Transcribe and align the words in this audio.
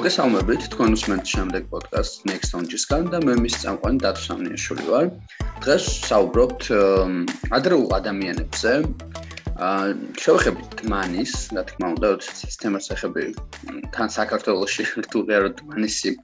მოგესალმებით 0.00 0.62
თქვენ 0.72 0.94
უსმენთ 0.96 1.26
შემდეგ 1.28 1.64
პოდკასტ 1.68 2.22
Next 2.28 2.54
Launch-ისგან 2.56 3.08
და 3.12 3.18
მე 3.20 3.34
მის 3.44 3.56
წამყვანი 3.60 3.98
დათო 4.00 4.22
სამნიაშვილი 4.26 4.84
ვარ. 4.88 5.10
დღეს 5.60 5.88
საუბრობთ 6.08 6.62
ადრეულ 7.58 7.84
ადამიანებზე. 7.98 8.72
აა 9.66 9.90
შევეხებით 10.24 10.80
მანის, 10.92 11.34
რა 11.52 11.64
თქმა 11.68 11.90
უნდა, 11.98 12.08
სისტემას 12.38 12.88
ახები 12.96 13.26
თან 13.92 14.08
საქართველოსში 14.16 14.88
რთულია 15.04 15.38
რომ 15.44 15.60
მანისი 15.74 16.14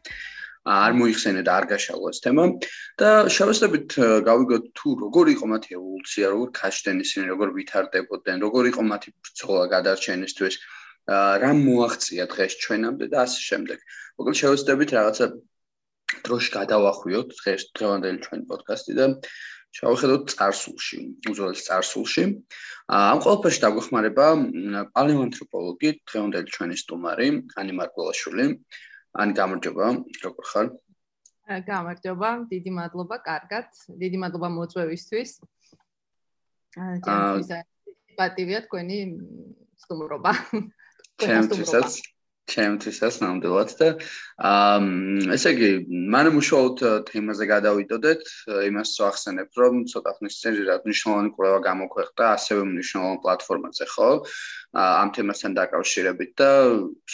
არ 0.78 0.96
მოიხსენე 0.96 1.44
და 1.44 1.52
არ 1.60 1.68
გაშალო 1.76 2.08
ეს 2.16 2.24
თემა 2.24 2.44
და 2.96 3.10
შევესწრებით 3.28 3.90
გავიგოთ 4.30 4.64
თუ 4.72 4.88
როგორ 5.04 5.26
იყო 5.36 5.52
მათი 5.52 5.76
ევოლუცია, 5.76 6.32
როგორ 6.32 6.48
ქაშდნენ 6.64 7.04
ისინი, 7.04 7.28
როგორ 7.28 7.52
ვითარდებოდნენ, 7.60 8.36
როგორ 8.40 8.72
იყო 8.72 8.82
მათი 8.88 9.08
ბრძოლა 9.20 9.64
გადარჩენისთვის. 9.76 10.54
რა 11.06 11.50
მოაღწია 11.54 12.24
დღეს 12.30 12.52
ჩვენამდე 12.62 13.06
და 13.12 13.18
ასე 13.26 13.40
შემდეგ. 13.48 13.78
მოკლედ 14.18 14.36
შევეცდებით 14.42 14.90
რაღაცა 14.96 15.26
დროში 16.26 16.50
გადავახვიოთ 16.58 17.28
დღეს 17.40 17.62
დღევანდელი 17.78 18.18
ჩვენი 18.26 18.44
პოდკასტი 18.50 18.92
და 18.98 19.06
შევხედოთ 19.76 20.24
წარსულში, 20.32 20.98
უძველეს 21.30 21.62
წარსულში. 21.66 22.24
ამ 22.90 23.18
ყველაფერში 23.22 23.60
დაგვეხმარება 23.64 24.26
პალეონთროპოლოგი, 24.96 25.90
დღევანდელი 26.08 26.48
ჩვენი 26.56 26.76
სტუმარი, 26.82 27.28
ანი 27.60 27.72
მარკველაშვილი. 27.80 28.46
ანი 29.20 29.32
გამარჯობა, 29.36 29.86
როგორ 30.24 30.44
ხარ? 30.50 30.66
გამარჯობა, 31.46 32.30
დიდი 32.50 32.70
მადლობა, 32.78 33.16
კარგად. 33.30 33.66
დიდი 34.02 34.16
მადლობა 34.22 34.48
მოწვევისთვის. 34.56 35.30
აა, 36.76 37.62
პატივია 38.16 38.60
თქვენი 38.66 38.98
სტუმრობა. 39.84 40.32
ჩემთვისაც 41.22 42.02
ჩემთვისაც 42.46 43.16
ნამდვილად 43.22 43.72
და 43.80 43.88
აა 44.48 45.32
ესე 45.34 45.50
იგი 45.54 45.70
მანამ 46.14 46.36
უშუალოდ 46.40 46.82
თემაზე 47.08 47.48
გადავიდოდეთ 47.50 48.22
იმას 48.68 48.92
ვახსენებ 49.02 49.58
რომ 49.62 49.80
ცოტა 49.90 50.12
ხნის 50.18 50.36
წინ 50.42 50.60
რა 50.68 50.76
მნიშვნელოვანი 50.84 51.32
კვლევა 51.34 51.58
გამოქვეყნდა 51.66 52.28
ასევე 52.36 52.62
მნიშვნელოვან 52.70 53.18
პლატფორმაზე 53.24 53.88
ხო? 53.94 54.10
ამ 54.78 55.08
თემასთან 55.18 55.58
დაკავშირებით 55.58 56.32
და 56.38 56.50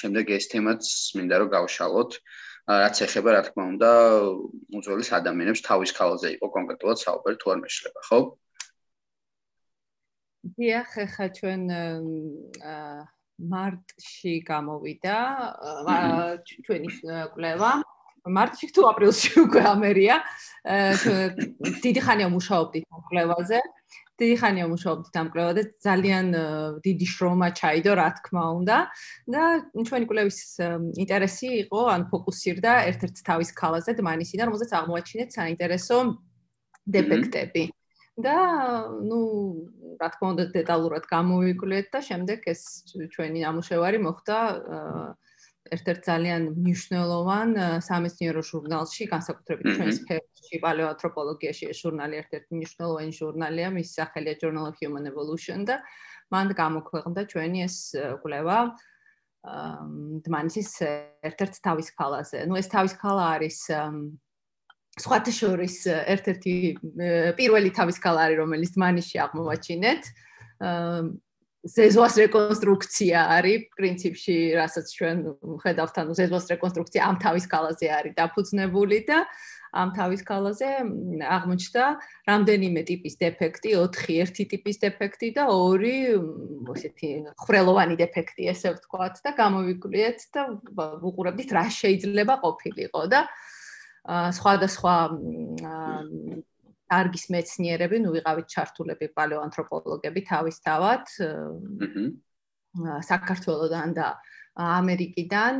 შემდეგ 0.02 0.34
ეს 0.36 0.50
თემაც 0.52 0.82
მინდა 1.16 1.36
რომ 1.40 1.52
გავშალოთ. 1.56 2.20
რაც 2.62 2.96
ეხება 3.08 3.30
რა 3.34 3.42
თქმა 3.48 3.64
უნდა 3.72 3.90
უძველეს 4.78 5.10
ადამიანებს 5.18 5.64
თავის 5.66 5.90
ქალაზე 5.96 6.28
იყო 6.36 6.46
კონკრეტულად 6.56 6.98
საუბარი 7.00 7.36
თუ 7.42 7.46
არ 7.56 7.58
მეშლება 7.64 8.00
ხო? 8.06 8.18
დიახ 10.60 10.94
ხა 11.14 11.26
ჩვენ 11.38 11.62
აა 11.72 13.02
მარტში 13.50 14.34
გამოვიდა 14.46 15.16
ჩვენი 16.66 16.88
კვლევა. 17.34 17.72
მარტში 18.22 18.70
თუ 18.70 18.82
აპრილში 18.86 19.32
უკვე 19.42 19.62
ამერია. 19.66 20.16
დიდი 21.82 22.00
ხანია 22.06 22.28
მუშაობდით 22.30 22.84
ამ 22.86 23.02
კვლევაზე. 23.10 23.58
დიდი 24.22 24.36
ხანია 24.38 24.66
მუშაობდით 24.70 25.14
ამ 25.18 25.28
კვლევაზე. 25.34 25.62
ძალიან 25.82 26.26
დიდი 26.86 27.06
შრომა 27.14 27.48
ჩაიდო, 27.58 27.92
რა 27.98 28.08
თქმა 28.22 28.44
უნდა. 28.62 28.76
და 29.26 29.42
ჩვენი 29.74 30.06
კვლევის 30.06 30.38
ინტერესი 31.02 31.48
იყო, 31.66 31.80
ან 31.94 32.00
ფოკუსირდა 32.14 32.72
ერთ-ერთ 32.94 33.16
თავის 33.26 33.50
ქალაზე, 33.58 33.90
დმანისიდან, 33.98 34.46
რომელზეც 34.46 34.70
აღმოაჩინეთ 34.70 35.28
საინტერესო 35.38 35.96
დეფექტები. 36.86 37.64
და 38.12 38.36
ну, 39.00 39.18
რა 40.02 40.08
თქმა 40.12 40.26
უნდა, 40.34 40.44
დეტალურად 40.58 41.04
გამოვიკვლიეთ 41.10 41.86
და 41.94 42.00
შემდეგ 42.08 42.48
ეს 42.52 42.60
ჩვენი 43.14 43.38
ნამუშევარი 43.46 43.98
მოხდა 44.06 44.38
ერთ-ერთ 45.72 46.00
ძალიან 46.10 46.42
მნიშვნელოვან 46.58 47.48
სამეცნიერო 47.86 48.42
ჟურნალში, 48.50 49.02
განსაკუთრებით 49.12 49.66
ჩვენს 49.78 49.98
სფეროში, 50.02 50.56
პალეოანთროპოლოგიაში, 50.64 51.64
ეს 51.72 51.78
ჟურნალი 51.86 52.14
ერთ-ერთი 52.22 52.52
მნიშვნელოვანი 52.58 53.12
ჟურნალია, 53.18 53.68
მის 53.76 53.88
სახელია 53.98 54.34
Journal 54.42 54.66
of 54.72 54.76
Human 54.82 55.06
Evolution 55.12 55.62
და 55.68 55.78
მან 56.34 56.46
გამოქვეყნდა 56.58 57.22
ჩვენი 57.32 57.58
ეს 57.68 57.76
კვლევა 58.24 58.58
დმანისის 60.26 60.70
ერთ-ერთ 61.28 61.54
თავის 61.66 61.88
ქალაზე. 61.98 62.38
ну, 62.46 62.54
ეს 62.58 62.68
თავის 62.74 62.94
ქალა 62.98 63.24
არის 63.38 63.58
სხვათა 65.00 65.32
შორის 65.32 65.76
ერთ-ერთი 65.88 66.54
პირველი 67.38 67.70
თავის 67.72 67.96
ქალარი 68.02 68.36
რომელიც 68.42 68.76
მანიში 68.76 69.16
აღმოვაჩინეთ. 69.24 70.02
ზეზოს 71.62 72.14
რეკონსტრუქცია 72.18 73.18
არის 73.38 73.70
პრინციპში 73.78 74.36
რასაც 74.58 74.86
ჩვენ 74.98 75.16
ხედავთ 75.62 75.96
ანუ 76.02 76.12
ზეზოს 76.18 76.50
რეკონსტრუქცია 76.50 77.02
ამ 77.06 77.16
თავის 77.22 77.46
ქალაზე 77.46 77.86
არის 78.02 78.16
დაფუძნებული 78.18 78.98
და 79.06 79.18
ამ 79.72 79.88
თავის 79.96 80.20
ქალაზე 80.26 80.68
აღმოჩნდა 81.22 81.84
რამდენიმე 82.28 82.82
ტიპის 82.90 83.14
დეფექტი, 83.22 83.70
4 83.78 84.18
ერთი 84.20 84.44
ტიპის 84.52 84.76
დეფექტი 84.84 85.28
და 85.38 85.46
2 85.48 86.74
ესეთი 86.74 87.10
ხრელოვანი 87.46 87.96
დეფექტი, 88.02 88.42
ესე 88.52 88.74
ვთქვათ 88.76 89.22
და 89.24 89.30
გამოვიკვლიეთ 89.38 90.18
და 90.34 90.42
ვუყურებდით 90.76 91.50
რა 91.56 91.64
შეიძლება 91.72 92.34
ყოფილიყო 92.44 93.02
და 93.08 93.20
სხვადასხვა 94.08 94.94
არგის 96.92 97.24
მეცნიერები, 97.32 97.96
ნუ 98.04 98.10
ვიყავით 98.18 98.46
ჩართულები 98.52 99.06
პალეოანთროპოლოგები 99.16 100.20
თავისთავად. 100.28 101.04
საქართველოსთან 103.06 103.90
და 103.96 104.06
ამერიკიდან 104.56 105.54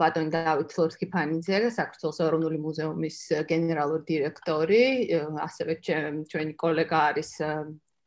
ბატონი 0.00 0.30
დავით 0.32 0.70
ლორთქიფანიძე, 0.78 1.58
საქართველოს 1.74 2.18
ეროვნული 2.26 2.58
მუზეუმის 2.64 3.18
გენერალური 3.50 4.04
დირექტორი, 4.08 4.82
ასევე 5.46 5.72
ჩვენი 6.30 6.54
კოლეგა 6.56 6.98
არის 7.12 7.30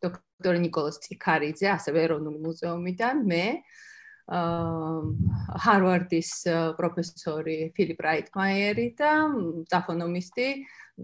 დოქტორი 0.02 0.60
نيكოლოზ 0.66 0.98
ციქარიძე, 1.04 1.68
ასევე 1.78 1.98
ეროვნული 2.10 2.40
მუზეუმიდან, 2.48 3.16
მე 3.28 3.46
ჰარვარდის 4.30 6.32
პროფესორი 6.78 7.58
ფილიპ 7.74 8.04
რაიტმაიერი 8.06 8.86
და 9.00 9.12
ტაფონომისტი 9.74 10.48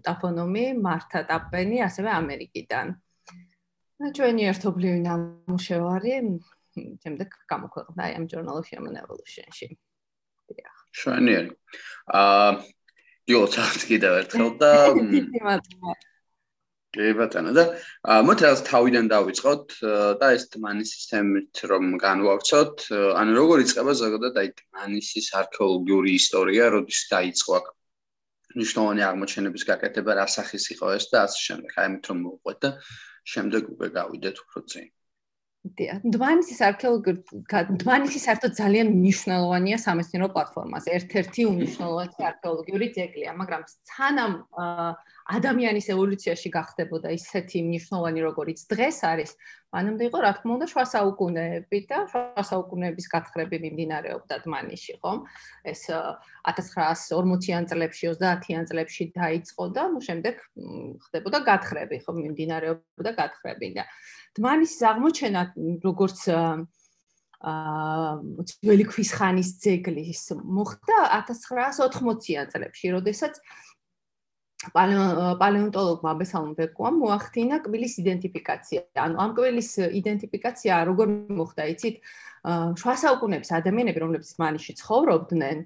ტაფონომი 0.06 0.66
მართა 0.86 1.22
ტაპენი 1.32 1.82
ასევე 1.88 2.10
ამერიკიდან. 2.22 2.88
და 3.96 4.08
ჩვენი 4.12 4.44
ერთობლივი 4.52 5.00
ნამუშევარი 5.08 6.14
შემდეგ 6.76 7.30
გამოქვეყნდა 7.48 8.04
ამ 8.20 8.26
Human 8.28 8.96
Evolution-ში. 9.02 9.68
დიახ. 10.52 10.76
შვენიერი. 11.00 11.50
აა 12.12 12.50
იოცაც 13.32 13.80
კიდევ 13.90 14.14
ერთხელ 14.22 14.50
და 14.62 14.72
დიდი 14.94 15.40
მადლობა. 15.48 15.92
კი 16.96 17.12
ბატონო 17.20 17.52
და 17.56 17.64
მოთ 18.28 18.44
რაღაც 18.46 18.62
თავიდან 18.72 19.10
დავიწყოთ 19.14 19.78
და 20.22 20.30
ეს 20.40 20.48
დმანის 20.56 20.94
სისტემით 20.96 21.64
რომ 21.72 21.90
განვავრცოთ 22.04 22.86
ანუ 23.22 23.38
როგორ 23.40 23.64
იწყება 23.66 23.96
ზოგადად 24.02 24.42
აი 24.44 24.52
დმანისის 24.62 25.32
არქეოლოგიური 25.42 26.16
ისტორია 26.22 26.70
როდის 26.78 27.02
დაიწყო 27.12 27.58
აქ 27.60 27.72
ნიშნავანი 28.64 29.04
აღმოჩენების 29.12 29.68
გაკეთება 29.70 30.20
რა 30.22 30.28
სახის 30.32 30.72
იყო 30.76 30.96
ეს 30.98 31.12
და 31.12 31.24
ასე 31.28 31.40
შემდეგ. 31.48 31.72
აი 31.76 31.86
ამით 31.92 32.12
რომ 32.12 32.22
მოვყვეთ 32.26 32.60
და 32.66 32.70
შემდეგ 33.36 33.74
უკვე 33.76 33.88
გავიდეთ 34.00 34.36
უფრო 34.46 34.62
წინ 34.72 34.88
დიახ, 34.88 35.05
დმანისის 35.66 36.60
არქეოლოგიური 36.62 37.80
დმანისი 37.82 38.20
საერთოდ 38.22 38.54
ძალიან 38.54 38.88
მნიშვნელოვანია 38.94 39.78
სამეცნიერო 39.82 40.28
პლატფორმაზე. 40.36 40.94
ერთ-ერთი 40.98 41.42
უნიშნელოვანი 41.50 42.26
არქეოლოგიური 42.30 42.88
ძეგლია, 42.94 43.34
მაგრამ 43.34 43.62
სანამ 43.90 44.34
ადამიანის 45.26 45.88
ევოლუციაში 45.90 46.50
გახდებოდა 46.54 47.10
ისეთი 47.18 47.58
მნიშვნელოვანი 47.66 48.20
როგორიც 48.30 48.60
დღეს 48.70 48.98
არის, 49.10 49.32
მანამდე 49.74 50.04
იყო 50.10 50.20
რა 50.22 50.32
თქმა 50.38 50.52
უნდა 50.56 50.68
შუა 50.70 50.86
საუკუნეები 50.94 51.80
და 51.90 51.98
შუა 52.14 52.44
საუკუნეების 52.46 53.06
გათხრები 53.10 53.58
მიმდინარეობდა 53.66 54.36
დმანიში, 54.46 54.94
ხომ? 55.02 55.18
ეს 55.66 55.82
1940-იან 56.46 57.64
წლებში, 57.66 58.06
30-იან 58.22 58.64
წლებში 58.70 59.04
დაიწყო 59.18 59.64
და 59.74 59.84
ნუ 59.90 60.00
შემდეგ 60.06 60.36
ხდებოდა 61.10 61.38
გათხრები, 61.50 61.98
ხომ 62.06 62.16
მიმდინარეობდა 62.22 63.12
გათხრები 63.18 63.68
და 63.82 63.84
დმანისის 64.36 64.82
აღმოჩენა 64.92 65.42
როგორც 65.86 66.20
აა 66.32 66.56
ძველი 67.46 68.86
ქვის 68.90 69.12
ხანის 69.16 69.50
ძეგლის 69.62 70.24
მოხდა 70.34 71.00
1980-იან 71.30 72.50
წლებში, 72.52 72.92
როდესაც 72.96 73.38
პალეონტოლოგმა 74.74 76.10
აბესალმ 76.16 76.56
ბეკუამ 76.58 76.96
მოახდინა 77.04 77.60
კბილის 77.66 78.00
იდენტიფიკაცია. 78.02 78.82
ანუ 78.98 79.16
ამ 79.22 79.32
კბილის 79.38 79.70
იდენტიფიკაცია 80.00 80.74
როგორ 80.90 81.08
მოხდა, 81.38 81.68
იცით? 81.76 81.96
შუა 82.80 82.96
საუკუნეების 83.04 83.52
ადამიანები, 83.60 84.00
რომლებიც 84.02 84.32
მანიში 84.42 84.74
ცხოვრობდნენ, 84.82 85.58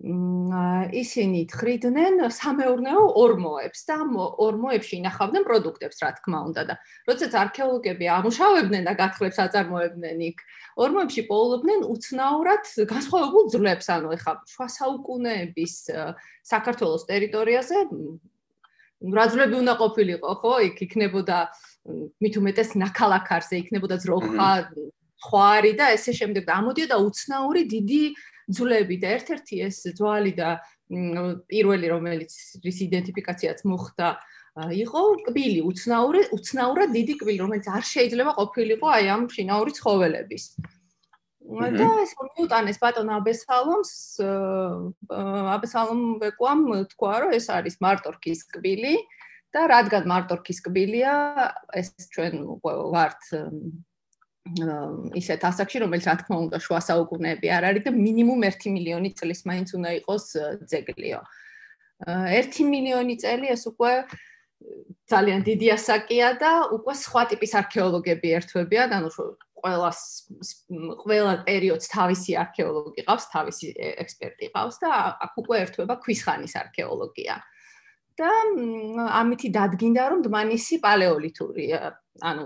ისინი 0.00 1.44
თხრიდნენ 1.52 2.24
სამეურნეო 2.32 3.02
ორმოებს 3.20 3.84
და 3.84 3.96
ორმოებში 4.40 4.96
ინახავდნენ 4.96 5.44
პროდუქტებს, 5.44 6.00
რა 6.00 6.10
თქმა 6.16 6.38
უნდა 6.48 6.62
და 6.72 6.74
როდესაც 7.04 7.32
არქეოლოგები 7.36 8.08
ამუშავებდნენ 8.08 8.82
და 8.88 8.92
გათხრებს 8.96 9.38
აწარმოებდნენ 9.44 10.18
იქ, 10.32 10.38
ორმოებში 10.80 11.22
პოულობდნენ 11.28 11.84
უცნაურად 11.84 12.64
განსხვავებულ 12.88 13.44
ძვლებს, 13.52 13.86
ანუ 13.92 14.08
ეხა 14.16 14.32
შუა 14.48 14.68
საუკუნეების 14.80 15.74
საქართველოს 16.48 17.04
ტერიტორიაზე 17.12 17.78
რა 19.00 19.24
ძვლები 19.32 19.54
უნდა 19.60 19.74
ყოფილიყო, 19.84 20.30
ხო? 20.40 20.54
იქ 20.64 20.76
იქნებოდა 20.88 21.38
მით 22.24 22.34
უმეტეს 22.40 22.72
ნაქალაქარზე, 22.80 23.54
იქნებოდა 23.64 23.96
ძროხა, 24.00 24.48
ხვარი 25.20 25.72
და 25.76 25.92
ესე 25.92 26.12
შემდეგ 26.16 26.48
და 26.48 26.56
ამოდიოდა 26.60 26.96
უცნაური 26.96 27.62
დიდი 27.68 28.04
ძვლები 28.56 28.96
და 29.02 29.08
ერთ-ერთი 29.16 29.56
ეს 29.68 29.78
ძვალი 29.98 30.32
და 30.36 30.50
პირველი 31.50 31.86
რომელიც 31.94 32.32
რის 32.64 32.78
იდენტიფიკაციაც 32.86 33.62
მოხდა 33.70 34.08
იყო 34.74 35.02
კბილი 35.30 35.60
უცნაური 35.70 36.22
უცნაურად 36.34 36.90
დიდი 36.96 37.14
კბილი 37.22 37.38
რომელიც 37.44 37.66
არ 37.70 37.84
შეიძლება 37.86 38.32
ყოფილიყო 38.40 38.86
აი 38.98 39.04
ამ 39.14 39.22
შინაური 39.30 39.72
ცხოველების. 39.78 40.44
და 41.50 41.86
ეს 42.02 42.12
მიუტანეს 42.18 42.78
ბატონ 42.78 43.08
აბესალომს 43.10 43.92
აბესალომ 45.54 46.02
ბეკვამ 46.22 46.60
თქვა 46.94 47.14
რომ 47.22 47.30
ეს 47.38 47.46
არის 47.50 47.76
მარტორქის 47.82 48.40
კბილი 48.54 48.94
და 49.50 49.66
რადგან 49.66 50.06
მარტორქის 50.06 50.58
კბილია 50.66 51.14
ეს 51.74 51.90
ჩვენ 52.14 52.34
ვართ 52.62 53.22
ისეთ 55.20 55.44
ასაკში, 55.44 55.82
რომელიც 55.84 56.06
რა 56.08 56.14
თქმა 56.24 56.36
უნდა 56.48 56.58
შუა 56.64 56.80
საუკუნეები 56.80 57.48
არ 57.52 57.64
არის 57.70 57.84
და 57.86 57.90
მინიმუმ 57.92 58.40
1 58.48 58.72
მილიონი 58.72 59.10
წლის 59.18 59.44
მაინც 59.44 59.68
უნდა 59.76 59.90
იყოს 60.00 60.26
ძეგლიო. 60.64 61.20
1 62.08 62.64
მილიონი 62.72 63.14
წელი 63.20 63.46
ეს 63.52 63.62
უკვე 63.68 63.92
ძალიან 65.12 65.40
დიდი 65.44 65.68
ასაკია 65.76 66.28
და 66.40 66.50
უკვე 66.72 66.94
სხვა 67.04 67.22
ტიპის 67.32 67.52
არქეოლოგები 67.60 68.28
ერთვებიან, 68.40 68.90
ანუ 68.96 69.08
ყველა 69.60 69.90
ყველა 71.04 71.32
პერიოდს 71.44 71.86
თავისი 71.92 72.32
არქეოლოგი 72.40 73.04
ყავს, 73.04 73.24
თავისი 73.34 73.66
ექსპერტი 73.76 74.46
ყავს 74.56 74.76
და 74.80 74.90
აქ 75.20 75.32
უკვე 75.44 75.56
ერთვება 75.64 75.94
ქვის 76.00 76.20
ხანის 76.24 76.54
არქეოლოგია. 76.64 77.36
და 78.20 78.30
ამითი 79.16 79.48
დადგინდა 79.48 80.02
რომ 80.12 80.20
დმანისი 80.28 80.76
პალეოლითური, 80.84 81.64
ანუ 82.20 82.44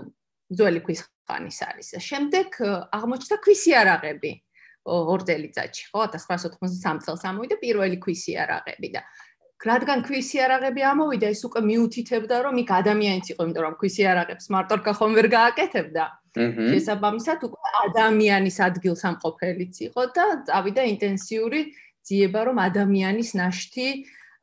ძველი 0.55 0.79
ქვის 0.87 1.01
ხანის 1.25 1.59
არის. 1.65 1.87
შემდეგ 2.05 2.47
აღმოჩნდა 2.93 3.35
ქვის 3.41 3.61
იარაღები 3.71 4.31
ორ 4.85 5.19
წელიწადში, 5.25 5.83
ხო, 5.89 6.01
1983 6.13 7.01
წელს 7.05 7.23
ამოვიდა 7.25 7.55
პირველი 7.57 7.97
ქვის 7.97 8.21
იარაღები 8.29 8.89
და 8.93 9.01
რადგან 9.65 10.03
ქვის 10.05 10.29
იარაღები 10.37 10.81
ამოვიდა, 10.85 11.27
ეს 11.33 11.41
უკვე 11.47 11.61
მიუთითებდა, 11.65 12.35
რომ 12.45 12.55
იქ 12.61 12.69
ადამიანიც 12.75 13.25
იყო, 13.33 13.41
იმიტომ 13.49 13.63
რომ 13.65 13.75
ქვის 13.81 13.95
იარაღებს 14.03 14.45
მარტორკა 14.53 14.91
ხომ 14.99 15.11
ვერ 15.17 15.27
გააკეთებდა. 15.33 16.03
შესაბამისად, 16.35 17.39
უკვე 17.47 17.69
ადამიანის 17.87 18.57
ადგილსამყოფელიც 18.67 19.75
იყო 19.89 20.01
და 20.13 20.25
წავიდა 20.45 20.83
ინტენსიური 20.93 21.59
ძიება, 22.05 22.39
რომ 22.51 22.57
ადამიანის 22.61 23.29
ნაშთი 23.39 23.87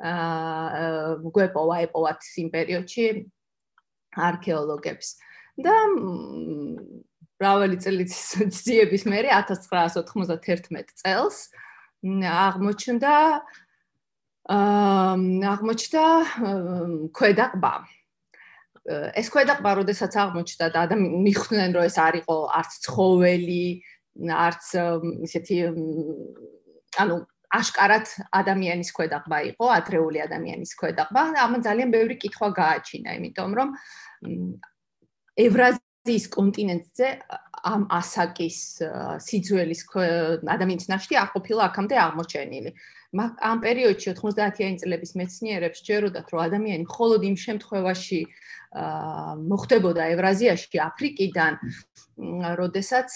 აა 0.03 1.23
გვეპოვა 1.23 1.77
ეპოვათ 1.87 2.21
იმ 2.43 2.49
პერიოდში 2.57 3.05
არქეოლოგებს. 4.27 5.09
აა 5.13 5.32
და 5.59 5.75
მრავალი 7.43 7.77
წელიწადის 7.83 8.63
ძიების 8.67 9.05
მერე 9.11 9.33
1991 9.35 10.95
წელს 11.03 11.37
აღმოჩნდა 12.03 13.15
აა 14.53 15.17
აღმოჩნდა 15.55 16.05
ქვედაყბა. 17.15 17.75
ეს 19.15 19.29
ქვედაყბა, 19.31 19.71
როდესაც 19.79 20.13
აღმოჩნდა 20.19 20.67
და 20.75 20.79
ადამიანები 20.87 21.23
მიხვდნენ, 21.31 21.71
რომ 21.79 21.85
ეს 21.87 21.97
არისო 22.03 22.37
არც 22.59 22.73
ცხოველი, 22.83 23.67
არც 24.27 24.65
ისეთი 25.31 25.57
ანუ 26.99 27.15
აშკარად 27.53 28.07
ადამიანის 28.35 28.91
ქვედაყბა 28.97 29.39
იყო, 29.53 29.67
ადრეული 29.79 30.19
ადამიანის 30.27 30.73
ქვედაყბა. 30.81 31.23
ამან 31.47 31.61
ძალიან 31.63 31.89
ბევრი 31.95 32.17
კითხვა 32.19 32.49
გააჩინა, 32.59 33.11
იმიტომ 33.23 33.51
რომ 33.59 33.69
ევრაზიის 35.41 36.27
კონტინენტზე 36.35 37.09
ამ 37.63 37.87
ასაკის 37.95 38.59
სიძველის 39.23 39.81
ადამიანის 40.51 40.91
ნაშთი 40.91 41.15
არ 41.23 41.29
ყოფილა 41.35 41.63
აქამდე 41.71 41.97
აღმოჩენილი. 42.05 42.71
ამ 43.23 43.59
პერიოდში 43.63 44.09
90-იანი 44.19 44.77
წლების 44.83 45.13
მეცნიერებს 45.21 45.79
ჯეროდათ, 45.87 46.27
რომ 46.33 46.41
ადამიანი 46.49 46.85
მხოლოდ 46.89 47.21
იმ 47.31 47.37
შემთხვევაში 47.47 48.21
მოხდებოდა 49.53 50.03
ევრაზიაში, 50.17 50.77
აფრიკიდან, 50.91 51.53
როდესაც 52.61 53.09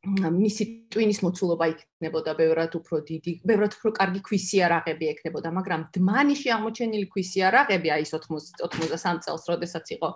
მისი 0.00 0.64
ტვინის 0.92 1.20
მოცულობა 1.20 1.66
იქნებოდა 1.74 2.32
ბევრად 2.38 2.72
უფრო 2.78 2.96
დიდი, 3.04 3.32
ბევრად 3.44 3.72
უფრო 3.76 3.90
კარგი 4.00 4.20
ქვისიარაღები 4.24 5.06
ექნებოდა, 5.12 5.48
მაგრამ 5.58 5.80
დმანიში 5.96 6.48
აღმოჩენილი 6.56 7.06
ქვისიარაღები 7.12 7.88
აი 7.96 8.04
ეს 8.08 8.12
80 8.16 8.64
83 8.64 9.20
წელს, 9.26 9.44
როდესაც 9.52 9.86
იყო 9.96 10.08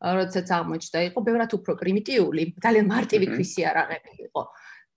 როდესაც 0.00 0.48
აღმოჩნდა 0.58 0.98
იყო 1.08 1.18
ბევრად 1.28 1.50
უფრო 1.58 1.72
პრიმიტიული, 1.80 2.42
ძალიან 2.64 2.86
მარტივი 2.94 3.26
ქვისი 3.34 3.60
არაღები 3.70 4.12
იყო. 4.28 4.42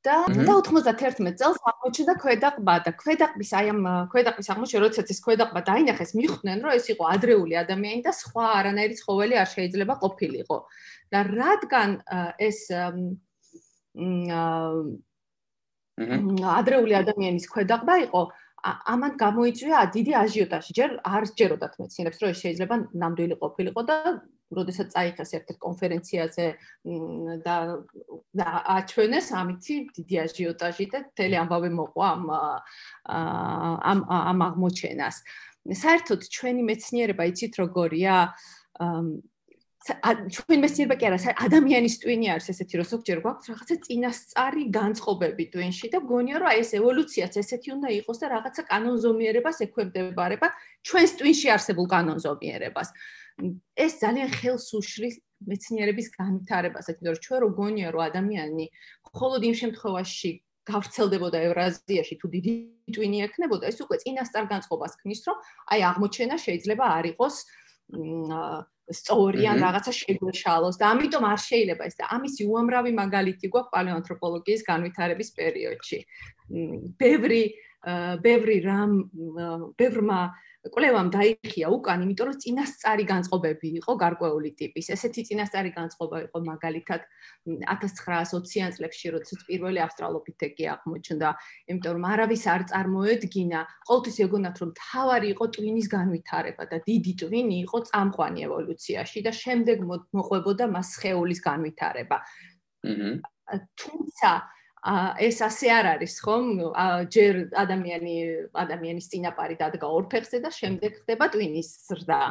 და 0.08 0.16
და 0.30 0.54
91 0.64 1.36
წელს 1.36 1.58
აღმოჩნდა 1.68 2.14
ქვედაყბა 2.22 2.76
და 2.86 2.92
ქვედაყბის 3.02 3.52
აი 3.60 3.66
ამ 3.74 3.82
ქვედაყბის 4.14 4.48
აღმოჩენა, 4.54 4.82
როდესაც 4.86 5.08
ეს 5.12 5.20
ქვედაყბა 5.26 5.60
დაინახეს, 5.68 6.12
მიხვდნენ, 6.20 6.58
რომ 6.64 6.72
ეს 6.80 6.86
იყო 6.94 7.04
ადრეული 7.12 7.54
ადამიანი 7.64 8.02
და 8.08 8.12
სხვა 8.16 8.46
არანაირი 8.60 8.96
ცხოველი 9.02 9.36
არ 9.42 9.50
შეიძლება 9.56 9.94
ყოფილიყო. 10.04 10.58
და 11.12 11.20
რადგან 11.24 11.90
ეს 12.48 12.60
ადრეული 16.58 16.94
ადამიანის 17.02 17.46
ქვედაყბა 17.52 17.96
იყო, 18.08 18.22
ამან 18.94 19.14
გამოიწვია 19.22 19.80
დიდი 19.96 20.14
აჟიოტაჟი. 20.24 20.72
ჯერ 20.80 20.92
არ 21.04 21.24
ჯეროდათ 21.40 21.74
მეცნიერებს, 21.82 22.20
რომ 22.24 22.34
შეიძლება 22.42 22.76
ნამდვილი 23.04 23.36
ყოფილიყო 23.44 23.82
და 23.90 23.98
როდესაც 24.58 24.88
წაიხეს 24.96 25.32
ერთ-ერთ 25.38 25.58
კონფერენციაზე 25.60 26.46
და 27.48 28.48
აჩვენეს 28.78 29.28
ამითი 29.40 29.76
დიდი 29.98 30.16
აჟიოტაჟი 30.24 30.86
და 30.94 31.00
თელი 31.20 31.36
ამბავი 31.44 31.70
მოყვა 31.80 32.08
ამ 32.16 32.24
ამ 33.92 34.00
ამ 34.08 34.40
აღმოჩენას. 34.48 35.16
საერთოდ 35.68 36.22
ჩვენი 36.32 36.62
მეცნიერება 36.64 37.24
იცით 37.28 37.54
როგორია? 37.60 38.16
ჩვენ 39.86 40.62
მეცნიერება 40.64 40.96
კი 40.98 41.06
არა, 41.08 41.18
ადამიანის 41.46 41.96
ტვინი 42.02 42.28
არის 42.34 42.48
ესეთი, 42.54 42.80
რომ 42.82 42.88
ზოგჯერ 42.92 43.20
გვაქვს 43.24 43.50
რაღაცა 43.52 43.76
წინასწარი 43.86 44.64
განწყობები 44.74 45.46
ტვინში 45.54 45.88
და 45.94 46.00
გონია 46.02 46.42
რომ 46.42 46.50
აი 46.50 46.60
ეს 46.64 46.72
ევოლუციაც 46.82 47.34
ესეთი 47.42 47.70
უნდა 47.78 47.90
იყოს 48.02 48.18
და 48.18 48.28
რაღაცა 48.34 48.62
კანონზომიერებას 48.74 49.58
ექვემდებარება 49.68 50.48
ჩვენს 50.82 51.12
ტვინში 51.22 51.48
არსებულ 51.56 51.88
კანონზომიერებას. 51.94 52.90
ეს 53.78 53.94
ძალიან 54.02 54.30
ხელს 54.34 54.68
უშლის 54.74 55.16
მეცნიერების 55.46 56.08
განვითარებას, 56.18 56.86
იმიტომ 56.90 57.14
რომ 57.14 57.22
ჩვენ 57.22 57.40
რო 57.46 57.50
გონია 57.62 57.88
რომ 57.94 58.04
ადამიანი 58.10 58.66
მხოლოდ 59.14 59.42
იმ 59.46 59.56
შემთხვევაში 59.62 60.32
გავრცელდებოდა 60.68 61.38
ევრაზიაში 61.48 62.16
თუ 62.18 62.28
დიდი 62.34 62.54
ტვინი 62.98 63.18
ექნებოდა, 63.30 63.64
ეს 63.72 63.78
უკვე 63.86 63.98
წინასწარ 64.04 64.46
განწყობას 64.52 64.94
ქმნის, 65.00 65.22
რომ 65.30 65.38
აი 65.72 65.80
აღმოჩენა 65.92 66.36
შეიძლება 66.44 66.86
არ 66.98 67.06
იყოს 67.14 67.36
სწორი 68.88 69.48
ან 69.52 69.58
რაღაცა 69.60 69.92
შეგვეშალოს 70.00 70.80
და 70.80 70.86
ამიტომ 70.96 71.24
არ 71.28 71.40
შეიძლება 71.44 71.88
ეს 71.90 71.96
და 72.00 72.06
ამისი 72.18 72.48
უამრავი 72.48 72.92
მაგალითი 72.96 73.52
გვაქვს 73.52 73.74
პალეონთროპოლოგიის 73.76 74.62
განვითარების 74.68 75.30
პერიოდში. 75.36 76.00
ბევრი 77.02 77.44
ბევრი 78.24 78.58
რამ 78.64 78.94
ბევრმა 79.80 80.22
კვლევამ 80.68 81.10
დაიხია 81.14 81.70
უკან, 81.72 82.02
იმიტომ 82.04 82.28
რომ 82.28 82.38
წინასწარი 82.44 83.06
განწყობები 83.12 83.70
იყო 83.80 83.94
გარკვეული 84.04 84.52
ტიპის. 84.60 84.90
ესეთი 84.96 85.22
წინასწარი 85.30 85.72
განწყობა 85.78 86.18
იყო 86.28 86.38
მაგალითად 86.48 87.02
1920-იან 87.48 88.72
წლებში, 88.78 89.08
როდესაც 89.16 89.40
პირველი 89.48 89.80
ავსტრალოპითეკი 89.86 90.64
აღმოჩნდა, 90.74 91.30
იმიტომ 91.72 91.94
რომ 91.98 92.06
არავის 92.12 92.44
არ 92.54 92.62
წარმოედგინა, 92.74 93.60
ყოველთვის 93.88 94.18
ეგონათ 94.28 94.56
რომ 94.62 94.70
თავარი 94.82 95.28
იყო 95.38 95.46
ტვინის 95.56 95.88
განვითარება 95.94 96.64
და 96.68 96.78
დიდი 96.90 97.14
ტვინი 97.22 97.56
იყო 97.64 97.78
წამყვანი 97.92 98.40
ევოლუციაში 98.50 99.20
და 99.24 99.32
შემდეგ 99.32 99.78
მოყვებოდა 99.88 100.66
მას 100.74 100.88
სხეულის 100.98 101.40
განვითარება. 101.48 102.18
აჰა. 102.88 103.12
თუმცა 103.80 104.32
ეს 105.20 105.38
ასე 105.42 105.68
არ 105.74 105.86
არის 105.98 106.14
ხომ? 106.22 106.46
ჯერ 107.10 107.34
ადამიანი 107.58 108.16
ადამიანის 108.54 109.10
წინაპარი 109.10 109.56
დადგა 109.58 109.88
ორ 109.90 110.06
ფეხზე 110.12 110.38
და 110.46 110.52
შემდეგ 110.54 111.02
ხდება 111.02 111.26
ტვინის 111.34 111.70
ზრდა. 111.90 112.22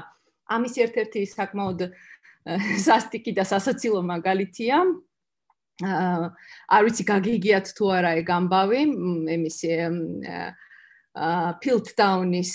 ამის 0.47 0.75
ერთ-ერთი 0.79 1.21
საკმაოდ 1.27 1.81
სასტიკი 2.87 3.33
და 3.35 3.45
სასაცილო 3.45 4.01
მაგალითია. 4.07 4.79
არ 5.83 6.83
ვიცი 6.87 7.05
გაგიგიათ 7.05 7.67
თუ 7.77 7.85
არა 7.93 8.11
ეგ 8.23 8.29
ამბავი, 8.31 8.81
ემისი 9.35 9.71
ფილდდაუნის 11.17 12.53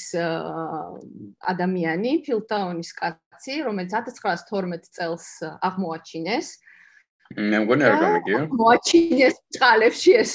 ადამიანი, 1.52 2.12
ფილდდაუნის 2.26 2.92
კაცი, 2.98 3.54
რომელიც 3.68 3.92
1912 3.94 4.90
წელს 4.96 5.28
აღმოაჩინეს. 5.62 6.48
მე 7.38 7.58
მგონი 7.66 7.88
არ 7.88 7.96
გამიგია. 8.04 8.40
მოაჩინეს 8.62 9.36
წყალებში 9.56 10.12
ეს 10.24 10.32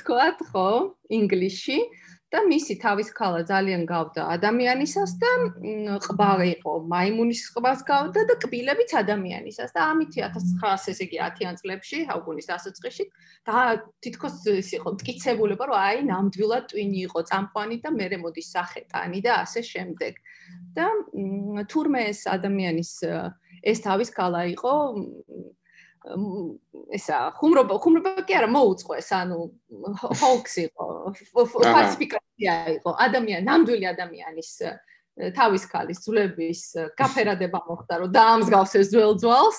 თქვათ, 0.00 0.38
ხო, 0.52 0.68
ინგლისში. 1.18 1.78
და 2.32 2.40
მისი 2.48 2.74
თავის 2.80 3.12
ქალა 3.12 3.42
ძალიან 3.44 3.82
გავდა 3.84 4.22
ადამიანისას 4.34 5.10
და 5.20 5.30
ყბა 6.00 6.30
იყო 6.48 6.72
მაიმუნის 6.88 7.42
ყბას 7.52 7.84
გავდა 7.84 8.24
და 8.30 8.34
კბილებიც 8.40 8.94
ადამიანისას 9.02 9.76
და 9.76 9.80
ამითი 9.92 10.24
1900 10.24 10.88
ესე 10.92 11.04
იგი 11.04 11.20
10-იან 11.20 11.60
წლებში 11.60 11.98
აუგუნის 12.14 12.48
დასაწყისში 12.48 13.04
და 13.44 13.56
თითქოს 14.00 14.36
ის 14.48 14.70
იყო 14.80 14.88
მტკიცებულება 14.96 15.68
რომ 15.68 15.76
აი 15.84 15.96
ნამდვილად 16.08 16.64
ტვინი 16.72 17.04
იყო 17.12 17.20
წამყვანი 17.28 17.76
და 17.84 17.92
მე 18.00 18.06
მოდის 18.24 18.48
სახეტანი 18.56 19.20
და 19.28 19.32
ასე 19.44 19.60
შემდეგ 19.68 20.12
და 20.72 20.88
თურმე 21.68 22.00
ეს 22.16 22.24
ადამიანის 22.32 22.92
ეს 23.60 23.78
თავის 23.84 24.08
ქალა 24.16 24.48
იყო 24.56 24.72
ესა 26.02 27.18
ხუმრობა 27.38 27.76
ხუმრობა 27.82 28.12
კი 28.26 28.34
არა 28.38 28.48
მოუწყვეს 28.50 29.10
ანუ 29.18 29.38
ჰოლქს 30.22 30.54
იყო 30.66 30.86
ფალსიფიკაცია 31.62 32.54
იყო 32.78 32.90
ადამიან 33.06 33.46
ნამდვილი 33.46 33.86
ადამიანის 33.92 34.50
თავის 35.36 35.64
ქალის 35.70 36.02
ძვლების 36.02 36.62
გაფერადება 36.98 37.60
მოხდა 37.68 37.94
რომ 38.02 38.10
დაამსგავს 38.16 38.74
ეს 38.80 38.90
ძველ 38.90 39.14
ძვალს 39.22 39.58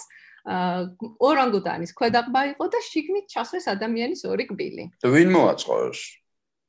ორანგუტანის 1.23 1.95
ქვედაღბა 1.95 2.41
იყო 2.51 2.65
და 2.73 2.79
შიგნით 2.83 3.31
ჩასვეს 3.31 3.69
ადამიანის 3.71 4.25
ორი 4.27 4.50
კბილი 4.51 4.89
ვინ 5.00 5.29
მოაწყოს 5.31 6.00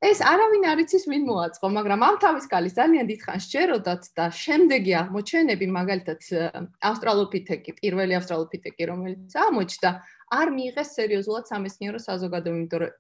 ეს 0.02 0.18
არავინ 0.24 0.64
არ 0.68 0.80
იცის 0.84 1.04
ვინ 1.08 1.22
მოაწყო, 1.28 1.66
მაგრამ 1.74 2.00
ამ 2.04 2.16
თავის 2.24 2.46
კალის 2.50 2.74
ძალიან 2.76 3.06
დიდხან 3.08 3.40
შეეროდათ 3.44 4.02
და 4.18 4.24
შემდეგი 4.34 4.92
აღმოჩენები, 5.00 5.66
მაგალითად 5.70 6.20
ავსტრალოპითეკი, 6.90 7.70
პირველი 7.78 8.18
ავსტრალოპითეკი, 8.18 8.82
რომელიც 8.90 9.32
აღმოჩნდა, 9.44 9.90
არ 10.34 10.48
მიიღეს 10.56 10.90
სერიოზულად 10.98 11.44
სამეცნიერო 11.52 11.98
საზოგადოებამ, 12.04 12.60
იმიტომ 12.64 12.80
რომ 12.84 12.92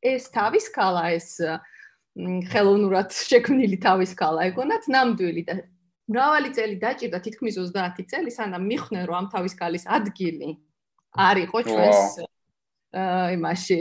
ეს 0.00 0.22
თავის 0.34 0.66
კალა, 0.74 1.04
ეს 1.16 1.28
ხელოვნურად 2.50 3.14
შექმნილი 3.14 3.78
თავის 3.80 4.12
კალა 4.18 4.50
ეგონათ 4.50 4.84
ნამდვილი 4.90 5.42
და 5.46 5.54
მრავალი 6.10 6.50
წელი 6.56 6.76
დაჭირდა, 6.82 7.18
თითქმის 7.22 7.54
30 7.60 8.10
წელი, 8.10 8.30
სანამ 8.34 8.64
მიხვდნენ, 8.66 9.04
რომ 9.06 9.16
ამ 9.20 9.26
თავის 9.30 9.54
კალის 9.54 9.84
ადგილი 9.86 10.50
არ 11.14 11.36
იყო 11.46 11.58
ჩვენს 11.70 12.02
იმაში 13.38 13.78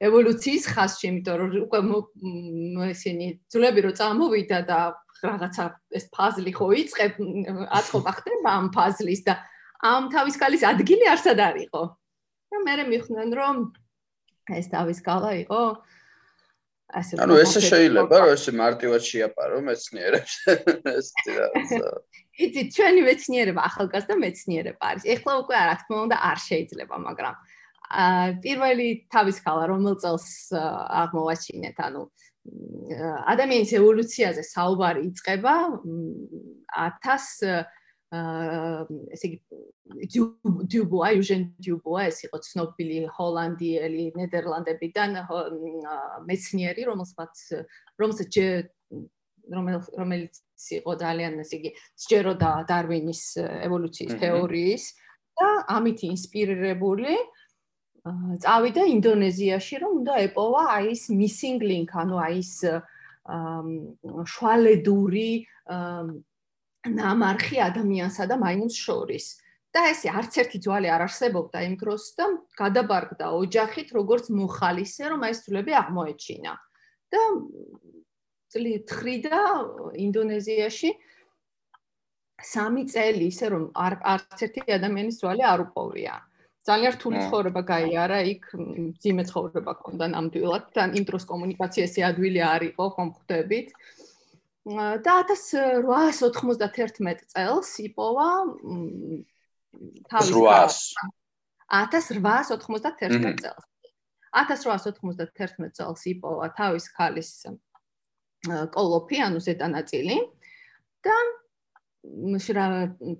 ევოლუციის 0.00 0.64
ხაზში, 0.72 1.04
იმიტომ 1.10 1.36
რომ 1.40 1.50
უკვე 1.68 1.80
ესენი 2.90 3.28
ძვლები 3.52 3.80
რო 3.84 3.92
წამოვიდა 4.00 4.58
და 4.64 4.78
რაღაცა 5.20 5.64
ეს 6.00 6.04
ფაზლი 6.14 6.52
ხო 6.56 6.66
იწებ, 6.80 7.20
აწყობა 7.68 8.10
ხდება 8.20 8.48
ამ 8.48 8.66
ფაზლის 8.72 9.22
და 9.28 9.34
ამ 9.84 10.08
თავის 10.12 10.36
კალის 10.40 10.64
ადგილი 10.64 11.04
არსად 11.12 11.40
არისო. 11.40 11.82
და 12.50 12.56
მე 12.66 12.72
მეხვდნენ 12.90 13.30
რომ 13.36 13.56
ეს 14.58 14.66
თავის 14.72 14.98
კალა 15.06 15.30
იყო 15.46 15.62
ასე 16.90 17.12
ანუ 17.22 17.34
ესე 17.44 17.60
შეიძლება 17.62 18.16
რომ 18.24 18.32
ესე 18.34 18.52
მარტივად 18.58 19.02
შეაპარო 19.06 19.58
მეცნიერებს. 19.68 20.34
ეს 20.98 21.06
თირაცა 21.22 21.78
იცი 22.40 22.62
ჩვენი 22.74 23.00
მეცნიერება 23.06 23.60
ახალგაზრდა 23.70 24.14
მეცნიერება 24.24 24.84
არის. 24.90 25.04
ეხლა 25.14 25.32
უკვე 25.44 25.54
რა 25.70 25.74
თქმა 25.84 25.98
უნდა 26.08 26.16
არ 26.30 26.38
შეიძლება 26.48 26.96
მაგრამ 27.06 27.34
პირველი 27.90 28.88
თავის 29.10 29.42
ქალა 29.42 29.66
რომელ 29.70 29.98
წელს 29.98 30.26
აღმოვაჩინეთ 30.54 31.78
ანუ 31.86 32.02
ადამიანის 33.34 33.72
ევოლუციაზე 33.80 34.42
საუბარი 34.46 35.02
იწყება 35.10 35.54
1000 36.70 37.66
ესე 38.10 39.26
იგი 39.30 39.38
დიუბოა 40.70 41.08
იუჟენ 41.18 41.42
დიუბოა 41.62 42.06
ეს 42.10 42.18
იყო 42.26 42.40
ცნობილი 42.46 42.98
ჰოლანდიელი 43.18 44.06
ნიდერლანდებიდან 44.18 45.10
მეცნიერი 46.26 46.86
რომელსაც 46.90 47.44
რომელსაც 48.02 48.34
რომელიც 49.50 50.34
იყო 50.78 50.92
ძალიან 51.02 51.38
ესე 51.42 51.54
იგი 51.60 51.70
სჯეროდა 52.02 52.50
დარვინის 52.70 53.22
ევოლუციის 53.66 54.14
თეორიის 54.22 54.84
და 55.38 55.48
ამით 55.78 56.02
ინსპირირებული 56.10 57.14
წავიდა 58.04 58.82
ინდონეზიაში, 58.94 59.74
რომ 59.82 59.92
უნდა 60.00 60.14
ეპოვა 60.30 60.62
აი 60.76 60.86
ეს 60.94 61.02
missing 61.12 61.60
link, 61.60 61.92
ანუ 61.92 62.16
აი 62.16 62.40
ეს 62.40 62.54
შვალედური 64.32 65.30
ნამარხი 66.88 67.56
ადამიანსა 67.60 68.24
და 68.26 68.36
მაიმუნს 68.40 68.76
შორის. 68.86 69.26
და 69.70 69.86
ესე 69.86 70.10
არც 70.10 70.34
ერთი 70.42 70.58
ძვალი 70.66 70.88
არ 70.90 71.02
არსებობდა 71.06 71.58
იმ 71.62 71.74
დროს 71.78 72.04
და 72.18 72.26
გადაბარგდა 72.58 73.26
ოჯახით 73.38 73.94
როგორც 73.94 74.26
მოხალისე, 74.34 75.04
რომ 75.14 75.20
ეს 75.30 75.46
ძვლები 75.46 75.72
აღმოეჩინა. 75.78 76.52
და 77.10 77.20
წლით 78.50 78.90
ხრიდა 78.90 79.38
ინდონეზიაში 79.94 80.90
სამი 82.42 82.82
წელი 82.90 83.24
ისე 83.30 83.46
რომ 83.52 83.64
არც 83.74 84.42
ერთი 84.46 84.60
ადამიანის 84.74 85.20
ძვალი 85.22 85.42
არ 85.46 85.60
უპოვია. 85.70 86.14
ძალიან 86.68 86.92
რთული 86.92 87.16
ცხოვრება 87.24 87.60
გაიარა 87.64 88.20
იქ 88.34 88.42
ძიმე 89.00 89.24
ცხოვრება 89.30 89.72
ქონდა 89.80 90.06
ნამდვილად 90.12 90.64
და 90.76 90.82
იმ 90.92 91.04
დროს 91.08 91.24
კომუნიკაცია 91.30 91.82
ესე 91.88 92.00
ადვილი 92.04 92.40
არ 92.44 92.62
იყო 92.70 92.84
ხომ 92.96 93.08
ხვდებით. 93.16 93.68
და 95.06 95.14
1891 95.24 97.24
წელს 97.32 97.70
იპოვა 97.88 98.28
თავის 100.12 100.36
1891 101.72 103.40
წელს. 103.40 103.64
1891 104.36 105.72
წელს 105.72 106.02
იპოვა 106.12 106.46
თავის 106.60 106.84
ქალის 106.92 107.30
კოლოფი 108.76 109.16
ანუ 109.26 109.38
ზედანაწილი 109.48 110.16
და 111.04 111.16
შრა 112.44 112.66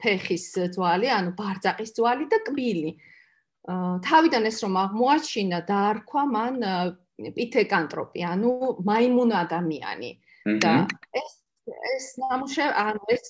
ფეხის 0.00 0.44
ძვალი 0.76 1.09
ანუ 1.12 1.30
ბარძაყის 1.40 1.90
ძვალი 1.97 2.25
და 2.32 2.38
კბილი 2.47 2.92
თავიდან 3.69 4.47
ეს 4.50 4.59
რომ 4.64 4.75
აღმოაჩინა 4.85 5.59
და 5.69 5.76
არქვა 5.90 6.23
მან 6.35 6.55
პითეკანტროპი, 7.37 8.21
ანუ 8.25 8.52
მაიმუნ 8.88 9.31
ადამიანი 9.45 10.11
და 10.64 10.73
ეს 11.12 11.40
ეს 11.71 12.07
ნამუშე 12.19 12.67
ანუ 12.73 13.02
ეს 13.14 13.26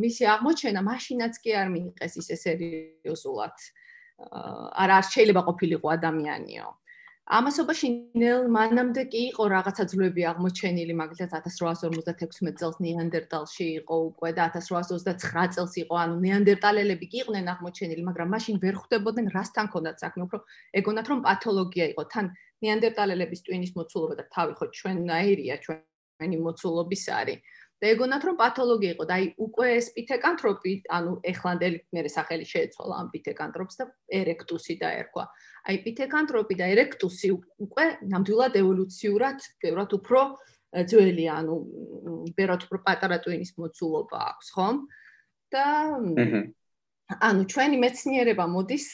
მისი 0.00 0.24
აღმოჩენა 0.34 0.80
მაშინაც 0.82 1.34
კი 1.42 1.50
არ 1.60 1.68
მიიღეს 1.74 2.14
ისე 2.22 2.36
სერიოზულად. 2.44 3.56
არა 4.82 4.94
არ 5.00 5.06
შეიძლება 5.12 5.42
ყოფილიყო 5.48 5.86
ადამიანიო. 5.98 6.66
ამასობაში 7.22 7.88
ნელ 8.18 8.48
მანამდე 8.50 9.02
კი 9.06 9.20
იყო 9.30 9.44
რაღაცა 9.52 9.84
ძვლები 9.92 10.22
აღმოჩენილი, 10.26 10.94
მაგალითად 10.98 11.46
1856 11.46 12.58
წელს 12.58 12.76
ნეანდერტალში 12.82 13.66
იყო 13.78 13.96
უკვე 14.10 14.30
და 14.34 14.48
1829 14.50 15.54
წელს 15.54 15.74
იყო, 15.86 15.94
ანუ 16.02 16.18
ნეანდერტალელები 16.18 17.06
კი 17.12 17.22
იყვნენ 17.22 17.46
აღმოჩენილი, 17.54 18.02
მაგრამ 18.10 18.28
მაშინ 18.34 18.58
ვერ 18.64 18.74
ხვდებოდნენ 18.82 19.26
რასთან 19.38 19.66
ქონდათ 19.70 19.96
საქმე, 20.02 20.22
უფრო 20.26 20.38
ეგონათ 20.82 21.06
რომ 21.14 21.20
პათოლოგია 21.22 21.86
იყო. 21.94 22.02
თან 22.10 22.26
ნეანდერტალელების 22.66 23.40
ტვინის 23.46 23.72
მოცულობა 23.78 24.14
და 24.18 24.24
თავი 24.34 24.52
ხო 24.58 24.66
ჩვენნაირია, 24.82 25.54
ჩვენი 25.62 26.36
მოცულობის 26.42 27.04
არის. 27.22 27.38
და 27.82 27.90
ეგონათ 27.90 28.22
რომ 28.22 28.36
პათოლოგია 28.38 28.90
იყო 28.94 29.04
და 29.10 29.14
აი 29.18 29.24
უკვე 29.42 29.66
ეს 29.74 29.86
პითეკანტროპი, 29.94 30.72
ანუ 30.96 31.12
ეხლანდელი 31.26 31.78
მე 31.90 32.00
სახელი 32.14 32.44
შეეცვალა 32.46 32.94
ამ 33.02 33.08
პითეკანტროპს 33.10 33.74
და 33.80 33.84
ერექტუსი 34.22 34.74
დაერქვა. 34.78 35.24
აი 35.62 35.76
პითეკანტროპი 35.84 36.54
და 36.58 36.70
ერექტუსი 36.74 37.28
უკვე 37.62 37.84
ნამდვილად 38.10 38.58
ევოლუციურად 38.62 39.44
ბევრად 39.62 39.94
უფრო 39.98 40.22
ძველი, 40.72 41.26
ანუ 41.28 41.54
ბევრად 42.34 42.66
უფრო 42.66 42.80
პატარა 42.86 43.20
ტვინის 43.22 43.54
მოცულობა 43.60 44.18
აქვს, 44.32 44.48
ხომ? 44.56 44.82
და 45.52 45.66
ანუ 47.20 47.42
ჩვენი 47.52 47.76
მეცნიერება 47.84 48.44
მოდის 48.48 48.86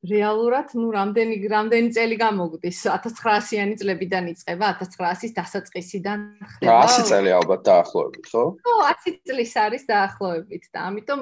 რეალურად, 0.00 0.72
ну, 0.80 0.88
რამდენი 0.96 1.36
რამდენი 1.52 1.90
წელი 1.92 2.16
გამოგვდის? 2.16 2.78
1900-იანი 2.88 3.74
წლებიდან 3.76 4.30
იწყება, 4.32 4.70
1900-ის 4.80 5.34
დასაწყისიდან 5.36 6.20
ხდება. 6.54 6.78
100 6.88 7.04
წელი 7.12 7.34
ალბათ 7.36 7.60
დაახლოებით, 7.68 8.24
ხო? 8.32 8.44
ხო, 8.64 8.76
100 9.04 9.12
წლის 9.28 9.52
არის 9.60 9.84
დაახლოებით 9.92 10.64
და 10.72 10.78
ამიტომ 10.88 11.20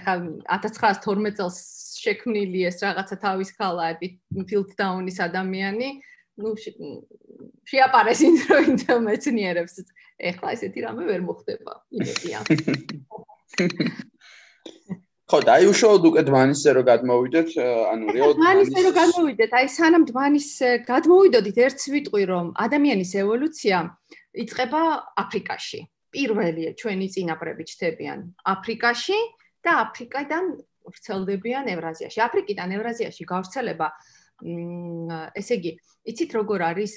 ეხლა 0.00 0.14
1912 0.48 1.36
წელს 1.36 1.58
შექმნილი 2.04 2.60
ეს 2.70 2.76
რაღაცა 2.84 3.16
თავის 3.24 3.50
ქალები, 3.58 4.08
ფილდდაუნის 4.50 5.18
ადამიანი, 5.28 5.88
ну, 6.40 6.54
შეაპარეს 7.70 8.20
ინდროინდელ 8.28 8.98
მეცნიერებს. 9.08 9.74
ეხლა 10.14 10.48
ესეთი 10.54 10.80
რამე 10.86 11.02
ვერ 11.10 11.20
მოხდება, 11.26 11.72
იმედია. 11.90 12.38
ხო, 15.24 15.38
და 15.40 15.50
აი 15.56 15.64
უშუალოდ 15.72 16.04
უკვე 16.10 16.22
დმანისზე 16.28 16.70
რო 16.76 16.82
გადმოვიდეთ, 16.86 17.48
ანუ 17.90 18.04
რეალურად 18.14 18.38
დმანისზე 18.38 18.80
რო 18.84 18.92
გადმოვიდეთ, 19.00 19.50
აი 19.58 19.66
სანამ 19.74 20.04
დმანის 20.10 20.48
გადმოვიდოდით, 20.90 21.56
ერთს 21.66 21.84
ვიტყვი 21.94 22.24
რომ 22.30 22.46
ადამიანის 22.66 23.12
ევოლუცია 23.24 23.78
იწყება 24.44 24.82
აფრიკაში. 25.24 25.80
პირველია 26.14 26.70
ჩვენი 26.78 27.06
წინაპრები 27.10 27.64
ჩდებიან 27.66 28.18
აფრიკაში 28.54 29.18
და 29.66 29.70
აფრიკიდან 29.82 30.44
ვრცელდებიან 30.88 31.64
ევრაზიაში. 31.74 32.18
აფრიკიდან 32.28 32.68
ევრაზიაში 32.76 33.24
გავრცელება 33.32 33.88
ესე 35.38 35.54
იგი, 35.58 35.72
იცით 36.10 36.30
როგორ 36.34 36.62
არის 36.68 36.92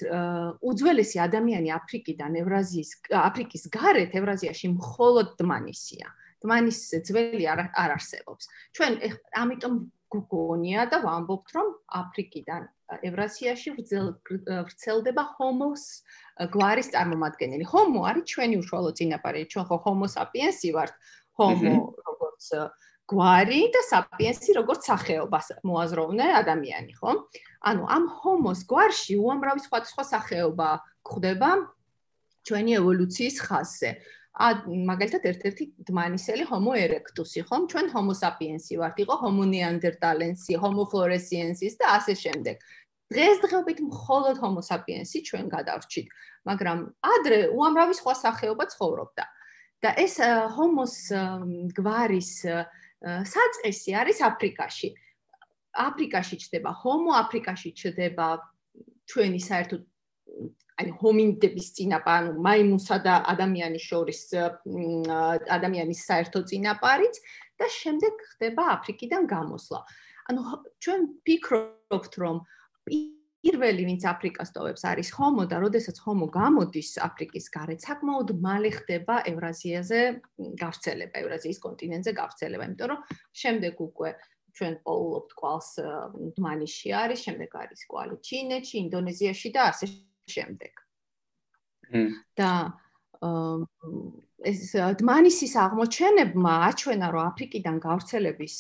უძველესი 0.68 1.18
ადამიანი 1.22 1.70
აფრიკიდან 1.80 2.32
ევრაზიის 2.42 2.90
აფრიკის 3.14 3.64
გარეთ 3.78 4.12
ევრაზიაში 4.20 4.68
მხოლოდ 4.74 5.28
დმანისია. 5.38 6.08
დმანის 6.44 6.80
ძველი 7.08 7.46
არ 7.50 7.60
არ 7.74 7.94
არსებობს. 7.98 8.50
ჩვენ 8.74 8.92
ამიტომ 9.42 9.74
გგონია 10.08 10.82
და 10.92 10.98
ვამბობთ 11.06 11.48
რომ 11.56 11.68
აფრიკიდან 12.02 12.62
ევრაზიაში 13.10 13.70
ვრცელდება 13.76 15.24
ჰომოს 15.38 15.84
გვარის 16.54 16.92
წარმომადგენელი. 16.94 17.64
ჰომო 17.68 18.02
არის 18.10 18.26
ჩვენი 18.32 18.56
უშუალო 18.62 18.92
წინაპარი. 18.98 19.42
ჩვენ 19.52 19.66
ხო 19.68 19.78
ჰომო 19.84 20.08
საპიენსი 20.16 20.70
ვართ. 20.78 20.94
ჰომო 21.38 21.74
როგორც 22.08 22.46
გვარი 23.08 23.62
და 23.72 23.82
საპიენსი 23.88 24.56
როგორც 24.60 24.88
სახეობას 24.90 25.48
მოაზროვნე 25.64 26.28
ადამიანი, 26.44 26.94
ხო? 27.00 27.12
ანუ 27.72 27.84
ამ 27.88 28.04
ჰომოს 28.20 28.62
გვარში 28.68 29.16
უამრავი 29.16 29.64
სხვადასხვა 29.64 30.04
სახეობა 30.12 30.70
გვხვდება 31.08 31.50
ჩვენი 32.48 32.72
ევოლუციის 32.80 33.38
ხაზზე. 33.48 33.92
ა 34.38 34.48
მაგალითად 34.68 35.24
ერთ-ერთი 35.24 35.64
დმანისელი 35.88 36.44
ჰომო 36.52 36.74
ერექტუსი, 36.78 37.42
ხომ? 37.48 37.64
ჩვენ 37.72 37.88
ჰომო 37.96 38.14
საპიენსი 38.22 38.74
ვართ, 38.78 38.96
იყო 39.02 39.16
ჰომო 39.24 39.44
ნეანდერტალენსი, 39.56 40.54
ჰომო 40.62 40.84
ფლორესიენსის 40.92 41.74
და 41.80 41.86
ასე 41.98 42.14
შემდეგ. 42.14 42.56
დღესდღეობით 43.08 43.80
მხოლოდ 43.88 44.36
ჰომო 44.44 44.62
საპიენსი 44.68 45.18
ჩვენ 45.32 45.46
გადავრჩით, 45.56 46.08
მაგრამ 46.44 46.80
ადრე 47.02 47.40
უამრავი 47.56 47.94
სხვა 47.98 48.14
სახეობა 48.14 48.66
ცხოვრობდა. 48.76 49.26
და 49.78 49.94
ეს 49.94 50.18
ჰომოს 50.58 50.96
გვარის 51.78 52.32
საწყისი 53.06 53.92
არის 54.02 54.22
აფრიკაში. 54.26 54.90
აფრიკაში 55.78 56.36
ჩდება 56.42 56.72
ჰომო, 56.82 57.12
აფრიკაში 57.22 57.70
ჩდება 57.78 58.28
ჩვენი 59.08 59.40
საერთოდ 59.42 59.82
აი 60.78 60.92
ჰომინდების 61.02 61.68
წინაპარ, 61.74 62.18
ანუ 62.22 62.32
მაიმუნსა 62.46 62.98
და 63.02 63.14
ადამიანის 63.34 63.84
შორის 63.90 64.20
ადამიანის 65.58 66.02
საერთო 66.06 66.42
წინაპარიც 66.50 67.16
და 67.58 67.66
შემდეგ 67.66 68.14
ხდება 68.34 68.64
აფრიკიდან 68.78 69.26
გამოსვლა. 69.26 69.80
ანუ 70.30 70.42
ჩვენ 70.84 71.02
ფიქრობთ, 71.26 72.14
რომ 72.22 72.38
პირველი 73.58 73.84
ვინც 73.90 74.04
აფრიკას 74.06 74.52
ტოვებს 74.54 74.84
არის 74.86 75.10
ჰომო 75.18 75.44
და 75.50 75.58
როდესაც 75.66 75.98
ჰომო 76.06 76.28
გამოდის 76.30 76.90
აფრიკის 77.02 77.46
გარეთ, 77.58 77.80
საკმაოდ 77.88 78.30
მალე 78.46 78.70
ხდება 78.78 79.16
ევრაზიაზე 79.32 80.02
გავრცელება, 80.62 81.16
ევრაზიის 81.26 81.60
კონტინენტზე 81.66 82.12
გავრცელება, 82.22 82.68
იმიტომ 82.70 82.92
რომ 82.94 83.00
შემდეგ 83.42 83.74
უკვე 83.88 84.10
ჩვენ 84.58 84.74
პოულობთ 84.86 85.32
კვალს 85.42 85.70
დმანიში 86.38 86.90
არის, 87.02 87.20
შემდეგ 87.26 87.50
არის 87.62 87.82
კვალი 87.90 88.16
ჩინეთში, 88.30 88.76
ინდონეზიაში 88.86 89.50
და 89.58 89.62
ასე 89.74 89.86
შემდეგ. 90.38 90.74
და 92.38 92.52
ეს 94.46 94.60
დმანისის 95.02 95.54
აღმოჩენებმა 95.58 96.54
აჩვენა, 96.70 97.08
რომ 97.10 97.24
აფრიკიდან 97.34 97.78
გავრცელების 97.82 98.56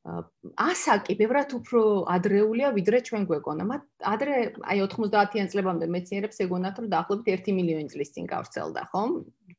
ასაკი 0.00 1.14
ბევრად 1.20 1.52
უფრო 1.60 1.80
ადრეულია 2.08 2.70
ვიდრე 2.72 2.98
ჩვენ 3.04 3.24
გვეგონა. 3.28 3.64
მათ 3.68 3.82
ადრე 4.00 4.34
აი 4.64 4.80
90-იან 4.88 5.50
წლებამდე 5.52 5.86
მეცნიერებს 5.92 6.40
ეგონათ 6.40 6.80
რომ 6.80 6.86
დაახლოებით 6.94 7.28
1 7.36 7.52
მილიონი 7.60 7.92
წლის 7.92 8.10
წინ 8.16 8.24
გავრცელდა, 8.32 8.82
ხომ? 8.92 9.10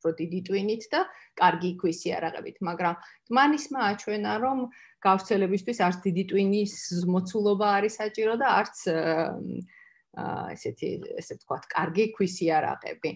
უფრო 0.01 0.11
დიდი 0.17 0.39
ტვინით 0.49 0.83
და 0.89 1.01
კარგი 1.37 1.71
ქვისი 1.77 2.09
არაღებით, 2.17 2.57
მაგრამ 2.57 2.95
დმანისმა 3.29 3.79
აჩვენა 3.91 4.33
რომ 4.41 4.59
გავრცელებისთვის 5.05 5.79
არც 5.85 5.97
დიდი 6.09 6.23
ტვინის 6.33 6.73
მოცულობა 7.05 7.67
არის 7.77 7.93
საჭირო 8.01 8.33
და 8.41 8.47
არც 8.65 8.77
აა 8.89 10.57
ესეთი 10.57 10.89
ესე 11.21 11.37
ვთქვათ, 11.37 11.63
კარგი 11.69 12.05
ქვისი 12.17 12.49
არაღები. 12.49 13.11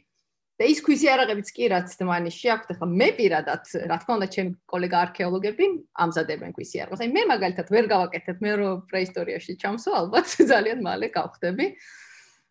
და 0.55 0.67
ის 0.71 0.79
ქვისი 0.85 1.07
არაღებიც 1.11 1.49
კი 1.51 1.67
რაც 1.73 1.95
დმანიში 1.99 2.47
აქვს, 2.55 2.67
ახლა 2.75 2.87
მე 2.87 3.09
პირადად, 3.19 3.63
რა 3.91 3.97
თქმა 3.99 4.13
უნდა, 4.15 4.27
ჩემი 4.35 4.51
კოლეგა 4.71 4.97
არქეოლოგები 5.05 5.65
ამზადებენ 6.05 6.51
ქვისი 6.55 6.77
არაღებს. 6.85 7.03
აი 7.03 7.09
მე 7.11 7.23
მაგალითად 7.33 7.67
ვერ 7.75 7.85
გავაკეთებ, 7.91 8.37
მე 8.45 8.51
რო 8.61 8.69
პრეისტორიაში 8.87 9.53
ჩამსო, 9.59 9.89
ალბათ 9.99 10.27
ძალიან 10.51 10.79
მალე 10.79 11.07
გავხდები. 11.11 11.65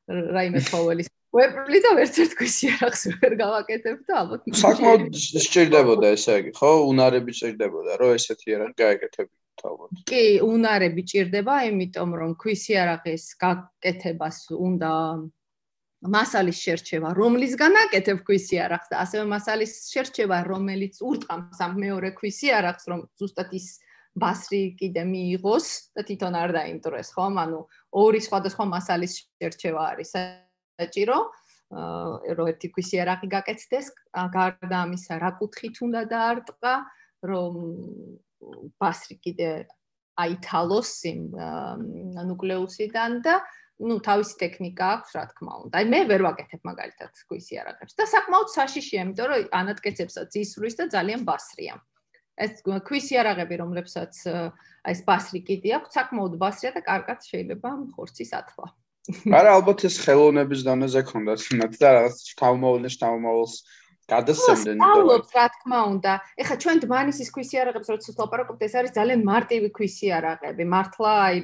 რაიმე 0.05 0.61
ცხოველის 0.69 1.09
ვეპლი 1.35 1.79
და 1.83 1.91
ვერც 1.99 2.19
ერთ 2.23 2.33
ქვისი 2.39 2.69
არაღს 2.77 3.03
ვერ 3.11 3.33
გავაკეთებ 3.41 3.99
და 4.07 4.13
ალბათ 4.21 4.41
საკმაოდ 4.61 5.17
სჭირდებოდა 5.19 6.11
ესე 6.15 6.35
იგი, 6.45 6.53
ხო? 6.61 6.71
უნარები 6.93 7.33
სჭირდებოდა, 7.35 7.97
რომ 8.01 8.13
ესეთი 8.19 8.55
არაღი 8.55 8.75
გაეკეთებინოთ 8.85 9.65
ალბათ. 9.71 10.05
კი, 10.13 10.25
უნარები 10.45 11.03
ჭირდება, 11.11 11.55
იმიტომ 11.73 12.11
რომ 12.21 12.31
ქვისი 12.39 12.79
არაღის 12.85 13.25
გაკეთებას 13.41 14.39
უნდა 14.55 14.93
მასალის 16.05 16.59
შერჩევა, 16.61 17.11
რომლისგან 17.17 17.79
აკეთებ 17.89 18.19
ქვისი 18.29 18.59
არახს 18.61 18.91
და 18.93 18.97
ასევე 19.05 19.25
მასალის 19.31 19.73
შერჩევა, 19.89 20.39
რომელიც 20.45 21.01
ურტყამს 21.01 21.59
ამ 21.65 21.73
მეორე 21.81 22.11
ქვისი 22.19 22.53
არახს, 22.53 22.85
რომ 22.93 23.01
ზუსტად 23.17 23.55
ის 23.57 23.69
ბასრი 24.15 24.77
კიდე 24.79 25.03
მიიღოს 25.09 25.69
და 25.97 26.05
თვითონ 26.05 26.35
არ 26.39 26.51
დაინტროს, 26.55 27.09
ხო? 27.17 27.25
ანუ 27.45 27.61
ორი 28.05 28.21
სხვადასხვა 28.21 28.65
მასალის 28.75 29.13
შერჩევა 29.41 29.83
არის 29.95 30.11
საჭირო. 30.15 31.19
აა 31.75 32.37
რო 32.37 32.45
ერთი 32.53 32.69
ქვისი 32.71 33.01
არახი 33.03 33.29
გაკეთდეს, 33.35 33.87
გარდა 34.13 34.77
ამისა, 34.85 35.19
რა 35.19 35.31
კუთხით 35.41 35.81
უნდა 35.83 36.03
დაარტყა, 36.13 36.75
რომ 37.25 37.53
ბასრი 38.79 39.17
კიდე 39.25 39.51
აითალოს 40.21 40.91
იმ 41.11 41.21
ნუკლეუსიდან 42.29 43.13
და 43.25 43.35
ну 43.83 43.99
თავისი 43.99 44.35
ტექნიკა 44.39 44.85
აქვს 44.97 45.11
რა 45.19 45.25
თქმა 45.35 45.55
უნდა. 45.67 45.75
აი 45.81 45.87
მე 45.91 46.01
ვერ 46.11 46.23
ვაკეთებ 46.29 46.63
მაგალითად 46.63 47.13
ქვისი 47.27 47.59
არაღებს 47.59 47.99
და 47.99 48.05
საკმაოდ 48.07 48.49
საშიშია, 48.55 49.01
იმიტომ 49.03 49.27
რომ 49.31 49.49
ანატკეცებსაც 49.61 50.31
ისვრის 50.45 50.75
და 50.79 50.85
ძალიან 50.95 51.21
ბასრია. 51.27 51.75
ეს 52.35 52.63
ქვისი 52.67 53.15
არაღები, 53.19 53.55
რომლებსაც 53.63 54.15
აი 54.27 54.95
ეს 54.95 55.01
ბასრი 55.07 55.41
კიდე 55.49 55.71
აქვს, 55.79 55.95
საკმაოდ 55.99 56.35
ბასრია 56.39 56.71
და 56.75 56.83
კარგად 56.87 57.19
შეიძლება 57.23 57.69
ხორცის 57.95 58.31
ათვა. 58.35 58.67
არა, 59.39 59.51
ალბათ 59.59 59.79
ეს 59.87 59.97
ხელოვნების 60.03 60.61
დონეზე 60.67 61.01
ქონდათ 61.11 61.41
იმათ 61.55 61.73
და 61.79 61.89
რაღაც 61.99 62.17
თავმოვლენს 62.41 62.97
თავმოვლს 63.05 63.55
გადასცემდნენ. 64.11 64.81
ალბათ 64.85 65.27
რა 65.37 65.47
თქმა 65.55 65.81
უნდა. 65.95 66.13
ეხლა 66.41 66.57
ჩვენ 66.63 66.79
დმანისის 66.85 67.29
ქვისი 67.35 67.57
არაღებს 67.63 67.89
როცა 67.95 68.11
ვlapარაკობთ, 68.19 68.61
ეს 68.65 68.75
არის 68.81 68.93
ძალიან 68.99 69.21
მარტივი 69.25 69.69
ქვისი 69.77 70.09
არაღები. 70.19 70.65
მართლა 70.75 71.11
აი 71.25 71.37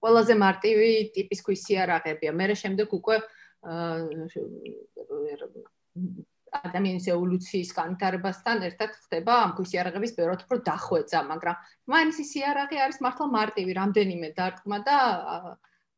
ყველაზე 0.00 0.34
მარტივი 0.40 0.90
ტიპის 1.14 1.40
ქვისიარაღებია. 1.46 2.32
მე 2.32 2.54
შემდეგ 2.62 2.88
უკვე 2.98 3.16
ადამიანის 6.50 7.06
ევოლუციის 7.14 7.70
განვითარებასთან 7.76 8.64
ერთად 8.68 8.94
ხდება 9.06 9.34
ამ 9.44 9.52
ქვისიარაღების 9.58 10.14
ბევრად 10.18 10.40
უფრო 10.46 10.58
დახვეწა, 10.66 11.20
მაგრამ 11.30 11.56
მაინც 11.92 12.14
ის 12.24 12.30
იარაღი 12.40 12.80
არის 12.84 12.98
მართლა 13.06 13.26
მარტივი, 13.36 13.76
რამდენიმე 13.80 14.28
დარტყმა 14.38 14.78
და 14.88 14.96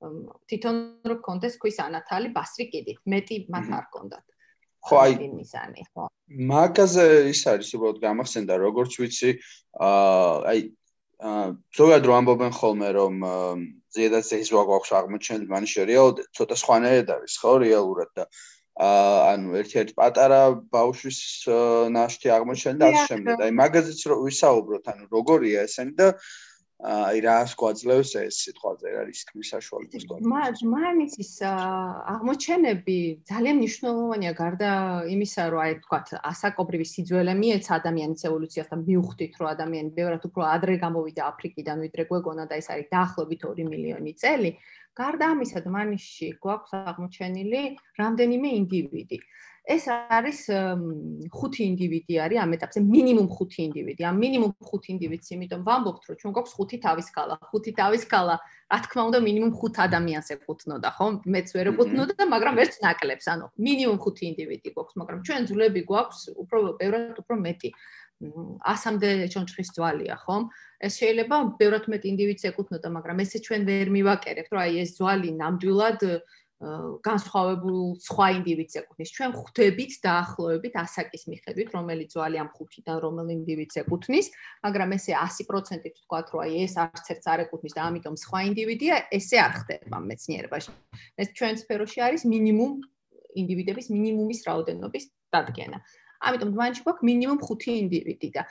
თვითონ 0.03 0.77
რო 1.09 1.17
კონდეს 1.25 1.57
ქვის 1.63 1.79
ანათალი 1.87 2.29
ბასრი 2.37 2.69
კიდით, 2.69 3.01
მეტი 3.07 3.37
მათ 3.55 3.67
არ 3.79 3.87
კონდათ. 3.97 4.27
ხო 4.83 4.97
აი 4.99 5.29
მიზანი, 5.31 5.83
ხო. 5.95 6.05
მაგაზე 6.51 7.05
ის 7.31 7.43
არის 7.47 7.71
უბრალოდ 7.79 7.99
გამახსენდა, 8.03 8.55
როგორც 8.67 8.93
ვიცი, 8.99 9.31
აა 9.79 10.37
აი 10.51 10.59
ზოგადად 11.23 12.09
რომ 12.09 12.17
ამბობენ 12.23 12.53
ხოლმე 12.57 12.89
რომ 12.99 13.15
ზედაც 13.95 14.31
ეს 14.39 14.49
რა 14.55 14.63
გვაქვს 14.71 14.95
აღმოჩენილი 14.99 15.51
მან 15.53 15.69
შერეალურად 15.73 16.31
ცოტა 16.39 16.57
სხვანაირად 16.63 17.13
არის 17.17 17.35
ხო 17.43 17.53
რეალურად 17.63 18.11
და 18.19 18.25
ანუ 18.83 19.57
ერთ-ერთ 19.61 19.93
პატარა 20.01 20.41
ბავშვის 20.73 21.19
ნაშთი 21.93 22.33
აღმოჩენილი 22.37 22.81
და 22.81 22.89
ამ 22.89 22.97
შემდეგ. 23.11 23.43
აი 23.45 23.53
მაგაზეც 23.61 24.01
რო 24.09 24.17
ვისაუბროთ 24.25 24.85
ანუ 24.93 25.05
როგორია 25.13 25.67
ესენი 25.69 25.95
და 26.01 26.09
აი 26.83 27.21
რას 27.23 27.53
გვაძლევს 27.55 28.11
ეს 28.19 28.37
სიტყვაზე 28.43 28.91
არის 29.07 29.19
თქმის 29.31 29.49
საშუალებას 29.55 30.03
გქონდა. 30.03 30.27
მაგ 30.35 30.57
მაინც 30.67 31.13
ის 31.23 31.33
აღმოჩენები 31.47 32.99
ძალიან 33.31 33.57
მნიშვნელოვანია 33.63 34.33
გარდა 34.35 34.71
იმისა, 35.15 35.43
რომ 35.55 35.61
აი 35.63 35.73
თქვა 35.87 35.99
ასაკობრივი 36.33 36.87
სიძველე 36.93 37.35
მიეცა 37.39 37.71
ადამიანის 37.79 38.23
ევოლუციას 38.27 38.69
და 38.75 38.77
მიუხვდით, 38.83 39.33
რომ 39.39 39.49
ადამიანი 39.55 39.91
ბევრად 39.95 40.23
უფრო 40.27 40.43
ადრე 40.43 40.75
გამოვიდა 40.83 41.23
აფრიკიდან, 41.31 41.77
ვიდრე 41.87 42.03
გვეგონა 42.11 42.45
და 42.51 42.55
ეს 42.59 42.67
არის 42.75 42.87
დაახლოებით 42.91 43.41
2 43.47 43.69
მილიონი 43.71 44.13
წელი. 44.19 44.51
გარდა 44.93 45.25
ამისა, 45.33 45.59
დმანიში 45.65 46.27
გვაქვს 46.43 46.73
აღმოჩენილი 46.93 47.63
რამდენიმე 48.03 48.49
ინდივიდი. 48.61 49.19
ეს 49.63 49.85
არის 49.87 50.39
ხუთი 51.31 51.63
ინდივიდი 51.71 52.15
არის 52.19 52.39
ამ 52.43 52.55
ეტაპზე 52.59 52.81
მინიმუმ 52.83 53.29
ხუთი 53.31 53.61
ინდივიდი. 53.63 54.03
ამ 54.11 54.17
მინიმუმ 54.19 54.53
ხუთი 54.59 54.89
ინდივიდს 54.95 55.29
იმიტომ 55.39 55.63
ვამბობთ, 55.63 56.03
რომ 56.11 56.17
ჩვენ 56.19 56.33
გვაქვს 56.35 56.55
ხუთი 56.59 56.77
თავის 56.83 57.09
კალა. 57.15 57.35
ხუთი 57.47 57.71
თავის 57.79 58.03
კალა, 58.11 58.35
რა 58.43 58.79
თქმა 58.83 59.03
უნდა, 59.07 59.19
მინიმუმ 59.23 59.53
ხუთ 59.55 59.75
ადამიანს 59.87 60.29
ეკუთვნოდა, 60.35 60.89
ხო? 60.99 61.07
მეც 61.31 61.49
ვერ 61.55 61.67
ეკუთვნოდა, 61.73 62.23
მაგრამ 62.35 62.55
ერთ 62.59 62.75
ნაკლებს, 62.83 63.27
ანუ 63.31 63.45
მინიმუმ 63.55 63.99
ხუთი 64.03 64.25
ინდივიდი 64.33 64.69
გვაქვს, 64.75 64.95
მაგრამ 64.99 65.19
ჩვენ 65.27 65.41
ძვლები 65.47 65.81
გვაქვს 65.87 66.21
უფრო 66.43 66.59
ბევრად 66.83 67.17
უფრო 67.23 67.35
მეტი. 67.47 67.71
100-მდე 68.23 69.11
ჩონჩხის 69.35 69.69
ძვალია, 69.75 70.15
ხომ? 70.23 70.43
ეს 70.83 70.95
შეიძლება 70.99 71.37
ბევრად 71.59 71.85
მეტი 71.91 72.07
ინდივიდს 72.13 72.47
ეკუთვნოდა, 72.51 72.89
მაგრამ 72.97 73.19
ესე 73.23 73.39
ჩვენ 73.47 73.63
ვერ 73.67 73.87
მივაკერებთ, 73.95 74.51
რომ 74.55 74.61
აი 74.63 74.75
ეს 74.83 74.91
ძვალი 74.99 75.31
ნამდვილად 75.43 76.01
განსხვავებულ 76.63 77.99
სხვა 78.07 78.27
ინდივიდს 78.39 78.77
ეკუთვნის. 78.79 79.11
ჩვენ 79.17 79.31
ხვდებით 79.35 79.93
დაახლოებით 80.07 80.75
ასაკის 80.79 81.25
მიხედვით, 81.27 81.69
რომელი 81.75 82.05
ძვალი 82.07 82.37
ამ 82.39 82.51
ხუთიდან 82.55 82.97
რომელ 83.03 83.29
ინდივიდს 83.35 83.81
ეკუთვნის, 83.83 84.27
მაგრამ 84.63 84.95
ესე 84.95 85.13
100%-ით 85.19 85.95
ვთქვათ, 85.99 86.27
რომ 86.31 86.41
აი 86.47 86.53
ეს 86.63 86.75
არც 86.79 87.07
ერთს 87.15 87.27
არ 87.33 87.39
ეკუთვნის 87.51 87.75
და 87.75 87.83
ამიტომ 87.91 88.15
სხვა 88.15 88.39
ინდივიდია, 88.47 88.95
ესე 89.11 89.39
არ 89.43 89.53
ხდება 89.59 89.97
მეცნიერებაში. 90.07 90.71
ეს 91.19 91.29
ჩვენ 91.35 91.55
სფეროში 91.67 91.99
არის 92.07 92.23
მინიმუმ 92.31 92.73
ინდივიდების 93.43 93.87
მინიმუმის 93.91 94.41
რაოდენობის 94.47 95.05
დადგენა. 95.35 95.79
ამიტომ 96.23 96.51
დმანში 96.55 96.81
გვაქვს 96.87 97.07
მინიმუმ 97.11 97.39
5 97.43 97.75
ინდივიდი 97.83 98.29
და 98.39 98.43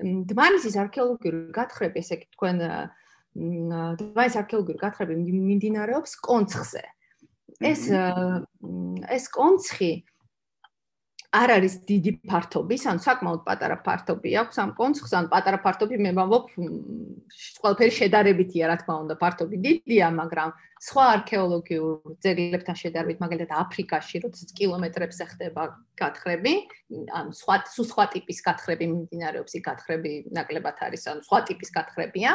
დმანის 0.00 0.64
არქეოლოგიური 0.80 1.52
გათხრები, 1.52 1.96
ესე 2.00 2.14
იგი 2.16 2.26
თქვენ 2.32 2.56
დმანის 4.00 4.34
არქეოლოგიური 4.40 4.80
გათხრები 4.80 5.12
მიმდინარეობს 5.28 6.16
კონცხზე. 6.24 6.84
ეს 7.58 7.82
ეს 9.10 9.24
კონცხი 9.34 9.92
არ 11.30 11.52
არის 11.54 11.74
დიდი 11.86 12.12
ფართობის, 12.26 12.84
ან 12.90 12.98
საკმაოდ 12.98 13.42
პატარა 13.46 13.76
ფართობი 13.86 14.30
აქვს 14.42 14.56
ამ 14.62 14.70
კონცხს, 14.74 15.12
ან 15.14 15.28
პატარა 15.30 15.60
ფართობი 15.62 15.98
მე 16.02 16.10
ვამბობ, 16.18 16.48
ყველაფერი 17.62 17.92
შედარებითია, 17.94 18.66
რა 18.66 18.76
თქმა 18.82 18.94
უნდა, 19.06 19.14
ფართობი 19.20 19.56
დიდია, 19.62 20.08
მაგრამ 20.10 20.50
სხვა 20.80 21.04
არქეოლოგიურ 21.14 22.18
ძეგლებთან 22.24 22.76
შედარებით, 22.82 23.22
მაგალითად 23.22 23.54
აფრიკაში, 23.62 24.22
როდესაც 24.26 24.50
კილომეტრებზე 24.58 25.24
ხდება 25.30 25.62
გათხრები, 26.02 26.54
ან 27.14 27.30
სხვა 27.30 27.54
სხვა 27.78 28.04
ტიპის 28.16 28.38
გათხრები 28.50 28.90
მიმდინარეობს, 28.90 29.54
იქ 29.54 29.64
გათხრები 29.70 30.12
ნაკლებად 30.34 30.82
არის, 30.82 31.06
ან 31.14 31.22
სხვა 31.22 31.38
ტიპის 31.46 31.70
გათხრებია. 31.78 32.32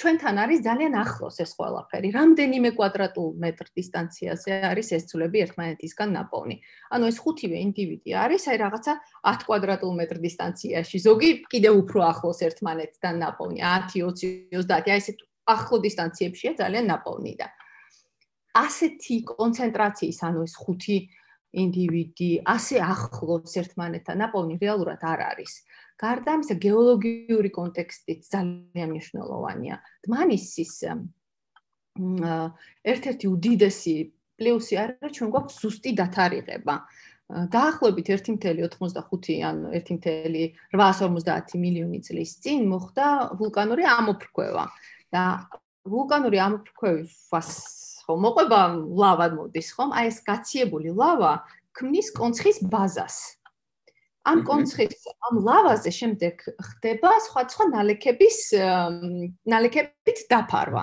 ჩვენთან 0.00 0.36
არის 0.42 0.60
ძალიან 0.64 0.94
ახლოს 1.04 1.36
ეს 1.44 1.50
ყველაფერი. 1.58 2.08
რამდენიმე 2.16 2.70
კვადრატულ 2.78 3.28
მეტრ 3.44 3.66
დისტანციაზე 3.78 4.50
არის 4.70 4.88
ეს 4.96 5.02
ცულები 5.10 5.38
ერთმანეთისგან 5.44 6.08
ნაპოვნი. 6.16 6.56
ანუ 6.94 7.04
ეს 7.12 7.16
ხუთივე 7.20 7.56
ინდივიდი 7.66 8.10
არის 8.24 8.42
აი 8.50 8.56
რაღაცა 8.64 8.92
10 9.28 9.44
კვადრატულ 9.48 9.92
მეტრ 10.00 10.18
დისტანციაში. 10.26 10.96
ზოგი 11.06 11.30
კიდევ 11.52 11.74
უფრო 11.84 12.00
ახლოს 12.12 12.40
ერთმანეთთან 12.48 13.14
ნაპოვნი. 13.24 13.58
10, 13.60 13.92
20, 13.92 14.56
30, 14.56 14.88
აი 14.88 14.96
ესეთ 15.00 15.18
ახლო 15.54 15.76
დისტანციებშია 15.86 16.52
ძალიან 16.60 16.84
ნაპოვნი 16.92 17.34
და 17.40 17.46
ასეთი 18.64 19.16
კონცენტრაციის, 19.30 20.18
ანუ 20.26 20.40
ეს 20.48 20.54
ხუთი 20.58 20.98
ინდივიდი 21.50 22.30
ასე 22.46 22.78
ახლოს 22.82 23.54
ერთმანეთთან 23.58 24.16
ნაპოვნი 24.22 24.54
რეალურად 24.62 25.02
არ 25.02 25.20
არის. 25.34 25.52
გარდა 26.00 26.34
ამისა 26.36 26.56
გეოლოგიური 26.64 27.50
კონტექსტით 27.52 28.20
ძალიან 28.32 28.88
მნიშვნელოვანია. 28.94 29.76
დმანისის 30.06 30.74
ერთ-ერთი 32.92 33.26
უდიდესი 33.28 33.94
პლუსი 34.40 34.74
არის 34.80 35.12
ჩვენ 35.16 35.28
გვაქვს 35.34 35.56
ზუსტი 35.60 35.90
დათარიღება. 36.00 36.74
დაახლოებით 37.30 38.06
1.85 38.10 39.44
ან 39.46 39.56
1.850 39.70 41.60
მილიონი 41.62 42.00
წლის 42.02 42.32
წინ 42.42 42.66
მოხდა 42.72 43.06
ვულკანური 43.38 43.84
ამოფრქვევა 43.86 44.64
და 45.14 45.22
ვულკანური 45.86 46.38
ამოფრქვევის 46.42 47.60
ხო 48.02 48.16
მოყვება 48.18 48.60
ლავა 48.98 49.26
მოდის 49.36 49.68
ხომ? 49.76 49.94
აი 49.94 50.10
ეს 50.10 50.18
გაციებული 50.26 50.90
ლავა 50.90 51.46
ქმნის 51.76 52.10
კონცხის 52.18 52.58
ბაზას. 52.66 53.38
ამ 54.28 54.42
კონცხის 54.44 55.06
ამ 55.30 55.34
ლავაზე 55.40 55.90
შემდეგ 55.96 56.44
ხდება 56.60 57.10
სხვადასხვა 57.24 57.64
ნალექების 57.72 58.38
ნალექებით 59.48 60.18
დაფარვა. 60.28 60.82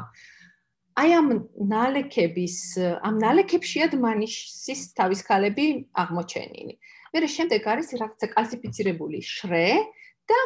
აი 0.97 1.09
ამ 1.13 1.27
ნალექების 1.69 2.57
ამ 3.05 3.15
ნალექებშია 3.21 3.93
დმანისის 3.93 4.81
თავის 4.97 5.21
ქალები 5.21 5.65
აღმოჩენილი. 5.93 6.73
მერე 7.13 7.27
შემდეგ 7.29 7.61
არის 7.61 7.93
რაღაცა 8.01 8.27
კალციფიცირებული 8.33 9.21
შრე 9.21 9.67
და 10.25 10.39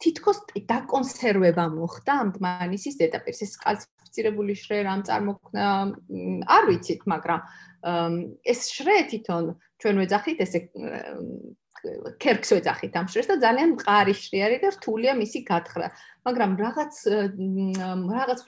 თითქოს 0.00 0.44
დაკონსერვება 0.68 1.64
მოხდა 1.72 2.12
ამ 2.20 2.28
დმანისის 2.36 3.00
ზედაპირს. 3.00 3.40
ეს 3.48 3.56
კალციფიცირებული 3.64 4.52
შრე 4.60 4.84
რამ 4.84 5.00
წარმოქმნა 5.08 5.64
არ 6.56 6.62
ვიცით, 6.68 7.00
მაგრამ 7.08 7.40
ეს 8.44 8.60
შრე 8.76 8.96
თვითონ 9.08 9.44
ჩვენ 9.80 9.94
ვეძახით 10.04 10.38
ესე 10.44 10.60
კერქს 12.20 12.50
ვეძახით 12.54 12.94
ამ 13.00 13.06
შრეს 13.10 13.28
და 13.30 13.36
ძალიან 13.44 13.70
მყარი 13.76 14.14
შრი 14.16 14.38
არის 14.46 14.60
და 14.64 14.70
რთულია 14.76 15.12
მისი 15.16 15.38
გათხრა. 15.48 15.88
მაგრამ 16.26 16.50
რაღაც 16.60 16.94
რაღაც 18.20 18.40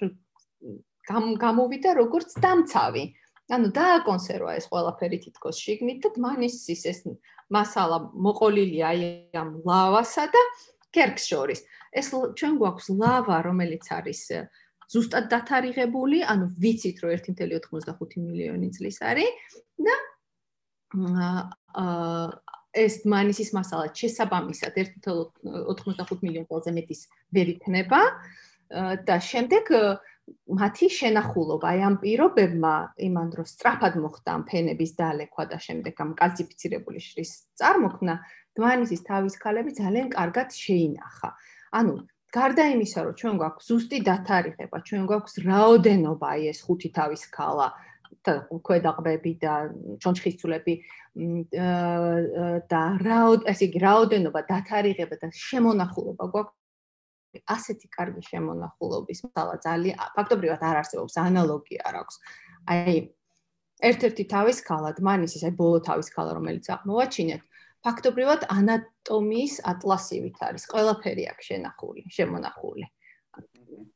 გამოვიდა 1.40 1.90
როგორც 1.98 2.30
დამცავი. 2.44 3.04
ანუ 3.52 3.68
დააკონსერვა 3.76 4.52
ეს 4.56 4.66
ყველაფერი 4.70 5.18
თითქოს 5.28 5.56
შიგნით 5.60 5.98
და 6.04 6.08
დმანისის 6.16 6.82
ეს 6.88 7.00
მასალა 7.52 7.96
მოყოლილია 8.16 8.86
აი 8.92 9.00
ამ 9.36 9.48
ლავასა 9.66 10.24
და 10.32 10.42
კერქს 10.94 11.24
შორის. 11.28 11.60
ეს 11.92 12.06
ჩვენ 12.12 12.54
გვაქვს 12.60 12.86
ლავა, 12.96 13.36
რომელიც 13.44 13.84
არის 13.92 14.22
ზუსტად 14.92 15.28
დათარიღებული, 15.32 16.20
ანუ 16.24 16.52
ვიცით 16.60 16.96
რომ 17.02 17.10
1.85 17.16 18.16
მილიონი 18.24 18.68
წლის 18.76 18.98
არის 19.00 19.32
და 19.80 19.96
აა 20.92 22.41
ეს 22.72 23.02
მანისის 23.04 23.52
მასალა 23.52 23.92
შესაბამისად 23.96 24.78
1.85 24.80 26.24
მილიონ 26.24 26.46
ყველაზე 26.48 26.72
მეტის 26.78 27.00
ვერ 27.36 27.52
იქნება 27.56 28.00
და 29.08 29.16
შემდეგ 29.20 29.72
მათი 30.56 30.88
შენახულობა 30.96 31.66
აი 31.68 31.80
ამ 31.84 31.96
პირობებმა 32.02 32.74
იმან 33.08 33.28
დროს 33.34 33.48
სწრაფად 33.52 33.98
მოხდა 34.00 34.30
ამ 34.32 34.42
ფენების 34.48 34.92
დალექვა 34.96 35.44
და 35.52 35.58
შემდეგ 35.60 35.94
ამ 36.04 36.10
კალციფიცირებული 36.20 37.02
შრის 37.04 37.32
წარმოქმნა 37.60 38.14
დმანისის 38.56 39.02
თავის 39.08 39.36
ქალები 39.40 39.72
ძალიან 39.76 40.08
კარგად 40.12 40.48
შეინახა. 40.52 41.28
ანუ 41.78 41.94
გარდა 42.32 42.64
იმისა, 42.74 43.00
რომ 43.04 43.14
ჩვენ 43.20 43.34
გვაქვს 43.40 43.68
ზუსტი 43.68 43.98
დათარიღება, 44.08 44.76
ჩვენ 44.88 45.04
გვაქვს 45.08 45.34
რაოდენობა 45.48 46.26
აი 46.36 46.42
ეს 46.52 46.58
ხუთი 46.64 46.88
თავის 46.96 47.22
ქალა, 47.36 47.68
და 48.26 48.34
ქვედაყბები 48.48 49.32
და 49.42 49.54
ჩონჩხის 50.02 50.36
ცულები 50.40 50.74
და 52.72 52.82
რაოდ 53.06 53.48
ესე 53.52 53.68
იგი 53.68 53.78
რაოდენობა 53.86 54.40
დათარიღება 54.50 55.16
და 55.22 55.32
შემონახულობა 55.32 56.26
გვაქვს. 56.34 56.58
ასეთი 57.48 57.88
კარგი 57.96 58.22
შემონახულობის 58.28 59.20
მასალა 59.24 59.54
ძალიან 59.64 59.96
ფაქტობრივად 60.16 60.60
არ 60.68 60.76
არსებობს 60.82 61.14
ანალოგია 61.16 61.80
არ 61.88 61.94
აქვს. 62.04 62.16
აი 62.72 62.92
ერთ-ერთი 63.88 64.24
თავის 64.34 64.58
ქალა 64.68 64.90
დმანისის 65.00 65.42
აი 65.48 65.54
ბოლო 65.56 65.78
თავის 65.88 66.08
ქალა 66.14 66.36
რომელიც 66.38 66.66
აღმოვაჩინეთ 66.76 67.42
ფაქტობრივად 67.82 68.44
ანატომიის 68.54 69.54
ატლასივით 69.72 70.36
არის 70.48 70.64
ყველაფერი 70.70 71.24
აქ 71.32 71.40
შენახული 71.48 72.02
შემონახული 72.16 72.84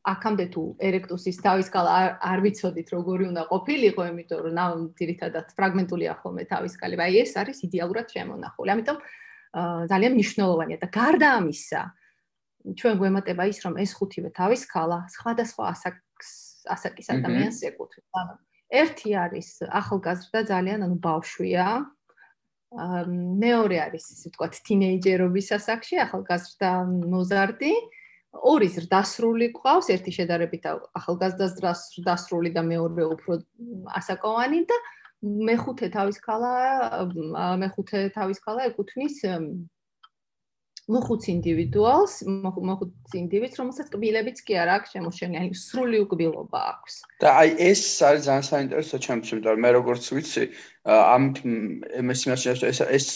აქამდე 0.06 0.46
თუ 0.54 0.62
ერექტუსის 0.88 1.36
თავის 1.42 1.68
კალა 1.74 1.92
არ 2.22 2.38
ვიცოდით 2.44 2.88
როგორი 2.96 3.24
უნდა 3.30 3.42
ყოფილიყო, 3.50 4.02
იმიტომ 4.10 4.40
რომ 4.46 4.54
ნავ 4.56 4.70
თირითადად 4.98 5.46
ფრაგმენტულია 5.58 6.12
ხოლმე 6.20 6.42
თავის 6.52 6.74
კალი. 6.80 6.94
აი 6.96 7.14
ეს 7.22 7.32
არის 7.40 7.58
იდეალურად 7.68 8.06
შემონახული. 8.14 8.68
ამიტომ 8.74 8.98
ძალიან 9.90 10.12
მნიშვნელოვანია 10.16 10.78
და 10.82 10.88
გარდა 10.92 11.28
ამისა, 11.40 11.82
ჩვენ 12.76 12.94
გვემატება 13.00 13.44
ის, 13.46 13.58
რომ 13.64 13.74
ეს 13.78 13.90
ხუთივე 13.96 14.28
თავის 14.34 14.62
კალა 14.66 14.98
სხვადასხვა 15.16 15.64
ასაკს 15.72 16.30
ასაკის 16.66 17.06
ადამიანს 17.14 17.58
ეკუთვნის. 17.70 18.06
ანუ 18.10 18.34
ერთი 18.82 19.10
არის 19.14 19.48
ახალგაზრდა 19.70 20.40
ძალიან, 20.50 20.80
ანუ 20.86 20.96
ბავშვია. 20.98 21.66
მეორე 23.46 23.76
არის, 23.86 24.04
ისე 24.12 24.26
ვთქვათ, 24.34 24.54
თინეიჯერობის 24.66 25.48
ასაკში, 25.54 25.96
ახალგაზრდა 26.02 26.70
მოზარდი. 27.14 27.72
ორი 28.42 28.68
ზრდასრული 28.74 29.50
ყავს, 29.56 29.88
ერთი 29.94 30.12
შედარებით 30.18 30.66
ახალგაზრდა 30.72 31.48
ზრდასრული 31.52 32.52
და 32.56 32.62
მეორე 32.66 33.08
უფრო 33.16 33.38
ასაკოვანი 34.00 34.60
და 34.70 34.78
მეხუთე 35.48 35.88
თავის 35.96 36.18
ქალა, 36.24 36.52
მეხუთე 37.62 38.02
თავის 38.16 38.42
ქალა 38.44 38.68
ეკუთვნის 38.70 39.22
მოხუც 40.86 41.24
ინდივიდუალს, 41.34 42.12
მოხუც 42.30 43.14
ინდივიდს, 43.18 43.58
რომელსაც 43.58 43.88
კბილებიც 43.90 44.38
კი 44.46 44.54
არ 44.62 44.70
აქვს 44.76 44.92
შემოშენილი, 44.94 45.56
სრული 45.58 45.98
უკბილობა 46.06 46.60
აქვს. 46.72 46.94
და 47.22 47.28
აი 47.42 47.48
ეს 47.70 47.82
არის 48.06 48.22
ძალიან 48.30 48.46
საინტერესო 48.50 48.96
ჩემთვის, 49.06 49.32
იმიტომ 49.34 49.52
რომ 49.56 49.62
მე 49.66 49.70
როგორც 49.78 50.04
ვიცი, 50.14 50.44
ამ 50.86 51.24
ეს 52.14 52.22
ეს 52.70 52.80
ეს 52.86 53.06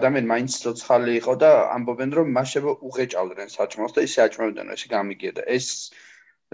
ადამიანი 0.00 0.26
მაინც 0.32 0.50
ცოცხალი 0.64 1.12
იყო 1.20 1.32
და 1.44 1.50
ამბობენ 1.76 2.10
რომ 2.16 2.26
მასშევა 2.40 2.72
უღეჭავდნენ 2.88 3.48
საჭმელს 3.52 3.92
და 3.96 4.00
ისე 4.08 4.18
აჭმევდნენ, 4.24 4.72
ესე 4.72 4.86
გამიგია 4.96 5.32
და 5.36 5.42
ეს 5.44 5.92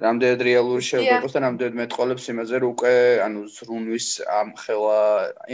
რამდენად 0.02 0.40
რეალური 0.44 0.82
შეიძლება 0.82 1.18
იყოს 1.22 1.34
და 1.36 1.40
რამდენად 1.46 1.74
მეტყოლებს 1.80 2.24
იმაზე 2.32 2.56
რომ 2.60 2.72
უკვე 2.74 2.94
ანუ 3.26 3.40
ზრუნვის 3.54 4.08
ამხელა 4.42 4.98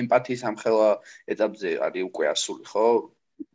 ემპათიის 0.02 0.42
ამხელა 0.50 0.88
ეტაპზე 1.36 1.70
არის 1.86 2.02
უკვე 2.10 2.24
ასული, 2.32 2.64
ხო? 2.72 2.86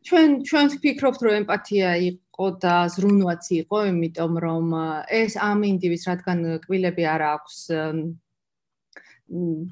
ჩვენ 0.07 0.29
ჩვენ 0.47 0.65
ვფიქრობთ 0.73 1.19
რომ 1.25 1.33
ემპათია 1.41 1.89
იყო 2.09 2.45
და 2.63 2.75
ზრუნვაც 2.93 3.43
იყო, 3.61 3.77
იმიტომ 3.91 4.33
რომ 4.45 4.65
ეს 5.11 5.33
ამ 5.49 5.59
ინდივიდს 5.73 6.07
რადგან 6.11 6.39
კბილები 6.63 7.03
არ 7.13 7.21
აქვს 7.33 7.57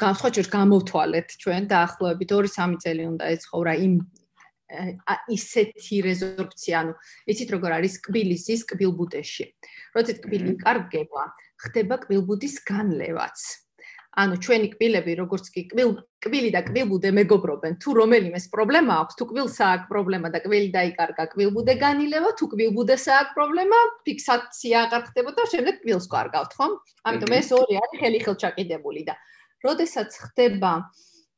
განსხვავებით 0.04 0.48
გამოვთვალეთ 0.52 1.28
ჩვენ 1.40 1.68
დაახლოებით 1.72 2.30
2-3 2.36 2.80
წელი 2.84 3.04
უნდა 3.12 3.26
ეცხოვრა 3.36 3.74
იმ 3.88 3.94
ისეთი 5.32 5.98
რეზორბცია, 6.10 6.76
ანუ 6.82 6.94
იცით 7.32 7.50
როგორ 7.56 7.72
არის 7.80 7.96
კბილის 8.02 8.46
ის 8.52 8.62
კბილბუდეში. 8.72 9.46
როდესაც 9.96 10.18
კბილი 10.26 10.58
კარგება, 10.60 11.24
ხდება 11.62 11.96
კბილბუდის 12.04 12.56
განლევაც. 12.66 13.65
ანუ 14.16 14.36
ჩვენი 14.40 14.68
კბილები 14.72 15.14
როგორც 15.20 15.50
კი 15.52 15.62
კბილ 15.72 15.90
კბილი 16.24 16.50
და 16.56 16.62
კბილბუდე 16.64 17.10
მეგობრობენ 17.18 17.74
თუ 17.84 17.96
რომელიმეს 18.00 18.46
პრობლემა 18.54 18.94
აქვს 19.04 19.18
თუ 19.20 19.26
კბილსა 19.32 19.66
აქვს 19.76 19.90
პრობლემა 19.92 20.32
და 20.32 20.40
კბილი 20.46 20.70
დაიკარგა 20.72 21.26
კბილბუდე 21.36 21.76
განილევა 21.84 22.32
თუ 22.40 22.48
კბილბუდესა 22.54 23.18
აქვს 23.24 23.36
პრობლემა 23.36 23.80
ფიქსაცია 24.08 24.86
აღარ 24.88 25.04
ხდებოდა 25.10 25.48
შემდეგ 25.52 25.76
კბილს 25.84 26.08
კარგავთ 26.16 26.56
ხომ? 26.56 26.72
ამიტომ 27.12 27.36
ეს 27.40 27.50
ორი 27.60 27.76
არის 27.84 28.00
ხელი 28.06 28.20
ხელჩაკიდებული 28.24 29.02
და 29.12 29.16
როდესაც 29.68 30.10
ხდება 30.16 30.72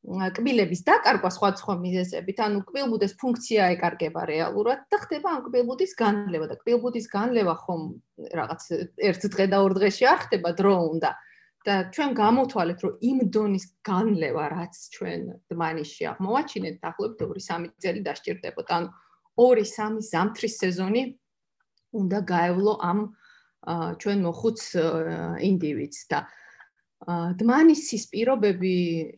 კბილების 0.08 0.82
დაკარგვა 0.88 1.30
სხვა 1.36 1.50
სხვა 1.60 1.74
მიზეზებით 1.84 2.38
ანუ 2.46 2.60
კბილბუდეს 2.70 3.14
ფუნქცია 3.20 3.74
ეკარგება 3.76 4.22
რეალურად 4.30 4.86
და 4.94 4.98
ხდება 5.04 5.34
ამ 5.34 5.42
კბილბუდის 5.50 5.98
განლევა 6.00 6.46
და 6.48 6.56
კბილბუდის 6.62 7.10
განლევა 7.12 7.56
ხომ 7.66 7.82
რაღაც 8.40 8.62
ერთ 9.10 9.22
დღე 9.34 9.46
და 9.52 9.58
ორ 9.66 9.76
დღეში 9.82 10.08
არ 10.08 10.20
ხდება 10.24 10.54
დრო 10.62 10.76
უნდა 10.94 11.12
და 11.68 11.76
ჩვენ 11.92 12.10
გამოთვალეთ, 12.16 12.80
რომ 12.84 12.94
იმ 13.04 13.18
დონის 13.36 13.66
განლევა, 13.84 14.46
რაც 14.56 14.74
ჩვენ 14.96 15.22
დმანიში 15.52 16.04
აღმოვაჩინეთ, 16.12 16.76
დაახლოებით 16.80 17.18
2-3 17.28 17.72
წელი 17.84 18.02
დასჭირდებოდა. 18.08 18.72
ანუ 18.78 18.88
2-3 19.36 20.00
ზამთრის 20.12 20.56
სეზონი 20.64 21.04
უნდა 22.00 22.20
გაევლო 22.32 22.74
ამ 22.88 23.00
ჩვენ 24.00 24.20
მოხუც 24.24 24.60
ინდივიდს 25.44 26.00
და 26.08 26.20
დმანისის 27.42 28.04
პირობები 28.16 28.76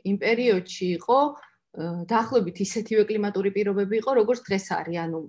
იმ 0.09 0.17
პერიოდში 0.19 0.87
იყო 0.97 1.19
დაახლოებით 2.09 2.57
ისეთივე 2.65 3.03
კლიმატური 3.09 3.49
პირობები 3.53 3.95
იყო, 4.01 4.11
როგორც 4.19 4.39
დღეს 4.49 4.65
არის, 4.73 4.97
ანუ 5.05 5.19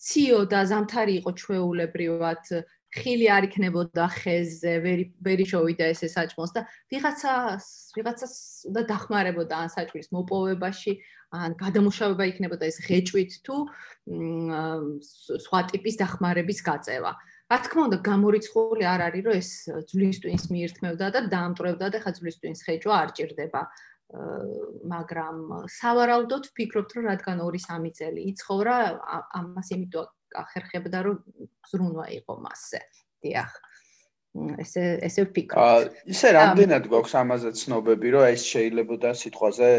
ციო 0.00 0.38
და 0.48 0.60
ზამთარი 0.70 1.12
იყო 1.20 1.30
ჩვეულებრივად 1.40 2.44
ხილი 2.90 3.26
არ 3.30 3.46
იქნებოდა 3.46 4.04
ხეზე, 4.18 4.72
ვერი 4.82 5.04
ვერი 5.22 5.46
შოვიდა 5.46 5.90
ესე 5.94 6.08
საჭმელს 6.10 6.52
და 6.56 6.62
ვიღაცას 6.90 7.66
ვიღაცას 7.96 8.34
უნდა 8.70 8.82
დახმარებოდა 8.90 9.54
ან 9.62 9.68
საჭმლის 9.70 10.08
მოპოვებაში, 10.10 10.92
ან 11.30 11.54
გადამუშავება 11.54 12.24
იქნებოდა 12.34 12.64
ეს 12.66 12.78
ღეჭვით 12.82 13.32
თუ 13.46 13.56
სხვა 15.46 15.60
ტიპის 15.70 15.94
დახმარების 16.02 16.60
გაწევა. 16.66 17.12
რა 17.50 17.58
თქმა 17.66 17.82
უნდა, 17.90 17.98
გამორიცხული 18.10 18.84
არ 18.86 19.00
არის, 19.06 19.22
რომ 19.26 19.34
ეს 19.38 19.50
ძვლის 19.90 20.18
ტვინს 20.22 20.44
მიირთმევდა 20.50 21.06
და 21.14 21.20
დაამტრევდა 21.30 21.86
და 21.94 21.98
ხა 22.02 22.10
ძვლის 22.18 22.36
ტვინს 22.42 22.60
ხეჭვა 22.66 22.94
არ 23.06 23.10
ჭირდება. 23.14 23.62
მაგრამ 24.90 25.36
სავარაუდოდ 25.70 26.44
ვფიქრობთ, 26.50 26.90
რომ 26.98 27.04
რადგან 27.10 27.36
2-3 27.46 27.94
წელი 27.94 28.20
იცხოვრა, 28.34 28.76
ამას 29.38 29.68
იმიტომ 29.70 30.06
ახერხებდა 30.36 30.98
რომ 31.06 31.16
ზრუნვა 31.70 32.06
იყო 32.20 32.34
მასზე. 32.44 32.80
დიახ. 33.24 33.52
ესე 34.62 34.82
ესე 35.06 35.26
ვფიქრობ. 35.26 35.58
აა 35.58 35.78
ისე 36.14 36.28
რამდენად 36.38 36.84
გვაქვს 36.90 37.14
ამაზე 37.22 37.50
ცნობები, 37.60 38.08
რომ 38.14 38.24
ეს 38.30 38.42
შეიძლება 38.46 38.94
და 39.04 39.10
სიტყვაზე 39.22 39.70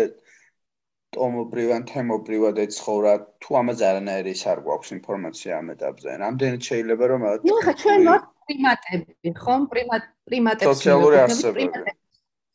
ტომობრივან 1.15 1.81
თემობრივად 1.91 2.59
ეცხოვრა, 2.65 3.13
თუ 3.43 3.57
ამაზე 3.61 3.83
არანაირი 3.91 4.31
ის 4.35 4.43
არ 4.51 4.59
გვაქვს 4.67 4.91
ინფორმაცია 4.97 5.51
ამ 5.59 5.67
ეტაპზე. 5.75 6.09
რამდენად 6.23 6.61
შეიძლება 6.67 7.03
რომ 7.11 7.21
ნუ 7.47 7.57
ხა 7.63 7.73
ჩვენ 7.83 7.99
ვართ 8.11 8.25
პრიმატები, 8.47 9.33
ხომ? 9.43 9.61
პრიმატ 9.71 10.03
პრიმატებს 10.27 10.69
სოციალური 10.71 11.17
არსებები. 11.25 11.83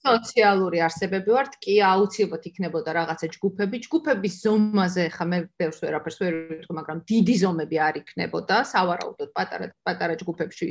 სოციალური 0.06 0.80
არსებები 0.86 1.30
ვართ, 1.34 1.56
კი 1.62 1.74
აუცილებლად 1.82 2.44
იქნებოდა 2.50 2.90
რაღაცა 2.96 3.26
ჯგუფები. 3.36 3.80
ჯგუფების 3.86 4.34
ზომაზე 4.46 5.04
ხა 5.16 5.24
მე 5.30 5.38
ბევრს 5.58 5.80
ვერაფერს 5.82 6.18
ვერ 6.22 6.34
ვიტყვი, 6.50 6.76
მაგრამ 6.78 6.98
დიდი 7.10 7.34
ზომები 7.42 7.76
არ 7.88 7.94
იქნებოდა, 8.02 8.56
სავარაუდოდ 8.72 9.30
პატარა 9.36 9.66
პატარა 9.86 10.14
ჯგუფებში 10.22 10.68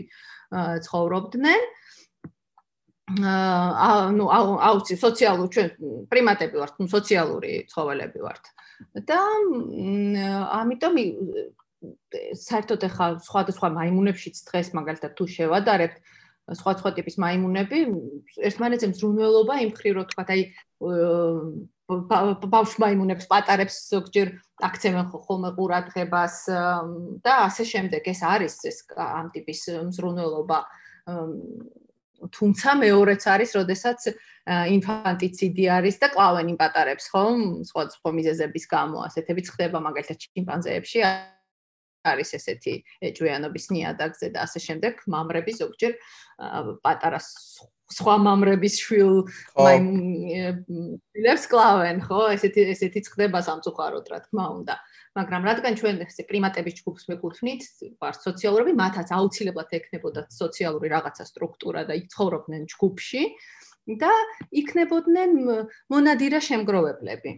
ცხოვრობდნენ. 0.88 1.62
აა 3.06 4.10
ნუ 4.17 4.26
აუცი 4.65 4.95
სოციალური 4.98 5.50
ჩვენ 5.54 5.69
პრიმატები 6.10 6.58
ვართ, 6.58 6.74
ნუ 6.82 6.88
სოციალური 6.89 7.54
ცხოველები 7.69 8.19
ვართ. 8.26 8.45
და 9.06 9.19
ამიტომ 10.60 10.95
საერთოდ 12.34 12.82
ახლა 12.89 13.08
სხვადასხვა 13.21 13.67
მაიმუნებშიც 13.78 14.36
დღეს 14.50 14.67
მაგალითად 14.78 15.12
თუ 15.17 15.26
შევადარებთ 15.36 15.98
სხვა 16.53 16.71
სხვა 16.79 16.91
ტიპის 16.97 17.15
მაიმუნები 17.21 17.79
ერთმანეთზე 18.49 18.89
მზრუნველობა 18.91 19.53
იმ 19.65 19.71
ხრი 19.77 19.93
რო 19.97 20.03
თქვა 20.12 20.25
აი 20.36 20.43
ბავშვ 21.86 22.75
მაიმუნებს 22.81 23.25
პატარებს 23.29 23.75
ზოგჯერ 23.93 24.29
აქცევენ 24.65 25.10
ხოლმე 25.25 25.49
ყურადღებას 25.58 26.38
და 27.25 27.34
ასე 27.45 27.63
შემდეგ 27.71 28.10
ეს 28.13 28.21
არის 28.25 28.55
ეს 28.69 28.77
ამ 28.93 29.34
ტიპის 29.34 29.62
მზრუნველობა 29.89 30.60
თუმცა 32.31 32.69
მეორეც 32.79 33.23
არის, 33.27 33.49
როდესაც 33.60 33.99
ინფანტიციდი 34.45 35.65
არის 35.77 35.95
და 36.01 36.08
კლავენ 36.13 36.53
იმ 36.53 36.58
პატარებს, 36.58 37.10
ხო? 37.12 37.23
სხვა 37.69 37.81
სხვა 37.97 38.10
მიზეზების 38.17 38.65
გამო 38.71 38.97
ასეთებიც 39.10 39.47
ხდება 39.53 39.77
მაგალითად 39.81 40.17
ჩიმპანზეებში 40.21 40.99
არის 42.12 42.30
ესეთი 42.39 42.76
ეჭვიანობის 43.10 43.65
ნიადაგზე 43.76 44.28
და 44.36 44.46
ასე 44.46 44.60
შემდეგ 44.68 45.06
მამრები 45.15 45.52
ზოგჯერ 45.62 45.94
პატარა 46.86 47.20
სხვა 47.96 48.15
მამრების 48.18 48.76
შვილ 48.82 49.12
მაიმუნებს 49.62 51.44
კლავენ 51.52 51.98
ხო? 52.06 52.22
ესეთი 52.34 52.62
ესეთი 52.74 53.00
ხდება 53.06 53.39
სამწუხაროდ 53.46 54.06
რა 54.10 54.20
თქმა 54.26 54.46
უნდა. 54.58 54.76
მაგრამ 55.15 55.41
რადგან 55.48 55.74
ჩვენ 55.80 55.96
ეს 56.06 56.18
პრიმატების 56.30 56.78
ჯგუფს 56.82 57.04
მეკუთვნით 57.13 57.62
ვარ 58.02 58.15
სოციალურები 58.26 58.74
მათაც 58.76 59.08
აუცილებლად 59.15 59.70
ექნებოდა 59.80 60.26
სოციალური 60.34 60.88
რაღაცა 60.91 61.24
სტრუქტურა 61.30 61.82
და 61.88 61.94
იქ 62.02 62.08
ცხოვრობდნენ 62.10 62.62
ჯგუფში 62.74 63.24
და 64.02 64.12
იქნებოდნენ 64.50 65.32
მონადირა 65.94 66.39
შემგროვებლები. 66.41 67.32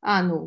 ანუ 0.00 0.38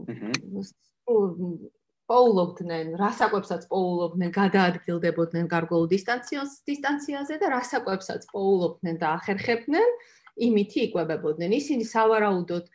პოულობდნენ, 2.14 2.94
რასაკვებსაც 3.02 3.66
პოულობდნენ, 3.74 4.30
გადაადგილდებოდნენ 4.38 5.50
გარკვეულ 5.50 5.88
დისტანციას 5.90 6.52
დისტანციაზე 6.70 7.40
და 7.42 7.48
რასაკვებსაც 7.58 8.28
პოულობდნენ 8.30 8.96
და 9.02 9.08
ახერხებდნენ, 9.18 9.90
იმითი 10.48 10.80
იკვებებოდნენ. 10.88 11.50
ისინი 11.58 11.84
სავარაუდოდ 11.90 12.66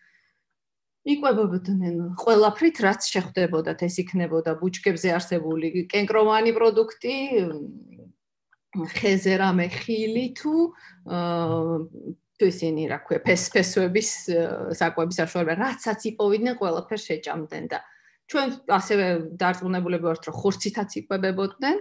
იკვებებოდნენ 1.14 1.94
ყველაფრით, 2.18 2.76
რაც 2.82 3.06
შეხვდებოდათ, 3.14 3.78
ეს 3.86 3.94
იქნებოდა 4.02 4.52
ბუჩქებზე 4.58 5.08
არსებული 5.14 5.86
კენკროვანი 5.92 6.52
პროდუქტი, 6.58 7.14
ხეზე 8.98 9.34
რამე 9.40 9.66
ხილი 9.72 10.26
თუ 10.38 10.54
თუ 12.38 12.46
ისინი 12.46 12.82
რა 12.86 12.98
ქვია, 13.02 13.18
ფესფესვების 13.26 14.10
საკვების 14.78 15.16
საშუალება, 15.18 15.54
რაცაც 15.58 16.04
იპოვიდნენ, 16.12 16.54
ყველაფერს 16.60 17.06
შეჭამდნენ 17.10 17.64
და 17.72 17.80
ჩვენ 18.28 18.48
ასევე 18.68 19.06
დარწმუნებულები 19.40 20.04
ვართ, 20.04 20.28
რომ 20.28 20.36
ხორცითაც 20.36 20.90
იკვებებოდნენ, 21.00 21.78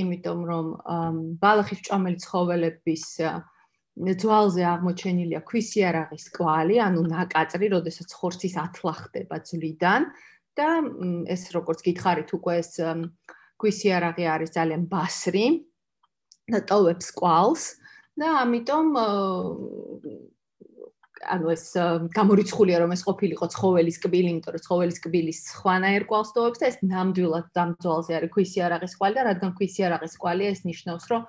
იმიტომ 0.00 0.40
რომ 0.50 0.66
ბალახის 1.40 1.80
ჭამელი 1.88 2.18
ცხოველების 2.20 3.04
ძვალზე 4.00 4.62
აღმოჩენილია 4.64 5.40
ქვისიარაღის 5.44 6.26
კვალი, 6.36 6.76
ანუ 6.84 7.00
ნაკაწრი, 7.10 7.66
როდესაც 7.74 8.12
ხორცის 8.12 8.54
ათლა 8.60 8.94
ხდება 9.00 9.36
ძვლიდან 9.44 10.06
და 10.56 10.68
ეს 11.26 11.42
როგორც 11.56 11.80
გითხარით, 11.88 12.30
უკვე 12.36 12.54
ეს 12.60 12.72
ქვისიარაღი 13.60 14.24
არის 14.30 14.50
ძალიან 14.56 14.82
ბასრი 14.88 15.46
და 16.48 16.60
ტოვებს 16.70 17.08
კვალს 17.18 17.64
და 18.16 18.28
ამიტომ 18.44 18.86
ანუ 21.20 21.52
ეს 21.52 21.64
გამორიცხულია 22.16 22.76
რომ 22.80 22.92
ეს 22.96 23.02
ყოფილიყო 23.04 23.46
ცხოველის 23.52 23.98
კბილი, 24.00 24.28
იმიტომ 24.32 24.54
რომ 24.56 24.64
ცხოველის 24.64 24.98
კბილის 25.04 25.40
ხვანაერ 25.60 26.02
კვალს 26.08 26.30
ტოვებს 26.32 26.60
და 26.62 26.66
ეს 26.70 26.78
ნამდვილად 26.80 27.46
დამძვალზე 27.52 28.12
არის 28.16 28.32
ქვისი 28.34 28.58
არაღის 28.64 28.94
კვალი 28.96 29.14
და 29.20 29.22
რადგან 29.28 29.50
ქვისი 29.58 29.80
არაღის 29.90 30.14
კვალი 30.16 30.44
ეს 30.48 30.60
ნიშნავს 30.64 31.04
რომ 31.12 31.22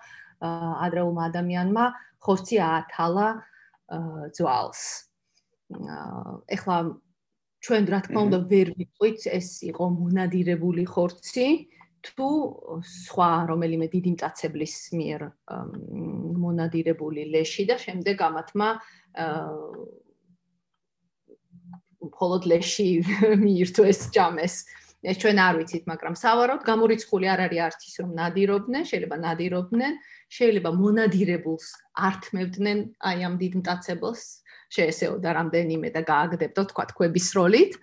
ადრეულმა 0.88 1.24
ადამიანმა 1.28 1.86
ხორცი 2.24 2.56
აათალა 2.64 3.28
ძვალს. 4.32 4.82
ეხლა 6.56 6.78
ჩვენ 7.62 7.84
რა 7.92 8.00
თქმა 8.08 8.20
უნდა 8.28 8.40
ვერ 8.52 8.68
ვიყვით 8.80 9.28
ეს 9.28 9.62
იყო 9.68 9.86
მონადირებული 9.92 10.84
ხორცი 10.88 11.48
თუ 12.02 12.28
სხვა 12.82 13.30
რომელიმე 13.52 13.88
დიდი 13.94 14.12
მტაცებლის 14.18 14.76
მიერ 14.98 15.22
მონადირებული 16.44 17.26
ლეში 17.34 17.66
და 17.70 17.78
შემდეგ 17.82 18.24
ამათმა 18.28 18.70
მხოლოდ 22.02 22.42
ლეში 22.52 22.90
მიირთვეს 23.46 24.00
ჯამეს. 24.16 24.56
ეს 25.02 25.18
ჩვენ 25.18 25.38
არ 25.42 25.56
ვიცით, 25.58 25.84
მაგრამ 25.90 26.14
სავარაუდოდ 26.14 26.66
გამორიცხული 26.66 27.26
არ 27.34 27.40
არის 27.50 27.62
არც 27.66 27.82
ის 27.90 27.96
რომ 28.02 28.10
ნადირობდნენ, 28.22 28.84
შეიძლება 28.86 29.18
ნადირობდნენ, 29.26 29.94
შეიძლება 30.38 30.72
მონადირებულს 30.78 31.68
ართმევდნენ 32.10 32.80
აი 33.10 33.18
ამ 33.26 33.36
დიდ 33.42 33.54
მტაცებელს, 33.62 34.22
შეესეოდა 34.72 35.30
რამდენიმე 35.40 35.90
და 35.96 36.02
გააგდებდა 36.06 36.62
თქვა 36.70 36.86
თქვების 36.94 37.28
როლით. 37.34 37.74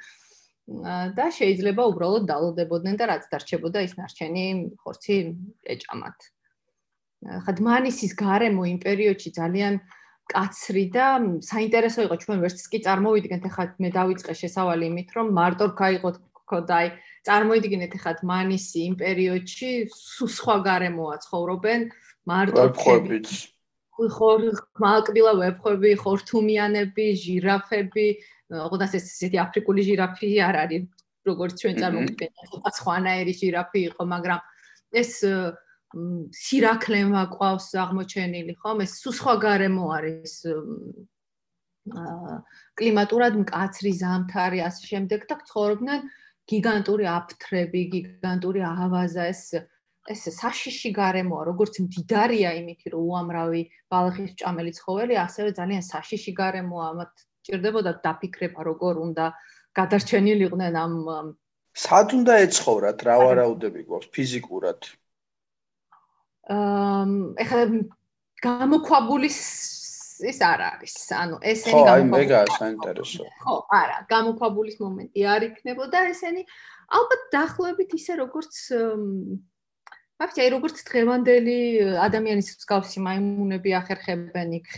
და 0.68 1.26
შეიძლება 1.32 1.82
უბრალოდ 1.90 2.24
დალოდებოდნენ 2.28 2.96
და 3.00 3.04
რაც 3.08 3.24
დარჩებოდა 3.32 3.78
ის 3.88 3.92
ნარჩენი 3.96 4.44
ხორცი 4.84 5.16
ეჭამათ. 5.74 6.18
ხა 7.44 7.52
დმანისის 7.56 8.12
გარემო 8.20 8.62
იმ 8.68 8.78
პერიოდში 8.84 9.30
ძალიან 9.40 9.80
კაცრი 10.28 10.84
და 10.92 11.06
საინტერესო 11.40 12.04
იყო 12.04 12.16
ჩვენ 12.20 12.38
ვერც 12.44 12.60
კი 12.68 12.78
წარმოვიდგენთ 12.84 13.44
ახლა 13.48 13.64
მე 13.80 13.88
დავიწყე 13.96 14.32
შესავალი 14.44 14.84
იმით 14.92 15.08
რომ 15.16 15.26
მარტო 15.40 15.66
გაიყოთ 15.80 16.16
გქონდა 16.36 16.74
აი 16.84 16.88
წარმოიდგინეთ 17.26 17.92
ახლა 17.98 18.12
დმანისი 18.20 18.78
იმ 18.92 18.94
პერიოდში 19.02 19.70
სულ 19.96 20.30
სხვა 20.36 20.56
გარემოა 20.68 21.14
ცხოვრობენ 21.24 21.80
მარტო 22.28 22.64
ხებით 22.76 23.28
ხორ 23.98 24.42
მაკბილა 24.78 25.32
ვებხვები, 25.42 25.90
ხორთუმიანები, 26.02 27.06
ჟირაფები, 27.18 28.06
ოღონდ 28.48 28.82
ეს 28.88 28.94
ისეთი 28.98 29.38
აფრიკული 29.44 29.82
ჟირაფი 29.88 30.28
არ 30.48 30.56
არის 30.64 30.82
როგორც 31.28 31.54
ჩვენ 31.60 31.74
წარმოვიდგენთ 31.82 32.34
ცოტა 32.52 32.70
სხვანაირი 32.78 33.32
ჟირაფი 33.40 33.80
იყო 33.92 34.02
მაგრამ 34.14 34.40
ეს 35.02 35.12
სირაკლე 36.36 37.00
მაყავს 37.12 37.68
აღმოჩენილი 37.84 38.54
ხომ? 38.60 38.84
ეს 38.84 38.92
სხვა 39.04 39.34
გარემო 39.44 39.84
არის 39.98 40.34
კლიმატურად 42.76 43.38
მკაცრი 43.42 43.92
ზამთარი 44.02 44.58
ასე 44.68 44.82
შემდეგ 44.92 45.24
და 45.28 45.36
ცხოვრობდნენ 45.48 46.00
გიგანტური 46.48 47.08
აფთრები, 47.08 47.80
გიგანტური 47.92 48.64
ავაზა 48.64 49.24
ეს 49.32 49.42
ეს 50.08 50.22
საშიში 50.40 50.90
გარემოა, 50.96 51.42
როგორც 51.52 51.80
მდიდარია 51.84 52.54
იმითი, 52.60 52.92
რომ 52.96 53.08
უამრავი 53.12 53.62
ბალახის 53.92 54.30
ჭამელი 54.40 54.72
ცხოველი, 54.72 55.14
ასევე 55.20 55.50
ძალიან 55.58 55.84
საშიში 55.84 56.32
გარემოა, 56.32 56.88
მათ 57.00 57.12
ჭირდებოდა 57.48 57.92
დაფიქრება, 58.04 58.60
როგორ 58.70 58.94
უნდა 59.08 59.26
გადარჩენილიყვნენ 59.78 60.74
ამ 60.84 60.94
სად 61.78 62.08
უნდა 62.18 62.34
ეცხოვრათ, 62.44 62.98
რა 63.08 63.16
ვარაუდები 63.22 63.80
გვაქვს 63.88 64.12
ფიზიკურად? 64.14 64.80
აა 66.52 67.04
ეხლა 67.44 67.62
გამოქვაბულის 68.44 69.38
ის 70.28 70.38
არ 70.42 70.60
არის. 70.72 70.94
ანუ 71.14 71.36
ესენი 71.52 71.82
გამოქვაბულის. 71.88 71.88
ხო, 71.88 71.92
აი 71.94 72.02
მეგა 72.14 72.38
საინტერესო. 72.58 73.24
ხო, 73.44 73.54
არა, 73.80 73.98
გამოქვაბულის 74.12 74.76
მომენტი 74.82 75.20
არ 75.34 75.42
იქნებოდა 75.48 75.98
ესენი. 76.12 76.42
ალბათ 76.98 77.22
დაახლოებით 77.36 77.90
ისე 78.00 78.12
როგორც 78.22 78.54
აფიცი 80.18 80.40
აი 80.42 80.50
როგორც 80.56 80.76
დღევანდელი 80.88 81.58
ადამიანის 82.02 82.48
მსგავსი 82.58 82.98
მაიმუნები 83.06 83.70
ახერხებენ 83.78 84.56
იქ 84.58 84.70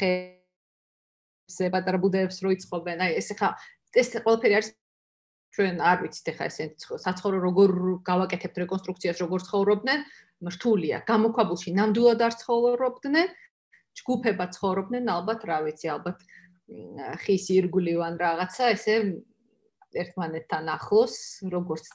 ხეზე 1.50 1.70
პატარა 1.74 1.98
ბუდეებს 1.98 2.38
რო 2.46 2.54
იწყობენ 2.54 3.02
აი 3.04 3.18
ეს 3.18 3.28
ხა 3.34 3.48
ეს 3.98 4.08
ყველაფერი 4.22 4.54
არის 4.58 4.68
ჩვენ 5.50 5.80
არ 5.82 5.96
ვიცით 6.06 6.28
ახლა 6.30 6.46
ესენი 6.46 6.74
საცხოვრო 7.04 7.38
როგორ 7.42 7.70
გავაკეთებთ 8.06 8.56
რეკონსტრუქციას 8.62 9.18
როგორ 9.24 9.40
ცხოვრობდნენ? 9.50 10.00
მრთულია 10.46 10.98
გამოქვაბულში 11.10 11.70
ნამდვილად 11.76 12.20
არ 12.24 12.34
ცხოვრობდნენ 12.40 13.28
ჯგუფება 13.98 14.44
ცხოვრობდნენ 14.56 15.10
ალბათ 15.10 15.40
რა 15.50 15.58
ვიცი 15.66 15.90
ალბათ 15.94 16.18
ხის 17.26 17.44
ირგვლივან 17.50 18.14
რაღაცა 18.22 18.70
ესე 18.78 18.94
ერთმანეთთან 19.90 20.70
ახლოს 20.78 21.18
როგორც 21.50 21.90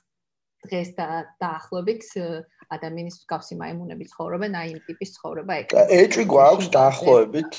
დღეს 0.68 0.90
და 1.00 1.08
დაახლოებით 1.40 2.04
ადამიანის 2.76 3.18
მსგავსი 3.22 3.56
მაიმუნები 3.62 4.06
ცხოვრობენ, 4.12 4.58
აი 4.60 4.68
იმ 4.74 4.80
ტიპის 4.90 5.14
ცხოვრება 5.18 5.58
ეგ. 5.62 5.76
ეჭვი 6.00 6.26
გვაქვს 6.34 6.70
დაახლოებით 6.74 7.54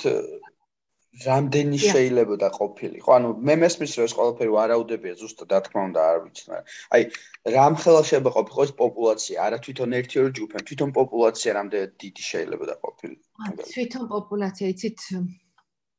რამდენი 1.25 1.79
შეიძლება 1.81 2.35
და 2.43 2.49
ყოფილიყო. 2.53 3.09
ანუ 3.17 3.29
მე 3.49 3.55
მესმის 3.63 3.93
რომ 3.97 4.05
ეს 4.09 4.15
ყველაფერი 4.19 4.51
ვარაუდებია 4.57 5.15
ზუსტად, 5.21 5.49
რა 5.55 5.61
თქმა 5.65 5.81
უნდა, 5.89 6.01
არ 6.13 6.19
ვიცი, 6.25 6.45
მაგრამ 6.51 6.67
აი 6.97 7.03
რამ 7.57 7.75
ხელა 7.81 8.03
შეიძლება 8.09 8.31
ყოფილიყო 8.37 8.63
ეს 8.67 8.73
პოპულაცია, 8.83 9.37
არა 9.47 9.59
თვითონ 9.65 9.91
ერთი 10.01 10.17
ორი 10.21 10.33
ჯგუფი, 10.37 10.65
თვითონ 10.69 10.91
პოპულაცია 10.99 11.51
რამდენი 11.59 11.89
დიდი 12.05 12.23
შეიძლება 12.31 12.65
და 12.71 12.75
ყოფილიყო. 12.85 13.25
თვითონ 13.73 14.05
პოპულაცია, 14.13 14.67
იცით? 14.77 15.01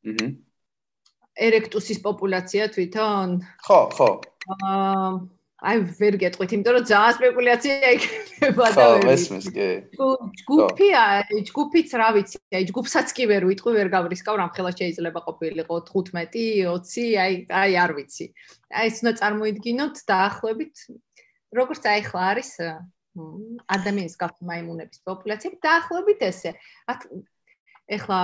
აჰა. 0.08 0.28
ერექტუსის 1.48 2.00
პოპულაცია 2.02 2.64
თვითონ? 2.74 3.30
ხო, 3.66 3.82
ხო. 3.98 4.10
აა 4.48 5.37
აი 5.58 5.80
ვერ 5.98 6.16
გეტყვით, 6.22 6.52
იმიტომ 6.54 6.74
რომ 6.78 6.84
ძალიან 6.86 7.14
სპეკულაცია 7.18 7.90
იქნება 7.98 8.66
და 8.78 8.84
ხო, 8.86 8.98
მესმის, 9.10 9.46
კი. 9.56 9.70
ჯგუფია, 10.46 11.02
ჯგუფიც 11.50 11.90
რა 11.98 12.10
ვიცი, 12.14 12.38
აი 12.54 12.68
ჯგუფსაც 12.70 13.08
კი 13.18 13.24
ვერ 13.32 13.48
ვიტყვი, 13.50 13.72
ვერ 13.74 13.90
გავრისკავ, 13.90 14.38
რამ 14.38 14.52
ხელა 14.54 14.72
შეიძლება 14.78 15.20
ყოფილიყო 15.26 15.76
15, 15.90 16.46
20, 16.70 17.18
აი 17.18 17.34
აი 17.50 17.72
არ 17.74 17.92
ვიცი. 17.98 18.26
აი 18.70 18.86
ეს 18.86 19.02
უნდა 19.02 19.14
წარმოიდგინოთ 19.18 19.96
დაახლოებით 20.14 20.76
როგორც 21.58 21.84
აი 21.90 22.02
ხლა 22.06 22.22
არის 22.38 22.52
ადამიანის 23.66 24.16
გაფ 24.22 24.36
მაიმუნების 24.46 25.00
პოპულაცია, 25.10 25.50
დაახლოებით 25.58 26.20
ესე. 26.22 26.52
ეხლა 27.98 28.20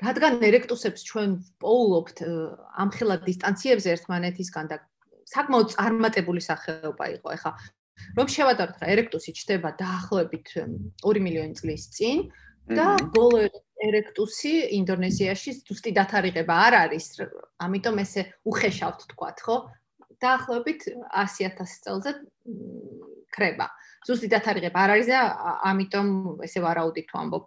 რადგან 0.00 0.32
ერექტუსებს 0.48 1.04
ჩვენ 1.04 1.30
პოულობთ 1.60 2.24
ამ 2.24 2.88
ხელა 2.88 3.16
დისტანციებზე 3.20 3.88
ერთმანეთისგან 4.00 4.64
და 4.72 4.76
საკმაოდ 5.30 5.68
წარმატებული 5.74 6.40
სახეობა 6.42 7.04
იყო 7.16 7.28
ეხა. 7.36 7.52
რომ 8.16 8.26
შევადაროთ 8.32 8.76
ხა 8.80 8.86
ერექტუსი 8.94 9.32
ჩდება 9.36 9.70
დაახლოებით 9.76 10.48
2 11.04 11.24
მილიონი 11.24 11.54
წლის 11.60 11.82
წინ 11.96 12.18
და 12.72 12.86
ბოლო 13.12 13.44
ერექტუსი 13.80 14.52
ინდონეზიაში 14.78 15.50
ზუსტი 15.68 15.90
დათარიღება 15.98 16.54
არ 16.66 16.74
არის 16.84 17.06
ამიტომ 17.66 17.96
ესე 18.04 18.22
უხეშავთ 18.50 19.00
თქვათ 19.12 19.38
ხო? 19.44 19.56
დაახლოებით 20.20 20.80
100000 21.12 21.76
წელზე 21.84 22.10
ქრება. 23.32 23.66
ზუსტი 24.06 24.28
დათარიღება 24.32 24.78
არ 24.84 24.90
არის 24.96 25.08
და 25.12 25.20
ამიტომ 25.70 26.08
ესე 26.46 26.60
ვარაუდით 26.64 27.08
ვამბობ 27.14 27.44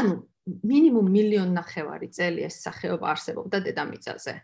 ანუ 0.00 0.14
მინიმუმ 0.44 1.06
მილიონ 1.16 1.50
ნახევარი 1.56 2.08
წელი 2.12 2.44
ეს 2.48 2.56
სახეობა 2.64 3.06
არსებობდა 3.14 3.60
დედამიწაზე 3.68 4.34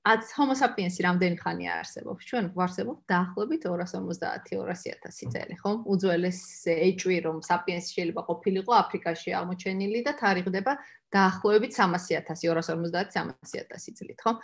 აც 0.00 0.32
homo 0.32 0.56
sapiens-ი 0.56 1.04
რამდენი 1.04 1.36
ხანია 1.36 1.76
არსებობს? 1.82 2.24
ჩვენ 2.24 2.56
ვარსებობ 2.56 3.04
დაახლოებით 3.10 3.66
250-200000 3.68 5.28
წელი, 5.34 5.54
ხო? 5.60 5.84
უძველეს 5.92 6.40
ეჭვი 6.72 7.16
რომ 7.28 7.44
sapiens 7.44 7.92
შეიძლება 7.92 8.24
ყოფილიყო 8.24 8.72
აფრიკაში 8.80 9.36
აღმოჩენილი 9.36 10.00
და 10.08 10.16
თარიღდება 10.16 10.72
დაახლოებით 11.12 11.76
300.000-250-300.000 11.76 14.00
წლით, 14.00 14.24
ხო? 14.24 14.40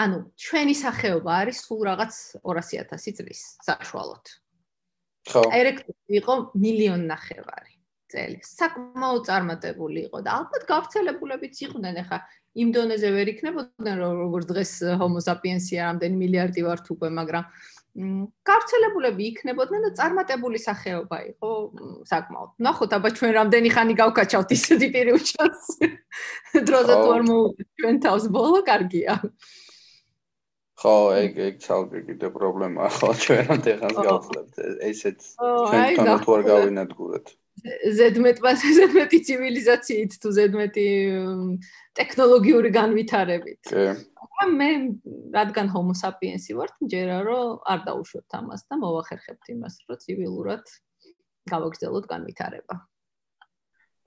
ანუ 0.00 0.32
ჩვენი 0.32 0.74
სახეობა 0.80 1.30
არის 1.44 1.60
სულ 1.66 1.80
რაღაც 1.92 2.40
200.000 2.40 3.20
წლის 3.20 3.60
საშუალოდ. 3.68 4.24
ხო. 5.28 5.44
ერექტუსი 5.60 6.12
იყო 6.24 6.56
მილიონ 6.56 7.04
ნახევარი. 7.04 7.76
წელი. 8.10 8.42
საკმაოდ 8.42 9.22
წარმატებული 9.28 10.10
იყო 10.10 10.18
და 10.26 10.30
ალბათ 10.42 10.66
გავრცელებულებიც 10.66 11.54
იყვნენ 11.66 11.94
ახლა 12.02 12.18
იმ 12.58 12.68
დონეზე 12.74 13.08
ვერ 13.14 13.28
იქნებოდნენ 13.34 14.00
როგორც 14.00 14.46
დღეს 14.50 14.72
homo 14.98 15.22
sapiens-ი 15.22 15.78
ამდენი 15.78 16.16
მილიარდი 16.18 16.64
ვართ 16.66 16.90
უკვე, 16.94 17.10
მაგრამ 17.14 17.44
გავრცელებულები 18.46 19.24
იქნებოდნენ 19.34 19.82
და 19.86 19.90
წარმატებული 19.98 20.58
სახეობა 20.62 21.18
იყო 21.30 21.50
საკმაოდ. 22.06 22.50
ნახოთ, 22.66 22.92
აბა 22.96 23.08
ჩვენ 23.18 23.32
რამდენი 23.34 23.70
ხანი 23.74 23.94
გავკაჩავთ 23.98 24.50
ისეთი 24.54 24.88
უჩას. 25.18 25.62
დროზე 26.70 26.94
თუ 27.02 27.08
არ 27.14 27.22
მოვიდეთ 27.30 27.68
ჩვენ 27.82 27.96
თავს 28.06 28.24
ბოლო, 28.30 28.58
კარგია. 28.70 29.14
ხო, 30.80 30.94
ეგ 31.12 31.32
ეგ 31.50 31.54
ცალკე 31.60 32.00
კიდე 32.08 32.28
პრობლემაა, 32.30 32.90
ხო, 32.94 33.08
ჩვენ 33.20 33.42
რამდენი 33.50 33.78
ხანს 33.82 33.98
გავხსნათ 34.06 34.50
ესეც 34.90 35.20
ჩვენ 35.36 35.82
თან 35.98 36.22
თუ 36.24 36.30
არ 36.36 36.42
გავინადგურეთ. 36.46 37.26
ზედმეტმა 37.98 38.50
ზედმეტი 38.60 39.18
ცივილიზაციით 39.28 40.16
თუ 40.22 40.28
ზედმეტი 40.38 40.86
ტექნოლოგიური 41.98 42.70
განვითარებით. 42.76 43.62
კი. 43.70 43.84
მაგრამ 44.40 44.50
მე 44.60 44.70
რადგან 45.36 45.66
homo 45.74 45.94
sapiens-ი 45.96 46.56
ვარ, 46.56 46.70
მჯერა 46.80 47.18
რომ 47.28 47.60
არ 47.72 47.80
დაუშვებთ 47.88 48.32
ამას 48.40 48.62
და 48.68 48.74
მოვახერხებთ 48.80 49.52
იმას, 49.54 49.74
რომ 49.88 50.00
ცივილურად 50.04 50.64
გავაგრძელოთ 51.52 52.04
განვითარება. 52.08 52.74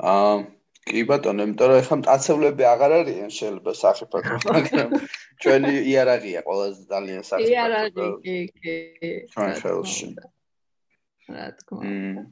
აა 0.01 0.35
კი 0.83 1.01
ბატონო, 1.07 1.47
იმიტომ 1.47 1.69
რომ 1.71 1.79
ეხლა 1.79 1.95
მტაცებლები 2.01 2.63
აღარ 2.67 2.93
არიან 2.99 3.29
შეიძლება 3.37 3.71
საფრთხე, 3.79 4.37
მაგრამ 4.51 4.89
ჩვენი 5.43 5.73
იარაღია 5.93 6.39
ყველაზე 6.47 6.81
ძალიან 6.91 7.23
საფრთხე. 7.29 7.51
იარაღი, 7.53 8.07
კი, 8.25 8.37
კი. 8.57 8.75
ჩვენ 9.31 9.53
ხელში. 9.63 10.07
რა 11.29 11.45
თქმა 11.59 11.79
უნდა. 11.87 12.23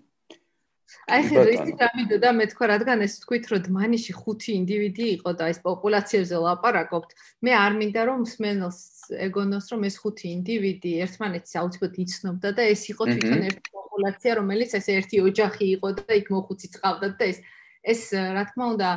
აი 1.11 1.21
ხე 1.27 1.43
ისიც 1.55 1.79
ამიდოდა 1.87 2.29
მე 2.37 2.45
თქვა 2.51 2.65
რადგან 2.71 3.03
ეს 3.05 3.13
თქვით 3.23 3.45
რომ 3.51 3.61
დმანიში 3.67 4.13
ხუთი 4.21 4.51
ინდივიდი 4.61 5.05
იყო 5.17 5.31
და 5.39 5.49
ეს 5.53 5.59
პოპულაციებზე 5.65 6.35
ლაპარაკობთ 6.45 7.09
მე 7.47 7.51
არ 7.61 7.73
მინდა 7.81 8.01
რომ 8.09 8.19
მსმენელს 8.25 8.79
ეგონოს 9.27 9.65
რომ 9.71 9.81
ეს 9.89 9.95
ხუთი 10.01 10.27
ინდივიდი 10.37 10.91
ერთმანეთს 11.07 11.57
აუცილებლად 11.61 11.97
იცნობდა 12.05 12.49
და 12.57 12.63
ეს 12.75 12.81
იყო 12.93 13.03
თვითონ 13.11 13.41
ერთი 13.49 13.69
პოპულაცია 13.79 14.31
რომელიც 14.41 14.71
ეს 14.79 14.87
ერთი 14.97 15.17
ოჯახი 15.31 15.65
იყო 15.75 15.89
და 15.99 16.11
იქ 16.21 16.27
მოხუცი 16.35 16.67
წავდათ 16.77 17.13
და 17.19 17.25
ეს 17.33 17.39
ეს 17.81 18.01
რა 18.13 18.43
თქმა 18.45 18.65
უნდა 18.77 18.89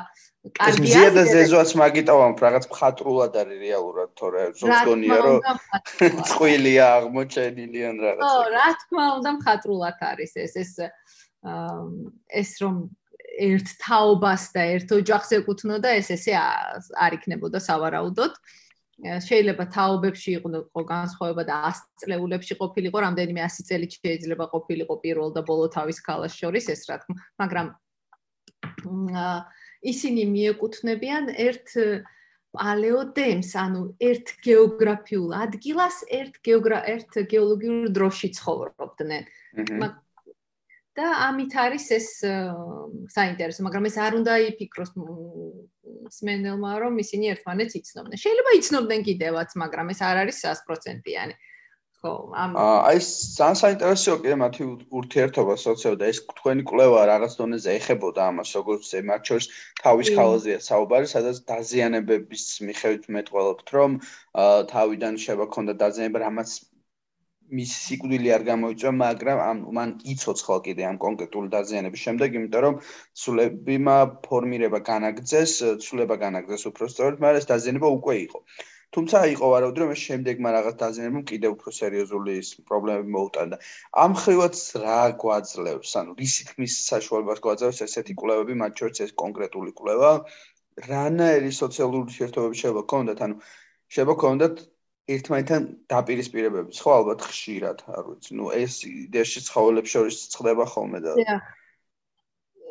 კარგია 0.61 0.93
ეს 0.93 0.97
ზედა 1.01 1.23
ზეზოაც 1.33 1.71
მაგიტავამ 1.81 2.35
რაღაც 2.45 2.65
მხატვრულად 2.69 3.37
არის 3.43 3.61
რეალურად 3.65 4.11
თორე 4.21 4.43
ზოგონია 4.61 5.19
რომ 5.25 5.39
წყვილია 6.29 6.89
აღმოჩენილი 6.99 7.81
ან 7.89 7.97
რაღაც. 8.05 8.25
ო 8.29 8.33
რა 8.53 8.69
თქმა 8.83 9.05
უნდა 9.19 9.31
მხატვრულად 9.41 10.05
არის 10.11 10.33
ეს 10.45 10.55
ეს 10.65 10.73
ეს 11.45 12.51
რომ 12.63 12.77
ერთ 13.35 13.69
თაობას 13.83 14.43
და 14.55 14.63
ერთ 14.79 14.89
ოჯახს 14.95 15.31
ეკუთვნოდა 15.43 15.89
ეს 15.99 16.09
ესე 16.15 16.35
არ 16.39 17.19
იქნებოდა 17.19 17.59
სავარაუდოდ. 17.61 18.33
შეიძლება 19.05 19.65
თაობებში 19.75 20.31
იყო 20.39 20.83
განსხვავება 20.87 21.43
და 21.43 21.57
100 21.67 22.05
წლეულებში 22.05 22.55
ყოფილიყო 22.63 22.99
რამდენიმე 23.03 23.41
100 23.43 23.67
წელი 23.67 23.87
შეიძლება 23.91 24.47
ყოფილიყო 24.55 24.95
პირველ 25.03 25.35
და 25.35 25.43
ბოლო 25.43 25.67
თავის 25.75 25.99
ქალას 25.99 26.39
შორის 26.39 26.71
ეს 26.71 26.87
რა 26.87 27.03
თქმა 27.03 27.19
მაგრამ 27.43 27.67
ისინი 29.83 30.23
მიეკუთვნებიან 30.31 31.25
ერთ 31.35 31.69
პალეოდემს 32.55 33.51
ანუ 33.59 33.83
ერთ 33.99 34.27
გეოგრაფიულ 34.47 35.31
ადგილას 35.43 35.97
ერთ 36.07 36.39
გეოგრა 36.47 36.79
ერთ 36.95 37.19
გეოლოგიურ 37.35 37.91
დროში 37.99 38.29
ცხოვრობდნენ. 38.39 39.25
მაგრამ 39.59 39.93
და 40.95 41.07
ამით 41.29 41.53
არის 41.59 41.87
ეს 41.99 42.09
საინტერესო, 43.15 43.61
მაგრამ 43.67 43.89
ეს 43.91 43.97
არ 43.99 44.13
უნდა 44.21 44.33
იფიქროს 44.51 44.91
სმენელმა, 46.15 46.71
რომ 46.85 47.01
ისინი 47.03 47.25
ერთმანეთს 47.35 47.75
იცნობდნენ. 47.81 48.19
შეიძლება 48.25 48.51
იცნობდნენ 48.61 49.01
კიდევაც, 49.09 49.51
მაგრამ 49.63 49.87
ეს 49.95 50.01
არ 50.07 50.17
არის 50.23 50.37
100%-იანი. 50.45 51.35
ხო, 52.05 52.13
ამ 52.37 52.51
აი 52.61 52.99
ძალიან 53.01 53.57
საინტერესოა 53.65 54.17
კიდე 54.21 54.37
მათი 54.45 54.63
ურთიერთობა 55.01 55.55
სოციალ 55.57 55.95
და 55.97 56.11
ეს 56.13 56.19
თქვენი 56.37 56.63
კვლევა 56.69 57.01
რაღაც 57.09 57.33
დონეზე 57.41 57.71
ეხებოდა 57.81 58.21
ამას, 58.29 58.49
როგორც 58.59 58.91
მათ 59.09 59.23
შორის 59.31 59.47
თავის 59.81 60.09
ხალაზეა 60.17 60.59
საუბარი, 60.69 61.07
სადაც 61.15 61.37
დაზიანებების 61.49 62.45
მიხედვით 62.69 63.05
მეტყველებთ, 63.17 63.67
რომ 63.79 63.91
თავიდან 64.75 65.15
შევა 65.25 65.47
ქონდა 65.57 65.73
დაზიანება, 65.81 66.19
რამაც 66.29 66.51
მის 67.57 67.73
სიკვდილი 67.87 68.31
არ 68.37 68.45
გამოიწვა, 68.51 68.91
მაგრამ 69.01 69.41
ამ 69.47 69.59
მან 69.79 69.91
იწოცხლა 70.15 70.59
კიდე 70.67 70.87
ამ 70.91 70.99
კონკრეტული 71.07 71.49
დაზიანების 71.55 72.05
შემდეგ, 72.07 72.39
იმიტომ 72.41 72.63
რომ 72.67 72.79
ცულებიმა 73.23 73.97
ფორმირება 74.29 74.81
განაგძეს, 74.91 75.53
ცულება 75.87 76.17
განაგძეს 76.25 76.65
უფრო 76.71 76.91
სწორად, 76.95 77.21
მაგრამ 77.25 77.43
ეს 77.43 77.51
დაზიანება 77.53 77.89
უკვე 77.99 78.15
იყო. 78.27 78.41
თუმცა 78.95 79.19
იყო 79.35 79.47
ვარაუდი 79.51 79.81
რომ 79.83 79.93
ეს 79.93 80.03
შემდეგმა 80.09 80.51
რაღაც 80.55 80.75
დაზიანებამ 80.81 81.25
კიდევ 81.31 81.55
უფრო 81.57 81.71
სერიოზული 81.79 82.35
პრობლემები 82.69 83.15
მოუტანდა. 83.15 83.57
ამ 84.05 84.13
ხრივაც 84.23 84.61
რა 84.85 85.01
გვაძლევს, 85.23 85.95
ანუ 86.01 86.15
რისი 86.21 86.47
თქმის 86.51 86.75
საშუალებას 86.91 87.43
გვაძლევს 87.47 87.83
ესეთი 87.87 88.15
კვლევები, 88.21 88.55
მათ 88.63 88.73
შორის 88.83 89.03
ეს 89.07 89.13
კონკრეტული 89.23 89.75
კვლევა? 89.81 90.13
რანაირი 90.91 91.51
სოციალური 91.59 91.99
ურთიერთობები 92.05 92.61
შეიძლება 92.61 92.87
გქონდეთ, 92.87 93.19
ანუ 93.27 93.35
შეიძლება 93.91 94.15
გქონდეთ 94.21 94.55
ერთმანეთთან 95.05 95.63
დაპირისპირებები, 95.93 96.73
ხო 96.73 96.91
ალბათ 96.99 97.21
ხშირად, 97.29 97.85
არ 97.93 98.05
ვიცი, 98.09 98.31
ნუ 98.41 98.47
ეს 98.57 98.75
იდეაში 98.89 99.41
ცხოველებს 99.49 99.91
შორის 99.93 100.17
ხდება 100.33 100.65
ხოლმე 100.65 101.01
და 101.05 101.13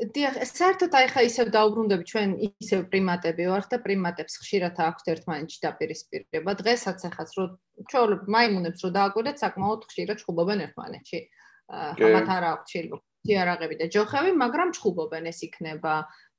დიახ. 0.02 0.36
საერთოდ 0.50 0.96
აი 0.98 1.08
ხა 1.14 1.22
ისევ 1.30 1.48
დაუბრუნდები 1.54 2.04
ჩვენ 2.10 2.30
ისევ 2.50 2.80
პრიმატები 2.92 3.44
ვართ 3.48 3.68
და 3.72 3.78
პრიმატებს 3.86 4.34
ხშირად 4.42 4.76
აქვს 4.82 5.04
ერთმანეთში 5.14 5.60
დაპირისპირება. 5.64 6.52
დღესაც 6.60 7.00
ახაც 7.08 7.30
რო 7.38 7.46
ჩვენ 7.94 8.10
მაიმუნებს 8.36 8.80
რო 8.84 8.90
დააკვირდეთ, 8.98 9.38
საკმაოდ 9.44 9.82
ხშირად 9.88 10.18
ჩხუბობენ 10.20 10.60
ერთმანეთში. 10.66 11.20
ამათ 11.70 12.28
არ 12.36 12.44
აქვს 12.52 12.70
შეიძლება 12.74 13.00
თიარაღები 13.24 13.76
და 13.80 13.86
ჯოხები, 13.94 14.32
მაგრამ 14.44 14.70
ჩხუბობენ 14.76 15.24
ეს 15.32 15.40
იქნება 15.48 15.94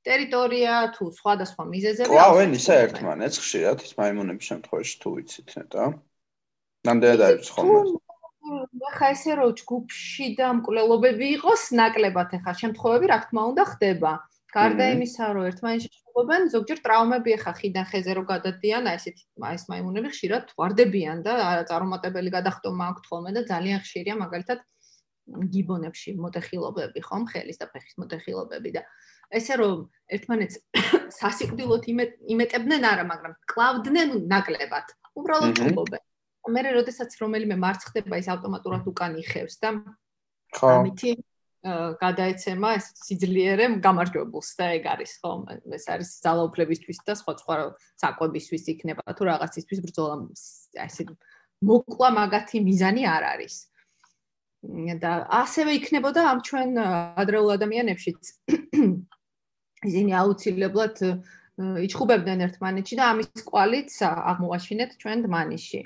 ტერიტორია 0.05 0.73
თუ 0.95 1.03
სხვადასხვა 1.19 1.63
მიზეზები 1.73 2.13
აქვს. 2.13 2.21
ყავენ 2.21 2.51
ისე 2.59 2.73
ერთმანეთს 2.85 3.37
ხშირად 3.43 3.77
ის 3.85 3.93
მაიმუნების 3.99 4.49
შემთხვევაში 4.51 4.95
თუ 5.01 5.09
ვიცით 5.15 5.49
ნეტა. 5.57 5.83
ნამდვილად 6.85 7.21
არის 7.27 7.49
ხოლმე. 7.55 7.79
ხა 8.95 9.07
ესე 9.15 9.33
რო 9.41 9.47
ჯგუფში 9.59 10.27
და 10.37 10.47
მკვლელობები 10.61 11.27
იყოს 11.37 11.63
ნაკლებად 11.81 12.37
ახლა 12.37 12.53
შემთხვევები 12.61 13.05
რა 13.11 13.17
თქმა 13.25 13.41
უნდა 13.51 13.63
ხდება. 13.73 14.13
გარდა 14.55 14.85
იმისა 14.95 15.23
რომ 15.35 15.47
ერთმანეთში 15.49 15.89
შეგობენ 15.91 16.45
ზოგჯერ 16.53 16.79
ტრავმები 16.85 17.33
ახლა 17.35 17.53
ხიდან 17.59 17.85
ხეზე 17.91 18.13
რო 18.15 18.23
გადადიან 18.29 18.87
აი 18.91 18.99
ესეთი 18.99 19.23
აი 19.49 19.57
ეს 19.57 19.65
მაიმუნები 19.71 20.11
ხშირად 20.13 20.53
ვარდებიან 20.61 21.17
და 21.25 21.33
წარუმატებელი 21.71 22.31
გადახტომა 22.37 22.87
აქვთ 22.91 23.09
ხოლმე 23.11 23.33
და 23.35 23.41
ძალიან 23.51 23.83
ხშირია 23.83 24.15
მაგალითად 24.21 24.63
გიბონებში 25.25 26.15
მოტეხილობები 26.21 27.01
ხომ? 27.05 27.23
ხელის 27.31 27.57
და 27.61 27.67
ფეხის 27.73 27.95
მოტეხილობები 28.01 28.69
და 28.77 28.81
ესე 29.33 29.57
რომ 29.61 29.85
ერთმანეთს 30.17 30.55
სასიკვდილოდ 31.19 31.87
იმეტებდნენ 32.35 32.89
არა, 32.91 33.05
მაგრამ 33.09 33.33
კლავდნენ 33.49 34.09
ნაკლებად. 34.29 34.87
უბრალოდ 35.17 35.53
ჩუბობენ. 35.59 36.03
მე 36.45 36.61
როდესაც 36.77 37.09
რომელიმე 37.17 37.55
მარცხ 37.57 37.89
ხდება 37.89 38.15
ის 38.21 38.27
ავტომატურად 38.29 38.85
უკან 38.85 39.17
იხევს 39.17 39.55
და 39.65 39.69
ხო. 40.53 40.67
ამითი 40.77 41.17
გადაეცემა 41.65 42.75
ეს 42.77 42.91
სიძლიერე 43.01 43.67
გამარჯვებულს 43.81 44.49
და 44.59 44.65
ეგ 44.77 44.83
არის 44.93 45.13
ხო 45.17 45.31
ეს 45.73 45.85
არის 45.89 46.09
ძალაუფლებისთვის 46.21 46.99
და 47.01 47.13
სხვა 47.17 47.33
სხვა 47.41 47.55
საკვებისთვის 48.03 48.63
იქნება 48.73 49.01
თუ 49.17 49.23
რაღაცისთვის 49.25 49.79
ბრძოლა 49.81 50.15
ასე 50.85 51.09
მოკლა 51.65 52.09
მაგათი 52.21 52.61
მიზანი 52.69 53.03
არ 53.09 53.23
არის 53.33 53.55
და 55.01 55.11
ასევე 55.41 55.71
იქნებოდა 55.79 56.21
ამ 56.31 56.39
ჩვენ 56.47 56.69
ადრეულ 57.21 57.49
ადამიანებშიც 57.57 58.21
ისინი 59.89 60.11
აუცილებლად 60.21 60.97
იჩხუბებდნენ 61.55 62.39
ერთმანეთში 62.47 62.95
და 62.99 63.03
ამის 63.15 63.43
კვალიც 63.47 63.91
აღმოაჩინეთ 64.05 64.91
ჩვენ 65.01 65.19
დმანიში. 65.25 65.81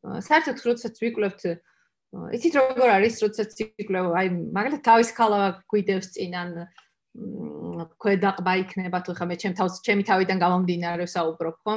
საერთოდ 0.00 0.56
როდესაც 0.64 0.94
ვიკვლევთ 1.04 1.42
იცით 2.36 2.54
როგორ 2.56 2.88
არის 2.96 3.14
როდესაც 3.22 3.50
ვიკვლევ 3.60 4.06
აი 4.16 4.26
მაგალითად 4.56 4.82
თავის 4.86 5.10
ქალა 5.18 5.40
გვიდევს 5.68 6.08
წინან 6.16 6.48
ქვედაყბა 8.00 8.54
იქნება 8.64 8.98
თუ 9.04 9.12
ხა 9.18 9.26
მე 9.28 9.36
ჩემ 9.42 9.54
თავს 9.60 9.82
ჩემი 9.84 10.02
თავიდან 10.08 10.38
გამომდინარე 10.40 11.04
საუბრობ 11.04 11.56
ხო 11.64 11.74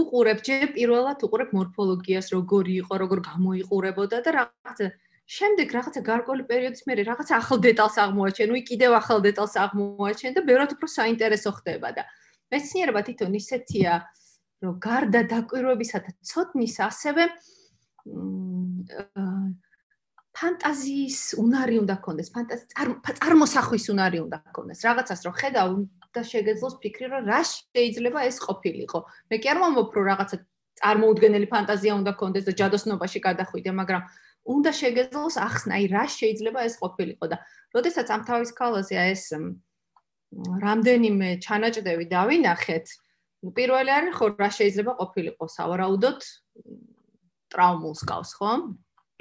უყურებ 0.00 0.40
ჯერ 0.48 0.66
პირველად 0.76 1.22
უყურებ 1.28 1.50
მორფოლოგიას 1.56 2.26
როგორი 2.32 2.74
იყო 2.82 2.94
როგორ 3.04 3.18
გამოიყურებოდა 3.28 4.18
და 4.24 4.30
რაღაცა 4.38 4.86
შემდეგ 5.26 5.72
რაღაცა 5.74 6.00
გარკვეული 6.06 6.44
პერიოდის 6.46 6.86
მერე 6.86 7.02
რაღაცა 7.10 7.34
ახალ 7.42 7.58
დეტალს 7.66 7.96
აღმოაჩენ, 7.98 8.52
უი 8.54 8.62
კიდევ 8.62 8.92
ახალ 9.00 9.18
დეტალს 9.26 9.54
აღმოაჩენ 9.58 10.36
და 10.38 10.40
ბევრად 10.46 10.70
უფრო 10.76 10.86
საინტერესო 10.86 11.50
ხდება 11.58 11.88
და 11.98 12.02
მეცნიერება 12.54 13.00
თვითონ 13.06 13.32
ისეთია, 13.34 13.92
რომ 14.62 14.74
გარდა 14.86 15.20
დაკვირვებისა 15.26 15.98
და 16.06 16.10
ცოდნის 16.30 16.76
ასევე 16.86 17.22
ფანტაზიის 20.36 21.20
უნარი 21.42 21.76
უნდა 21.82 21.94
გქონდეს, 21.98 22.28
ფანტაზიის 22.36 23.18
წარმოსახვის 23.18 23.86
უნარი 23.90 24.18
უნდა 24.22 24.38
გქონდეს. 24.52 24.84
რაღაცას 24.86 25.20
რო 25.26 25.32
ხედავ 25.42 25.68
და 26.14 26.22
შეგეძლოს 26.22 26.74
ფიქრი, 26.82 27.06
რომ 27.12 27.22
რა 27.32 27.40
შეიძლება 27.50 28.20
ეს 28.30 28.36
ყოფილიყო. 28.46 28.98
მე 29.32 29.36
კი 29.42 29.46
არ 29.52 29.58
მომობ 29.64 29.88
რომ 29.96 30.04
რაღაცა 30.12 30.36
წარმოუდგენელი 30.76 31.46
ფანტაზია 31.50 31.92
უნდა 31.98 32.12
გქონდეს 32.14 32.44
და 32.46 32.52
ჯადოსნობაში 32.60 33.18
გადახვიდე, 33.26 33.70
მაგრამ 33.80 34.02
უნდა 34.46 34.70
შეგეძლოს 34.80 35.36
ახსნა, 35.42 35.72
აი 35.78 35.86
რა 35.90 36.04
შეიძლება 36.06 36.60
ეს 36.68 36.74
ყოფილიყო 36.82 37.26
და 37.32 37.36
როდესაც 37.74 38.06
ამ 38.14 38.22
თავის 38.28 38.50
ქალაზე 38.54 38.96
ეს 39.12 39.22
რამდენიმე 40.66 41.28
ჩანაჭდები 41.42 42.04
დავინახეთ, 42.10 42.86
პირველი 43.56 43.90
არის 43.96 44.14
ხო 44.18 44.26
რა 44.38 44.50
შეიძლება 44.58 44.92
ყოფილიყო 45.00 45.44
სავარაუდოდ 45.56 46.20
ტრავმულს 47.52 48.02
გავს, 48.06 48.30
ხო? 48.38 48.50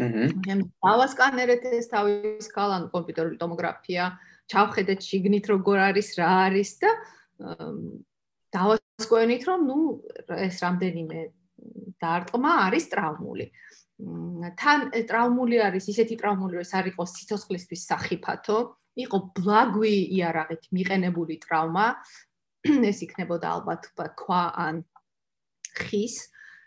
აჰა. 0.06 0.26
მე 0.46 0.54
დავასკანერეთ 0.84 1.64
ეს 1.72 1.88
თავის 1.94 2.48
ქალან 2.52 2.90
კომპიუტერული 2.92 3.38
ტომოგრაფია, 3.40 4.06
ჩავხედეთ 4.52 5.00
შიგნით 5.08 5.46
როგორ 5.52 5.78
არის, 5.90 6.10
რა 6.20 6.30
არის 6.50 6.72
და 6.84 6.92
დავასკვენით, 8.56 9.42
რომ 9.50 9.60
ნუ 9.70 9.80
ეს 10.36 10.56
რამდენიმე 10.66 11.20
დარტყმა 12.02 12.52
არის 12.68 12.86
ტრავმული. 12.92 13.46
თან 14.60 14.90
ტრავმული 15.08 15.60
არის, 15.64 15.88
ისეთი 15.88 16.18
ტრავმული, 16.20 16.60
რომ 16.60 16.66
ეს 16.68 16.74
არ 16.76 16.90
იყოს 16.92 17.12
სიცოცხლისთვის 17.16 17.82
სახიფათო, 17.90 18.58
იყო 18.96 19.18
ბლაგვი 19.36 19.96
იარაღით 20.20 20.68
მიყენებული 20.76 21.40
ტრავმა, 21.44 21.88
ეს 22.92 23.00
იქნებოდა 23.08 23.48
ალბათ 23.56 23.92
თქვა 23.96 24.44
ან 24.68 24.84
ხის. 25.80 26.16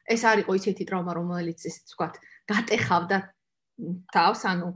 ეს 0.09 0.25
არ 0.25 0.41
იყო 0.41 0.53
ისეთი 0.57 0.85
ტრავმა, 0.89 1.13
რომელიც 1.21 1.69
ისე 1.69 1.85
ვთქვათ, 1.85 2.15
გატეხავდა 2.49 3.17
თავს, 4.09 4.41
ანუ 4.49 4.69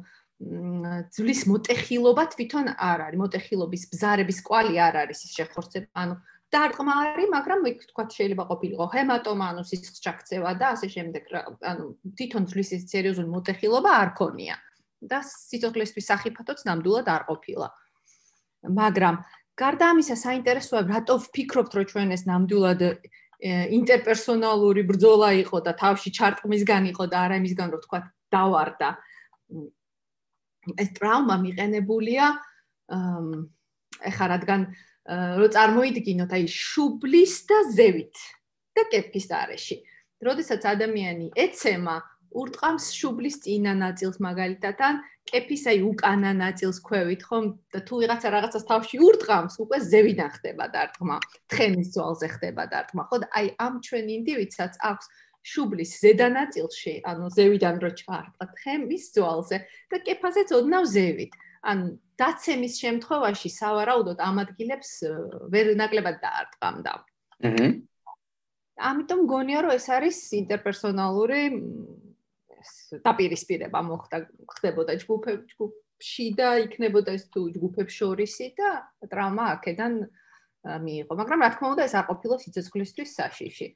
ძვლის 1.08 1.42
მოტეხილობა 1.48 2.24
თვითონ 2.36 2.66
არ 2.76 2.98
არის, 3.08 3.20
მოტეხილობის 3.22 3.82
ბზარების 3.94 4.38
კვალი 4.44 4.76
არ 4.76 4.94
არის 5.06 5.24
ის 5.24 5.32
შეხორცება, 5.38 5.88
ანუ 6.02 6.14
დარტყმა 6.52 6.94
არის, 7.02 7.28
მაგრამ 7.32 7.60
იქ 7.70 7.78
თქვა 7.90 8.04
შეიძლება 8.12 8.44
ყოფილიყო 8.50 8.86
ჰემატომა, 8.92 9.44
ანუ 9.52 9.62
სისხლს 9.64 10.02
ჩაქცევა 10.04 10.50
და 10.60 10.66
ასე 10.76 10.86
შემდეგ, 10.94 11.22
ანუ 11.64 11.84
თვითონ 12.18 12.42
ძვლის 12.52 12.70
ის 12.76 12.82
სერიოზული 12.92 13.28
მოტეხილობა 13.32 13.90
არ 14.02 14.10
ქონია 14.20 14.56
და 15.00 15.18
სიცოცხლისთვის 15.24 16.08
სახიფათოც 16.12 16.60
ნამდვილად 16.68 17.06
არ 17.08 17.22
ყოფილა. 17.30 17.68
მაგრამ 18.68 19.14
გარდა 19.58 19.84
ამისა, 19.92 20.16
საინტერესოა, 20.16 20.80
რატო 20.92 21.14
ვფიქრობთ, 21.24 21.72
რომ 21.76 21.86
ჩვენ 21.90 22.08
ეს 22.16 22.22
ნამდვილად 22.28 22.80
ინტერპერსონალური 23.42 24.82
ბრძოლა 24.86 25.28
იყო 25.42 25.58
და 25.66 25.72
თავში 25.74 26.10
ჩარტყმისგან 26.14 26.82
იყო 26.94 27.04
და 27.10 27.16
არა 27.26 27.36
იმისგან, 27.42 27.68
რომ 27.74 27.80
თქვა 27.82 27.98
დავარდა. 28.30 28.88
ეს 30.78 30.88
ტრავმა 30.94 31.36
მიყენებულია 31.42 32.24
ეხა 34.06 34.26
რადგან 34.30 34.60
რო 35.10 35.46
წარმოიდგინოთ 35.50 36.32
აი 36.38 36.44
შუბლის 36.46 37.34
და 37.50 37.58
ზევით 37.74 38.16
და 38.76 38.82
კეფის 38.92 39.26
არეში. 39.34 39.76
როდესაც 40.22 40.62
ადამიანი 40.62 41.34
ეცემა 41.34 41.96
ურტყამს 42.32 42.86
შუბლის 42.96 43.36
წინა 43.44 43.72
ნაწილს 43.76 44.22
მაგალითად 44.22 44.78
ან 44.78 45.00
კეფის 45.26 45.64
აი 45.72 45.82
უკანა 45.90 46.32
ნაწილს 46.38 46.78
ქვევით 46.86 47.22
ხომ? 47.26 47.44
და 47.74 47.78
თუ 47.82 47.94
ვიღაცა 48.02 48.28
რაღაცას 48.30 48.64
თავში 48.70 48.96
ურტყამს 49.08 49.54
უკვე 49.58 49.78
ზევიდან 49.90 50.30
ხდება 50.38 50.64
დარტყმა. 50.70 51.16
თხემის 51.50 51.88
ძვალზე 51.94 52.28
ხდება 52.38 52.62
დარტყმა. 52.72 53.02
ხო 53.10 53.16
და 53.22 53.26
აი 53.38 53.46
ამ 53.58 53.74
ჩვენ 53.82 54.06
ინდივიდსაც 54.18 54.72
აქვს 54.90 55.06
შუბლის 55.42 55.92
ზედა 55.98 56.28
ნაწილში 56.38 56.94
ანუ 57.10 57.26
ზევიდან 57.36 57.76
რო 57.82 57.90
ჩაარტყა 58.00 58.44
თხემის 58.54 59.04
ძვალზე 59.14 59.56
და 59.90 59.96
კეფაზეც 60.06 60.48
ოდნავ 60.54 60.84
ზევით. 60.86 61.34
ან 61.62 61.98
დაცემის 62.22 62.74
შემთხვევაში 62.82 63.48
სავარაუდოდ 63.50 64.18
ამ 64.22 64.36
ადგილებს 64.44 64.90
ვერ 65.52 65.72
ნაკლებად 65.80 66.16
დაარტყამდა. 66.22 66.92
აჰა. 67.48 67.66
ამიტომ 68.90 69.20
გონია 69.32 69.58
რომ 69.66 69.72
ეს 69.76 69.86
არის 69.96 70.18
ინტერპერსონალური 70.42 71.42
დაპირისპირება 73.06 73.80
მოხდა 73.90 74.16
ხდებოდა 74.54 74.92
ჯგუფებში 75.02 76.26
და 76.38 76.48
იქნებოდა 76.66 77.10
ეს 77.18 77.24
თუ 77.34 77.40
ჯგუფებს 77.56 77.92
შორისი 78.00 78.46
და 78.58 78.70
ტრავმა 79.10 79.44
აქედან 79.58 79.92
მიიღო. 80.62 81.12
მაგრამ 81.20 81.42
რა 81.42 81.50
თქმა 81.54 81.68
უნდა 81.74 81.82
ეს 81.90 81.94
არ 81.98 82.06
ყოფილა 82.10 82.36
სიცოცხლისთვის 82.42 83.10
საშიში. 83.18 83.68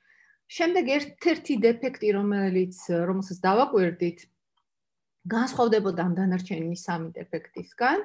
შემდეგ 0.47 0.85
ერთ-ერთი 0.97 1.55
დეფექტი 1.59 2.09
რომელიც 2.15 2.77
რომელსაც 3.11 3.39
დავაკვირდით 3.43 4.19
განსხვავდებოდა 5.27 6.01
ამ 6.07 6.13
დანარჩენი 6.19 6.77
სამი 6.79 7.11
დეფექტისგან 7.19 7.99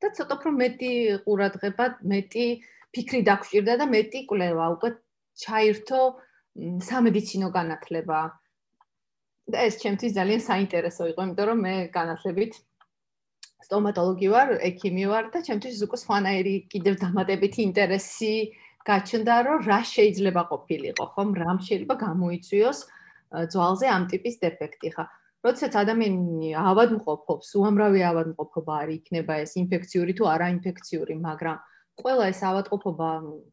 და 0.00 0.08
ცოტა 0.16 0.34
უფრო 0.40 0.50
მეტი 0.56 0.90
ყურადღება, 1.24 1.86
მეტი 2.12 2.46
ფიქრი 2.96 3.20
დაგჭირდა 3.28 3.74
და 3.80 3.86
მეტი 3.94 4.20
კვლევა 4.30 4.66
უკვე 4.74 4.90
ჩაირთო 5.44 6.00
სამედიცინო 6.90 7.48
განათლება. 7.56 8.20
და 9.50 9.66
ეს 9.66 9.82
ჩემთვის 9.82 10.12
ძალიან 10.14 10.40
საინტერესო 10.46 11.02
იყო, 11.10 11.20
იმიტომ 11.26 11.46
რომ 11.50 11.58
მე 11.66 11.74
განათლებით 11.94 12.52
სტომატოლოგი 13.66 14.28
ვარ, 14.34 14.48
ექიმი 14.70 15.04
ვარ 15.10 15.24
და 15.34 15.38
ჩემთვის 15.46 15.82
უკვე 15.86 15.98
სხვანაირი 16.04 16.54
კიდევ 16.72 16.94
დამატებითი 17.02 17.60
ინტერესი 17.68 18.34
გაჩნდა, 18.86 19.34
რომ 19.46 19.58
რა 19.70 19.80
შეიძლება 19.92 20.42
ყოფილიყო, 20.50 21.04
ხომ? 21.14 21.28
რამ 21.42 21.58
შეიძლება 21.66 21.94
გამოიწვიოს 22.06 22.78
ძვალზე 23.52 23.86
ამ 23.96 24.04
ტიპის 24.10 24.34
დეფექტი, 24.44 24.88
ხა? 24.94 25.04
როდესაც 25.46 25.72
ადამიანი 25.82 26.52
ავადმყოფობს, 26.60 27.48
უამრავი 27.60 28.00
ავადმყოფობა 28.10 28.72
არის, 28.84 28.96
იქნება 29.00 29.34
ეს 29.44 29.52
ინფექციური 29.56 30.12
თუ 30.18 30.24
არაინფექციური, 30.34 31.14
მაგრამ 31.16 31.56
ყველა 32.00 32.24
ეს 32.32 32.40
ავადმყოფობა 32.50 33.08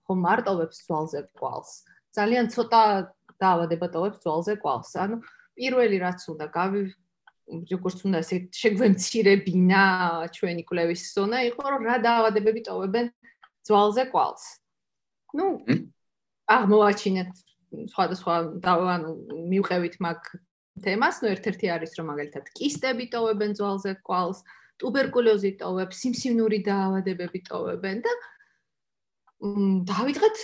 ხომ 0.07 0.19
მარტოვებს 0.27 0.77
ძვალზე 0.87 1.19
კვალს. 1.39 1.71
ძალიან 2.17 2.45
ცოტა 2.51 2.81
დაავადება 3.39 3.87
ტოვებს 3.93 4.19
ძვალზე 4.23 4.53
კვალს. 4.61 4.91
ანუ 4.99 5.15
პირველი 5.57 5.97
რაც 6.03 6.19
უნდა 6.33 6.45
გავი 6.51 6.81
როგორც 7.47 7.97
უნდა 8.03 8.19
ესე 8.23 8.37
შეგვემცირებინა 8.51 9.83
ჩვენი 10.35 10.63
კვლევის 10.67 11.01
ზონა 11.15 11.39
იყო 11.55 11.63
რომ 11.71 11.81
რა 11.87 11.95
დაავადებები 12.03 12.61
ტოვებენ 12.67 13.05
ძვალზე 13.63 14.03
კვალს. 14.11 14.43
ну 15.37 15.63
აღმოაჩინეთ 16.47 17.31
სხვადასხვა 17.91 18.35
ანუ 18.63 19.11
მივყევით 19.51 19.95
მაგ 20.03 20.19
თემას, 20.83 21.21
ნუ 21.23 21.33
ერთ-ერთი 21.33 21.67
არის 21.73 21.91
რომ 21.97 22.09
მაგალითად 22.11 22.45
კისტები 22.57 23.05
ტოვებენ 23.13 23.51
ძვალზე 23.57 23.91
კვალს, 24.05 24.43
ტუბერკულოზი 24.81 25.51
ტოვებს, 25.61 26.01
სიმსივნური 26.03 26.61
დაავადებები 26.67 27.39
ტოვებენ 27.49 28.03
და 28.05 28.13
დავიწყეთ 29.89 30.37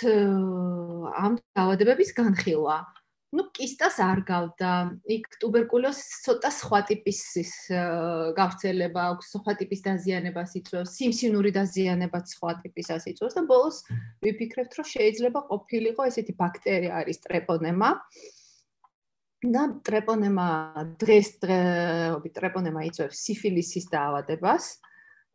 ამ 1.26 1.38
დაავადებების 1.58 2.12
განხილვა. 2.18 2.78
ну 3.34 3.50
кистас 3.50 3.98
არ 3.98 4.20
გავდა. 4.30 4.72
იქ 5.10 5.26
туберкулёзს 5.42 6.22
ცოტა 6.22 6.50
სხვა 6.54 6.80
ტიპის 6.86 7.20
ის 7.42 7.54
გავრცელება 8.38 9.02
აქვს, 9.14 9.32
სხვა 9.34 9.54
ტიპის 9.58 9.82
დაზიანებას 9.90 10.54
იწვევს, 10.62 10.94
სიმსივნური 11.02 11.50
დაზიანებაც 11.58 12.26
სხვა 12.38 12.52
ტიპისას 12.62 13.10
იწვევს 13.10 13.34
და 13.34 13.44
ბოლოს 13.50 13.78
ვიფიქრებთ, 14.22 14.78
რომ 14.78 14.88
შეიძლება 14.94 15.40
ყოფილიყო 15.50 16.02
ესეთი 16.14 16.34
ბაქტერია 16.38 16.94
არის 17.02 17.26
ტრეპონემა. 17.26 17.90
აა 17.98 18.43
და 19.44 19.64
ტრეპონემა 19.84 20.48
დღეს 21.02 21.30
ტრეპონემა 21.44 22.84
იწვევს 22.88 23.24
სიფილისის 23.28 23.89
დაავადებას, 23.91 24.66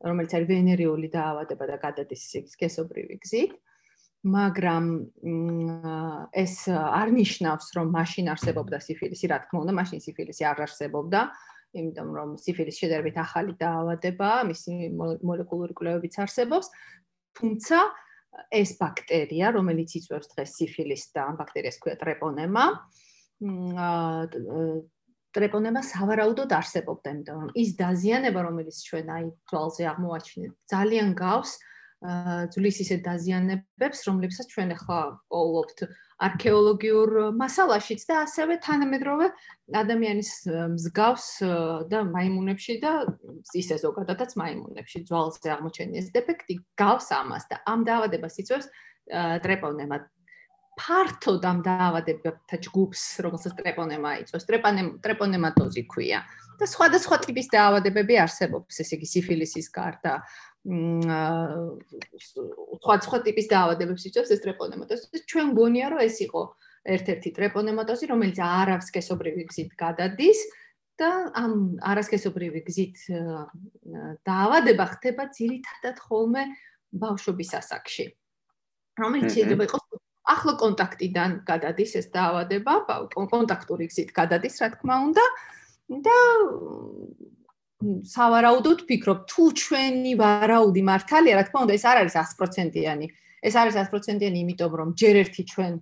რომელიც 0.09 0.35
არის 0.39 0.49
ვენერიული 0.49 1.09
დაავადება 1.13 1.65
და 1.69 1.77
გადადის 1.83 2.23
სქესობრივი 2.55 3.19
გზით. 3.25 3.53
მაგრამ 4.19 4.85
ეს 6.35 6.55
არ 6.69 7.09
ნიშნავს, 7.15 7.67
რომ 7.79 7.87
მაშინ 7.95 8.35
არსებობდა 8.35 8.81
სიფილისი, 8.83 9.31
რა 9.31 9.39
თქმა 9.47 9.59
უნდა, 9.63 9.73
მაშინ 9.79 9.99
სიფილისი 10.03 10.43
არ 10.43 10.59
არსებობდა, 10.67 11.21
იმიტომ 11.79 12.09
რომ 12.19 12.29
სიფილისი 12.43 12.79
შედარებით 12.83 13.17
ახალი 13.23 13.55
დაავადება, 13.63 14.31
მისი 14.51 14.91
მოლეკულური 15.23 15.75
კვლევებიც 15.79 16.19
არსებობს, 16.19 16.67
თუმცა 17.39 17.79
ეს 18.51 18.71
ბაქტერია, 18.81 19.55
რომელიც 19.55 19.91
იწვევს 20.03 20.35
დღეს 20.35 20.51
სიფილისს 20.59 21.15
და 21.15 21.21
ამ 21.31 21.35
ბაქტერიას 21.39 21.79
ქვია 21.79 21.97
ტრეპონემა, 22.03 22.65
ტრეპონემა 25.39 25.81
სავარაუდოდ 25.87 26.51
არსებობდა, 26.59 27.11
იმიტომ 27.15 27.41
რომ 27.45 27.51
ის 27.63 27.71
დაზიანება, 27.79 28.41
რომელიც 28.49 28.77
ჩვენ 28.89 29.07
აი 29.15 29.25
თვალზე 29.51 29.83
აღმოაჩინეთ, 29.93 30.53
ძალიან 30.73 31.09
გავს 31.19 31.53
ძვლის 32.55 32.77
ისე 32.85 32.97
დაზიანებებს, 33.03 33.99
რომლებსაც 34.07 34.47
ჩვენ 34.55 34.69
ახლა 34.79 34.99
პოულობთ 35.35 35.79
არქეოლოგიურ 36.19 37.11
მასალაშიც 37.35 38.03
და 38.07 38.15
ასევე 38.23 38.55
თანამედროვე 38.63 39.27
ადამიანის 39.83 40.31
მსგავს 40.75 41.27
და 41.91 41.99
მაიმუნებში 42.11 42.75
და 42.83 42.93
ისე 43.51 43.79
ზოგადადაც 43.83 44.31
მაიმუნებში 44.39 44.99
ძვალზე 45.11 45.49
აღმოჩენილი 45.59 45.99
ეს 45.99 46.11
დეფექტი 46.15 46.55
გავს 46.79 47.11
ამას 47.19 47.51
და 47.51 47.63
ამ 47.67 47.83
დაავადებას 47.87 48.35
იწვევს 48.47 48.67
ტრეპონემა. 49.43 49.99
ფართოდ 50.79 51.43
ამ 51.51 51.59
დაავადებათა 51.67 52.57
ჯგუფს, 52.67 53.03
რომელსაც 53.27 53.53
ტრეპონემა 53.59 54.11
იწვევს, 54.23 54.47
ტრეპონემატოზი 55.03 55.83
ქვია. 55.91 56.23
და 56.59 56.67
სხვადასხვა 56.67 57.17
ტიპის 57.23 57.47
დაავადებები 57.55 58.15
არსებობს, 58.19 58.81
ესე 58.83 58.99
იგი 58.99 59.07
სიფილისის 59.07 59.69
გარდა. 59.71 60.15
მ 60.67 61.07
სხვა 63.07 63.19
ტიპის 63.27 63.47
დაავადებებს 63.53 64.07
იწვევს 64.11 64.31
ეს 64.35 64.43
ტრეპონემატოზი. 64.43 65.23
ჩვენ 65.31 65.55
გონია, 65.55 65.87
რომ 65.95 66.01
ეს 66.03 66.17
იყო 66.27 66.43
ერთ-ერთი 66.99 67.31
ტრეპონემატოზი, 67.39 68.05
რომელიც 68.11 68.39
არასკესობრივი 68.43 69.43
გზით 69.51 69.71
გადადის 69.79 70.41
და 70.99 71.11
ამ 71.39 71.79
არასკესობრივი 71.79 72.61
გზით 72.67 72.97
დაავადება 74.27 74.85
ხდება 74.99 75.31
ძირითადად 75.31 75.97
ხოლმე 76.03 76.43
ბავშვობის 76.91 77.51
ასაკში. 77.55 78.07
რომელიც 78.99 79.31
შეიძლება 79.31 79.63
იყოს 79.69 79.85
ახლო 80.29 80.53
კონტაქტიდან 80.61 81.31
გადადის 81.49 81.93
ეს 82.01 82.07
დაავადება, 82.13 82.75
კონტაქტური 83.15 83.89
გზით 83.89 84.11
გადადის, 84.13 84.61
რა 84.63 84.69
თქმა 84.77 84.97
უნდა. 85.09 85.25
და 85.89 86.17
სავარაუდოდ 88.13 88.81
ფიქრობ, 88.89 89.19
თუ 89.31 89.43
ჩვენი 89.57 90.13
ვარაუდი 90.21 90.83
მართალია, 90.85 91.35
რა 91.39 91.45
თქმა 91.49 91.61
უნდა, 91.65 91.75
ეს 91.79 91.85
არ 91.89 91.97
არის 92.03 92.15
100%-იანი. 92.21 93.07
ეს 93.49 93.55
არის 93.55 93.75
100%-იანი, 93.79 94.39
იმიტომ 94.45 94.73
რომ 94.81 94.89
ჯერ 95.01 95.15
ერთი 95.23 95.43
ჩვენ 95.53 95.73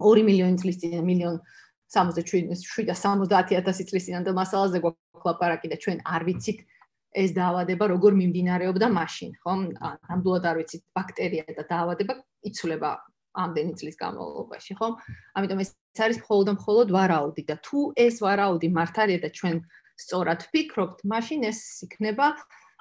2 0.00 0.22
მილიონი 0.28 0.56
წლის 0.62 0.76
წინ 0.80 1.04
მილიონ 1.04 1.36
67-70000 1.92 3.88
წლის 3.90 4.04
წინანდელ 4.08 4.34
მასალაზე 4.40 4.78
გვაქვს 4.82 5.26
ლაპარაკი 5.28 5.68
და 5.72 5.76
ჩვენ 5.82 5.98
არ 6.04 6.22
ვიცით 6.28 6.58
ეს 7.22 7.30
დაავადება 7.36 7.84
როგორ 7.94 8.12
მიმდინარეობდა 8.20 8.86
მაშინ, 8.98 9.30
ხო? 9.42 9.52
ნამდვილად 10.08 10.44
არ 10.50 10.56
ვიცით 10.60 10.82
ბაქტერია 10.96 11.44
და 11.56 11.62
დაავადება 11.68 12.14
იცვლება 12.48 12.90
ამდენი 13.42 13.72
წლის 13.80 13.96
განმავლობაში, 14.02 14.72
ხო? 14.78 14.88
ამიტომ 15.38 15.60
ეს 15.64 15.70
არის 15.98 16.18
მხოლოდ 16.22 16.48
მხოლოდ 16.58 16.88
ვარაუდი 16.96 17.42
და 17.50 17.56
თუ 17.66 17.80
ეს 18.06 18.16
ვარაუდი 18.24 18.68
მართალია 18.78 19.18
და 19.24 19.30
ჩვენ 19.38 19.56
სწორად 19.98 20.40
ვფიქრობთ, 20.48 20.98
მაშინ 21.12 21.40
ეს 21.50 21.60
იქნება 21.86 22.26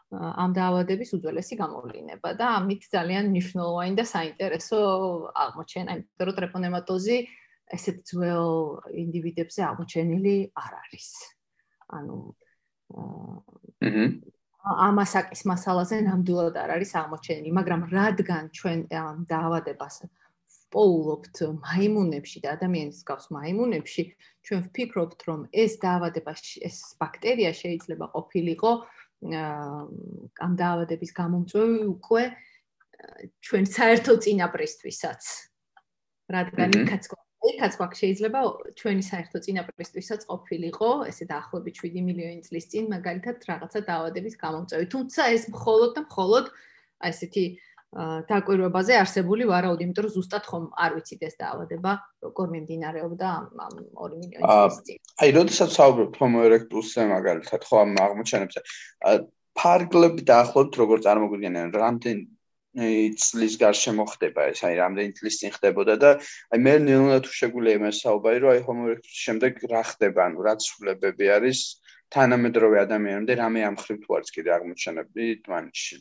ამ 0.08 0.52
დაავადების 0.56 1.10
უძველესი 1.18 1.56
გამოვლინება 1.60 2.30
და 2.40 2.46
ამით 2.62 2.82
ძალიან 2.96 3.26
მნიშვნელოვანი 3.34 3.94
და 4.00 4.06
საინტერესო 4.08 4.80
აღმოჩენა, 5.36 5.92
იმიტომ 6.00 6.26
რომ 6.30 6.38
ტრეპონემატოზი 6.40 7.18
ესეთ 7.76 7.98
ძველ 8.08 8.48
ინდივიდებზე 9.04 9.62
აღმოჩენილი 9.68 10.36
არ 10.56 10.74
არის. 10.80 11.08
ანუ 11.98 12.18
აა 12.96 14.38
ამასაკის 14.68 15.46
მასალაზე 15.48 16.00
ნამდვილად 16.08 16.56
არ 16.60 16.72
არის 16.76 16.92
აღმოჩენილი, 17.02 17.52
მაგრამ 17.56 17.82
რადგან 17.92 18.50
ჩვენ 18.52 18.80
დაავადებას 19.32 19.96
პოულობთ 20.74 21.36
მაიმუნებში 21.64 22.40
და 22.44 22.56
ადამიანის 22.58 23.00
გავს 23.08 23.28
მაიმუნებში, 23.36 24.04
ჩვენ 24.48 24.62
ვფიქრობთ, 24.68 25.20
რომ 25.28 25.40
ეს 25.52 25.80
დაავადება, 25.84 26.32
ეს 26.68 26.78
ბაქტერია 27.00 27.52
შეიძლება 27.56 28.06
ყოფილიყო 28.16 28.72
ამ 29.28 30.52
დაავადების 30.62 31.12
გამომწვევი 31.20 31.80
უკვე 31.98 32.24
ჩვენ 33.42 33.66
საერთო 33.66 34.14
წინაპრისთვისაც. 34.22 35.22
რადგან 36.28 36.70
იქაც 36.84 37.04
იქაც 37.48 37.74
გვაქვს 37.80 38.00
შეიძლება 38.02 38.40
ჩვენი 38.80 39.04
საერთო 39.08 39.38
წინაპრისთვისაც 39.46 40.22
ყოფილიყო, 40.28 40.90
ესე 41.10 41.26
დაახლოებით 41.32 41.76
7 41.80 42.02
მილიონი 42.08 42.42
წლის 42.48 42.66
წინ 42.72 42.90
მაგალითად 42.94 43.38
რაღაცა 43.50 43.80
დაავადების 43.88 44.36
გამომწვევი. 44.42 44.86
თუმცა 44.94 45.22
ეს 45.38 45.44
მხოლოდ 45.54 45.92
და 45.96 46.02
მხოლოდ 46.08 46.46
აი 46.98 47.12
ესეთი 47.14 47.46
დაკვირვებაზე 47.96 48.96
არსებული 49.00 49.46
ვარაუდი, 49.48 49.86
იმიტომ 49.88 50.06
რომ 50.06 50.12
ზუსტად 50.12 50.48
ხომ 50.52 50.64
არ 50.76 50.96
ვიცით 50.98 51.22
ეს 51.24 51.36
დაავადება 51.40 51.92
როგორ 52.28 52.48
მიმდინარეობდა 52.54 53.28
ამ 53.32 53.46
2 53.96 54.18
მილიონი 54.20 54.44
წლის 54.44 54.80
წინ. 54.88 54.98
აი, 55.24 55.30
როდესაც 55.40 55.70
საუბრობ 55.78 56.20
Homo 56.20 56.44
erectus-ზე 56.48 57.06
მაგალითად, 57.16 57.62
ხო 57.64 57.76
ამ 57.84 57.92
აღმოჩენებზე, 58.06 58.60
ფარგლები 59.58 60.22
დაახლოებით 60.28 60.76
როგორ 60.84 60.98
წარმოგვიდგენენ, 61.08 61.72
რამდენი 61.84 62.24
წლის 63.24 63.54
გარშემო 63.58 64.06
ხდება 64.12 64.52
ეს, 64.52 64.60
აი 64.68 64.76
რამდენი 64.84 65.12
წლის 65.18 65.40
წინ 65.40 65.52
ხდებოდა 65.56 65.96
და 66.04 66.10
აი 66.54 66.60
მე 66.62 66.74
ნელა 66.84 67.18
თუ 67.24 67.32
შეგვიძლია 67.40 67.80
იმას 67.80 68.02
საუბარი, 68.04 68.38
რომ 68.44 68.52
აი 68.52 68.62
Homo 68.68 68.84
erectus-ის 68.92 69.24
შემდეგ 69.32 69.64
რა 69.72 69.82
ხდება, 69.96 70.28
ანუ 70.28 70.40
რა 70.44 70.54
ცვლილებები 70.60 71.26
არის 71.40 71.60
თანამედროვე 72.14 72.78
ადამიანამდე, 72.84 73.34
რამე 73.42 73.66
ამხრივ 73.72 73.98
თუ 74.04 74.10
არის 74.20 74.30
კიდე 74.36 74.50
აღმოჩენები 74.60 75.24
დმანში. 75.48 75.98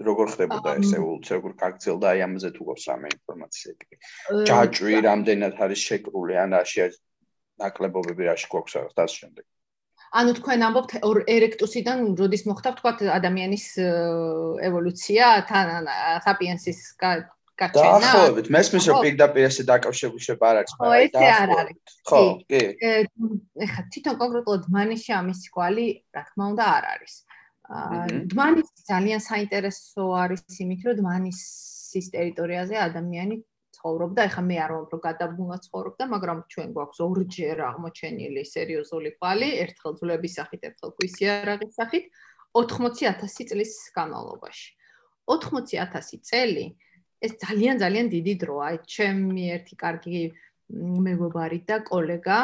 როგორ 0.00 0.26
ხდებოდა 0.32 0.70
ეს 0.80 0.90
ევოლუცია, 0.96 1.34
როგორ 1.38 1.52
გაგრძელდა 1.60 2.06
აი 2.10 2.20
ამაზე 2.26 2.50
თუ 2.56 2.62
გვაქვს 2.66 2.86
რამე 2.90 3.08
ინფორმაცია 3.14 3.70
კი. 3.80 3.94
ჯაჭვი 4.48 4.94
რამდენად 5.06 5.54
არის 5.60 5.80
შეკრული, 5.88 6.34
ან 6.40 6.50
რაში 6.56 6.78
არის 6.84 6.96
ნაკლებობები 7.60 8.22
რაში 8.30 8.46
გვაქვს 8.48 8.76
რაღაც 8.80 8.94
და 8.96 9.04
შემდეგ. 9.16 9.44
ანუ 10.10 10.30
თქვენ 10.40 10.60
ამბობთ 10.66 10.90
ერექტუსიდან 11.30 11.98
როდის 12.18 12.42
მოხდა 12.50 12.70
თქვა 12.80 12.92
ადამიანის 13.14 13.66
ევოლუცია 14.68 15.26
თან 15.46 15.86
საპიენსის 16.26 16.80
გაჩენა. 16.98 18.00
დაახლოებით, 18.00 18.46
მესმის 18.50 18.84
რომ 18.90 18.96
პირდაპირ 19.04 19.44
ესე 19.46 19.62
დაკავშირებული 19.70 20.22
შეიძლება 20.26 20.46
არ 20.50 20.56
არის, 20.60 20.72
მაგრამ 20.80 21.10
დაახლოებით. 21.14 21.86
ხო, 22.08 22.20
კი. 22.50 22.62
ეხა 23.68 23.80
თვითონ 23.92 24.14
კონკრეტულად 24.22 24.62
მანიში 24.74 25.10
ამის 25.20 25.40
კვალი, 25.54 25.86
რა 26.16 26.22
თქმა 26.26 26.44
უნდა, 26.56 26.64
არ 26.80 26.84
არის. 26.94 27.14
დმანის 27.70 28.70
ძალიან 28.90 29.20
საინტერესო 29.22 30.04
არის 30.18 30.42
იმით, 30.64 30.80
რომ 30.90 30.96
დმანისის 31.00 32.06
ტერიტორიაზე 32.14 32.76
ადამიანი 32.82 33.36
ცხოვრობდა, 33.78 34.20
ეხლა 34.26 34.42
მე 34.50 34.56
არ 34.64 34.70
ვამბობ, 34.74 34.90
რომ 34.94 35.02
გადაბუნა 35.06 35.56
ცხოვრობდა, 35.66 36.04
მაგრამ 36.14 36.38
ჩვენ 36.50 36.68
გვაქვს 36.74 36.98
ორჯერ 37.06 37.62
აღმოჩენილი 37.70 38.42
სერიოზული 38.54 39.10
კვალი, 39.16 39.48
ერთხელ 39.64 39.92
ძვლების 40.00 40.32
სახით, 40.40 40.60
ერთხელ 40.70 40.90
ქვისიარაღის 40.98 41.72
სახით 41.78 42.04
80000 42.58 43.46
წლის 43.50 43.72
განმავლობაში. 43.94 44.68
80000 45.30 46.20
წელი 46.26 46.66
ეს 47.22 47.32
ძალიან 47.38 47.76
ძალიან 47.78 48.06
დიდი 48.10 48.34
დროა. 48.42 48.68
ჩემი 48.82 49.44
ერთი 49.54 49.74
კარგი 49.78 50.22
მეგობარი 51.06 51.58
და 51.66 51.76
კოლეგა 51.86 52.38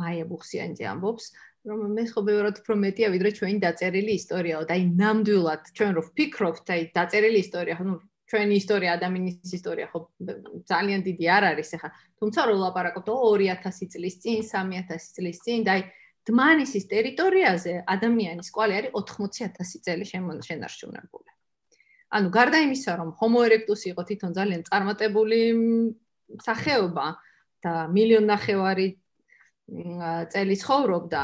მაია 0.00 0.24
ბუხსიანძე 0.30 0.84
ამბობს, 0.92 1.24
რომ 1.68 1.80
მე 1.96 2.04
ხო 2.08 2.20
ბევრად 2.24 2.60
უფრო 2.62 2.74
მეტია 2.80 3.08
ვიდრე 3.12 3.30
ჩვენი 3.36 3.58
დაწერილი 3.64 4.12
ისტორიაო 4.20 4.62
და 4.64 4.72
აი 4.76 4.84
ნამდვილად 5.00 5.62
ჩვენ 5.76 5.90
რო 5.96 6.02
ვფიქრობთ 6.08 6.66
აი 6.72 6.82
დაწერილი 6.96 7.38
ისტორია 7.44 7.74
ხო 7.76 7.84
ნუ 7.88 7.94
ჩვენი 8.30 8.54
ისტორია 8.62 8.90
ადამიანის 8.96 9.52
ისტორია 9.58 9.86
ხო 9.92 9.98
ძალიან 10.70 11.00
დიდი 11.08 11.26
არ 11.36 11.44
არის 11.50 11.70
ახლა. 11.76 11.90
თუმცა 12.20 12.40
რო 12.48 12.54
ლაპარაკობთ 12.64 13.08
2000 13.10 13.90
წლის 13.92 14.16
წინ 14.22 14.38
3000 14.46 15.10
წლის 15.16 15.38
წინ 15.44 15.60
და 15.66 15.70
აი 15.76 15.82
დმანისის 16.30 16.84
ტერიტორიაზე 16.92 17.72
ადამიანის 17.96 18.48
კვალი 18.54 18.72
არის 18.78 18.90
80000 18.94 19.84
წელი 19.84 20.04
შემონარჩუნებული 20.12 21.30
ანუ 22.10 22.28
გარდა 22.34 22.58
იმისა 22.66 22.92
რომ 23.00 23.10
homo 23.20 23.40
erectus 23.46 23.86
იყო 23.90 24.02
თვითონ 24.08 24.32
ძალიან 24.38 24.62
წარმატებული 24.68 25.40
სახეობა 26.46 27.06
და 27.64 27.72
მილიონ 27.94 28.26
ნახევარი 28.30 28.86
წელი 30.34 30.54
ცხოვრობდა 30.62 31.22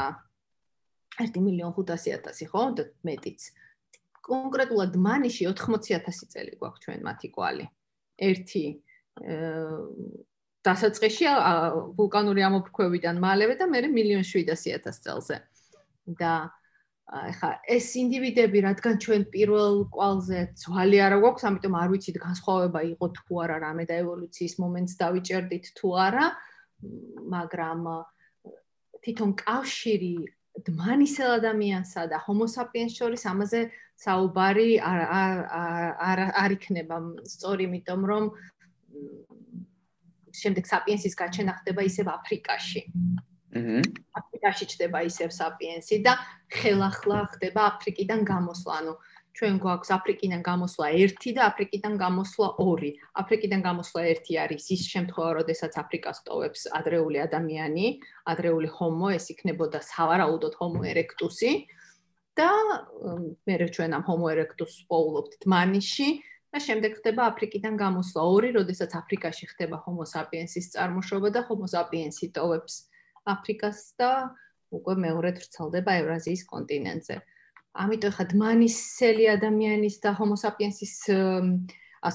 1 1.17 1.41
მილიონ 1.45 1.71
500.000 1.77 2.51
ხო 2.51 2.61
და 2.77 2.83
მეტიც. 3.07 3.41
კონკრეტულად 4.27 4.93
მანიში 5.07 5.43
80.000 5.51 6.31
წელი 6.33 6.53
გვაქვს 6.59 6.83
ჩვენ 6.83 6.99
მათი 7.07 7.27
კვალი. 7.35 7.65
ერთი 8.17 8.63
დასაწყისში 10.67 11.25
ვულკანური 11.97 12.41
ამოფრქვევიდან 12.49 13.15
მალევე 13.23 13.55
და 13.59 13.65
მე 13.71 13.79
1.700.000 13.87 15.03
წელზე. 15.05 15.37
და 16.07 16.47
ეხა 17.07 17.49
ეს 17.71 17.87
ინდივიდები 17.99 18.59
რადგან 18.67 18.95
ჩვენ 18.99 19.21
პირველ 19.31 19.87
კვალზე 19.91 20.39
ძვალი 20.59 20.97
არა 21.03 21.17
გვაქვს, 21.23 21.43
ამიტომ 21.47 21.73
არ 21.79 21.87
ვიცით 21.91 22.17
განსხვავება 22.19 22.79
იყო 22.95 23.05
თუ 23.15 23.33
არა 23.43 23.57
რამე 23.63 23.83
და 23.87 23.95
ევოლუციის 24.03 24.53
მომენტს 24.59 24.93
დავიჭერდით 24.99 25.65
თუ 25.75 25.87
არა, 26.07 26.25
მაგრამ 27.31 27.79
თვითონ 29.03 29.31
კავშირი 29.39 30.15
დმანისელ 30.65 31.37
ადამიანსა 31.37 32.07
და 32.09 32.17
homo 32.25 32.47
sapiens 32.49 32.95
შორის 32.97 33.23
ამაზე 33.29 33.61
საუბარი 33.97 34.69
არ 34.81 35.01
არ 36.09 36.19
არ 36.43 36.51
იქნება 36.57 36.97
სწორი, 37.29 37.67
იმიტომ 37.69 38.01
რომ 38.11 38.23
შემდეგ 40.41 40.65
sapiens-ის 40.69 41.13
გაჩენა 41.17 41.53
ხდება 41.61 41.81
ისევ 41.89 42.09
აფრიკაში. 42.17 42.81
აჰა. 43.57 43.81
აფრიკაში 44.19 44.65
ჩდება 44.71 44.99
ისევ 45.07 45.29
sapiens-ი 45.33 45.97
და 46.05 46.13
ხელახლა 46.51 47.19
ხდება 47.33 47.61
აფრიკიდან 47.73 48.21
გამოსვლა, 48.27 48.73
ანუ 48.81 48.93
ჩვენ 49.37 49.57
გვაქვს 49.61 49.89
აფრიკიდან 49.93 50.41
გამოსვლა 50.45 50.87
1 50.97 51.33
და 51.37 51.41
აფრიკიდან 51.45 51.93
გამოსვლა 52.01 52.47
2. 52.57 52.87
აფრიკიდან 53.21 53.61
გამოსვლა 53.67 54.01
1 54.13 54.37
არის 54.43 54.65
ის 54.75 54.83
შემთხვევა, 54.93 55.31
როდესაც 55.37 55.77
აფრიკას 55.77 56.17
ტოვებს 56.25 56.61
ადრეული 56.79 57.21
ადამიანი, 57.21 57.85
ადრეული 58.33 58.69
homo, 58.77 59.11
ეს 59.13 59.29
იქნებოდა 59.33 59.79
სავარაუდოდ 59.85 60.53
homo 60.57 60.81
erectus-ი 60.89 61.51
და 62.33 62.49
მე 63.45 63.55
რა 63.61 63.67
ჩვენ 63.77 63.91
ამ 63.97 64.03
homo 64.09 64.33
erectus-ს 64.33 64.89
პოულობთ 64.89 65.31
თმანიში 65.45 66.09
და 66.49 66.57
შემდეგ 66.57 66.91
ხდება 66.97 67.21
აფრიკიდან 67.29 67.73
გამოსვლა 67.77 68.21
2, 68.41 68.51
როდესაც 68.57 68.91
აფრიკაში 68.97 69.45
ხდება 69.53 69.77
homo 69.85 70.05
sapiens-ის 70.09 70.73
წარმოშობა 70.73 71.29
და 71.37 71.45
homo 71.45 71.69
sapiens-ი 71.69 72.33
ტოვებს 72.33 72.89
აფრიკას 73.37 73.79
და 74.01 74.11
უკვე 74.73 74.93
მეორედ 75.05 75.35
ვრცელდება 75.45 75.91
ევრაზიის 76.01 76.41
კონტინენტზე. 76.49 77.15
ამიტომ 77.77 78.13
ხა 78.17 78.25
დმანისელი 78.33 79.25
ადამიანის 79.37 79.95
და 80.03 80.13
homo 80.17 80.35
sapiens-ის 80.39 80.93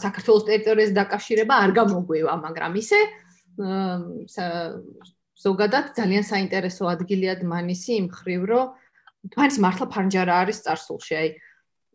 საქართველოს 0.02 0.44
ტერიტორიას 0.48 0.92
დაკავშირება 0.96 1.54
არ 1.64 1.70
გამოგვევა, 1.78 2.34
მაგრამ 2.46 2.72
ისე 2.82 3.00
ზოგადად 5.42 5.86
ძალიან 5.98 6.24
საინტერესო 6.26 6.86
ადგილია 6.92 7.34
დმანისი 7.42 7.92
იმ 8.02 8.06
ხრივ, 8.14 8.42
რომ 8.50 8.66
დმანისი 9.34 9.58
მართლა 9.64 9.86
ფანჯარა 9.94 10.34
არის 10.42 10.58
წარსულში, 10.66 11.14
აი 11.18 11.28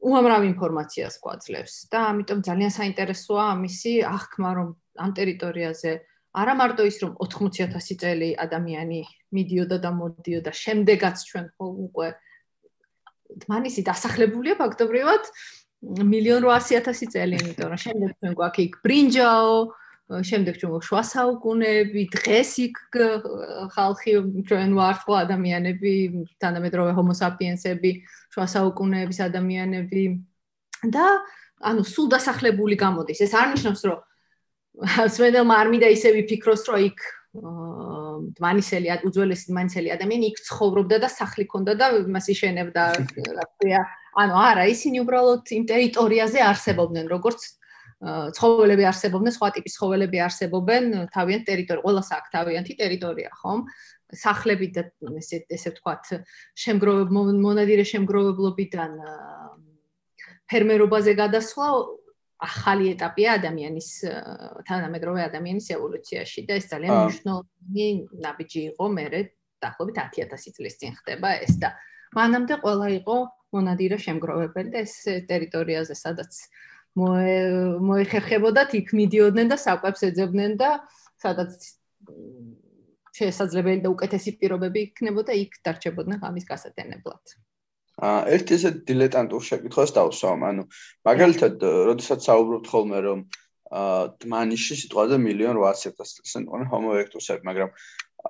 უამრავ 0.08 0.42
ინფორმაციას 0.52 1.16
გვაძლევს 1.24 1.76
და 1.92 2.00
ამიტომ 2.12 2.40
ძალიან 2.48 2.72
საინტერესოა 2.72 3.44
ამისი 3.56 3.94
აღქმა, 4.06 4.50
რომ 4.58 4.68
ამ 5.04 5.12
ტერიტორიაზე 5.18 5.92
არა 6.38 6.54
მარტო 6.60 6.84
ის 6.86 6.98
რომ 7.02 7.12
80000 7.18 7.98
წელი 7.98 8.30
ადამიანი 8.38 9.02
მიდიოდა 9.34 9.78
და 9.82 9.92
მოდიოდა, 9.98 10.52
შემდეგაც 10.54 11.18
ჩვენ 11.30 11.46
ხო 11.58 11.66
უკვე 11.88 12.08
დმანისი 13.46 13.82
დასახლებულია 13.88 14.56
ფაქტობრივად 14.62 15.24
1.800.000 15.84 17.12
წელი, 17.14 17.38
იმიტომ 17.38 17.68
რომ 17.70 17.82
შემდეგ 17.84 18.10
ჩვენ 18.18 18.34
გვაქვს 18.38 18.64
იქ 18.66 18.74
ბრინჯაო, 18.86 19.58
შემდეგ 20.08 20.54
ჩვენ 20.58 20.72
გვაქვს 20.72 20.88
შუა 20.88 21.04
საუკუნეები, 21.12 22.02
დღეს 22.16 22.52
იქ 22.64 22.76
ხალხი 23.76 24.12
ჩვენ 24.48 24.70
ვართ 24.80 25.00
ხო 25.04 25.14
ადამიანები, 25.28 25.94
თანამედროვე 26.42 26.92
homo 26.98 27.14
sapiens-ები, 27.14 27.92
შუა 28.34 28.48
საუკუნეების 28.56 29.20
ადამიანები 29.28 30.04
და 30.88 31.06
ანუ 31.62 31.82
სულ 31.84 32.08
დასახლებული 32.16 32.76
გამოდის. 32.80 33.20
ეს 33.22 33.34
არ 33.36 33.48
ნიშნავს, 33.54 33.82
რომ 33.90 34.00
სვენელმა 35.14 35.54
არ 35.58 35.68
მინდა 35.74 35.88
ისე 35.94 36.10
ვიფიქროს, 36.16 36.64
რომ 36.70 36.80
იქ 36.88 36.98
დმანისელი 37.38 38.90
უძველესი 39.08 39.52
დმანისელი 39.52 39.92
ადამიანი 39.94 40.30
იქ 40.32 40.42
ცხოვრობდა 40.48 40.98
და 41.04 41.10
სახლი 41.12 41.46
ჰქონდა 41.48 41.74
და 41.78 41.86
მას 42.10 42.28
იშენებდა, 42.34 42.84
რა 43.38 43.46
ქვია. 43.58 43.82
ანუ 44.18 44.34
არა, 44.42 44.64
ისინი 44.74 45.04
უბრალოდ 45.06 45.44
იმ 45.58 45.64
ტერიტორიაზე 45.70 46.40
არსებობდნენ, 46.48 47.06
როგორც 47.14 47.42
ცხოველები 48.38 48.84
არსებობდნენ, 48.90 49.34
სხვა 49.38 49.50
ტიპის 49.58 49.78
ცხოველები 49.78 50.18
არსებობენ 50.22 50.84
თავიანთ 51.14 51.44
ტერიტორიაზე, 51.50 51.86
ყველას 51.86 52.10
აქვს 52.18 52.34
თავიანთი 52.34 52.74
ტერიტორია, 52.82 53.30
ხომ? 53.42 53.60
სახლები 54.08 54.68
და 54.72 54.84
ესე 55.20 55.44
ესე 55.52 55.74
ვთქვათ, 55.74 56.12
შემგროვებ 56.56 57.10
მონადირე 57.12 57.84
შემგროვებლობიდან 57.92 58.92
ფერმერობაზე 60.48 61.12
გადასვლა 61.18 61.68
ახალი 62.38 62.92
ეტაპია 62.94 63.34
ადამიანის 63.40 63.90
თანამედროვე 64.70 65.22
ადამიანის 65.26 65.68
ევოლუციაში 65.74 66.46
და 66.46 66.58
ეს 66.62 66.66
ძალიან 66.70 66.94
მნიშვნელოვანი 66.94 67.88
ნაბიჯი 68.26 68.62
იყო 68.72 68.86
მერე 68.98 69.22
დაახლოებით 69.64 69.98
10000 69.98 70.54
წლის 70.58 70.76
წინ 70.78 70.94
ხდება 71.02 71.30
ეს 71.42 71.58
და 71.58 71.74
მანამდე 72.14 72.56
ყველა 72.62 72.88
იყო 73.02 73.18
მონადირე 73.58 73.98
შემგროვებელი 74.06 74.70
და 74.76 74.80
ეს 74.86 74.94
ტერიტორიაზე 75.32 75.96
სადაც 75.98 76.32
მოეხერხებოდათ 76.98 78.72
იქ 78.82 78.94
მიდიოდნენ 79.02 79.48
და 79.54 79.58
საკვებს 79.62 80.02
ეძებდნენ 80.10 80.58
და 80.62 80.70
სადაც 81.22 81.58
შესაძლებელი 83.18 83.82
და 83.86 83.90
უკეთესი 83.94 84.38
პირობები 84.42 84.84
იქნებოდა 84.90 85.34
იქ 85.42 85.58
დარჩებოდნენ 85.66 86.22
ღამის 86.22 86.46
გასატენებლად. 86.50 87.38
ერთ 87.98 88.52
ესე 88.54 88.72
დილეტანტურ 88.86 89.42
შეკითხვას 89.42 89.94
დავსვამ, 89.98 90.44
ანუ 90.46 90.64
მაგალითად, 91.08 91.64
როდესაც 91.90 92.28
საუბრობთ 92.30 92.68
ხოლმე 92.70 93.00
რომ 93.08 93.22
აა 93.68 94.04
დმანიში 94.24 94.76
სიტყვაზე 94.82 95.18
1.800.000 95.20 95.98
წელს 95.98 96.36
ენტყვენ 96.40 96.68
homo 96.72 96.94
erectus-ები, 96.96 97.44
მაგრამ 97.50 97.72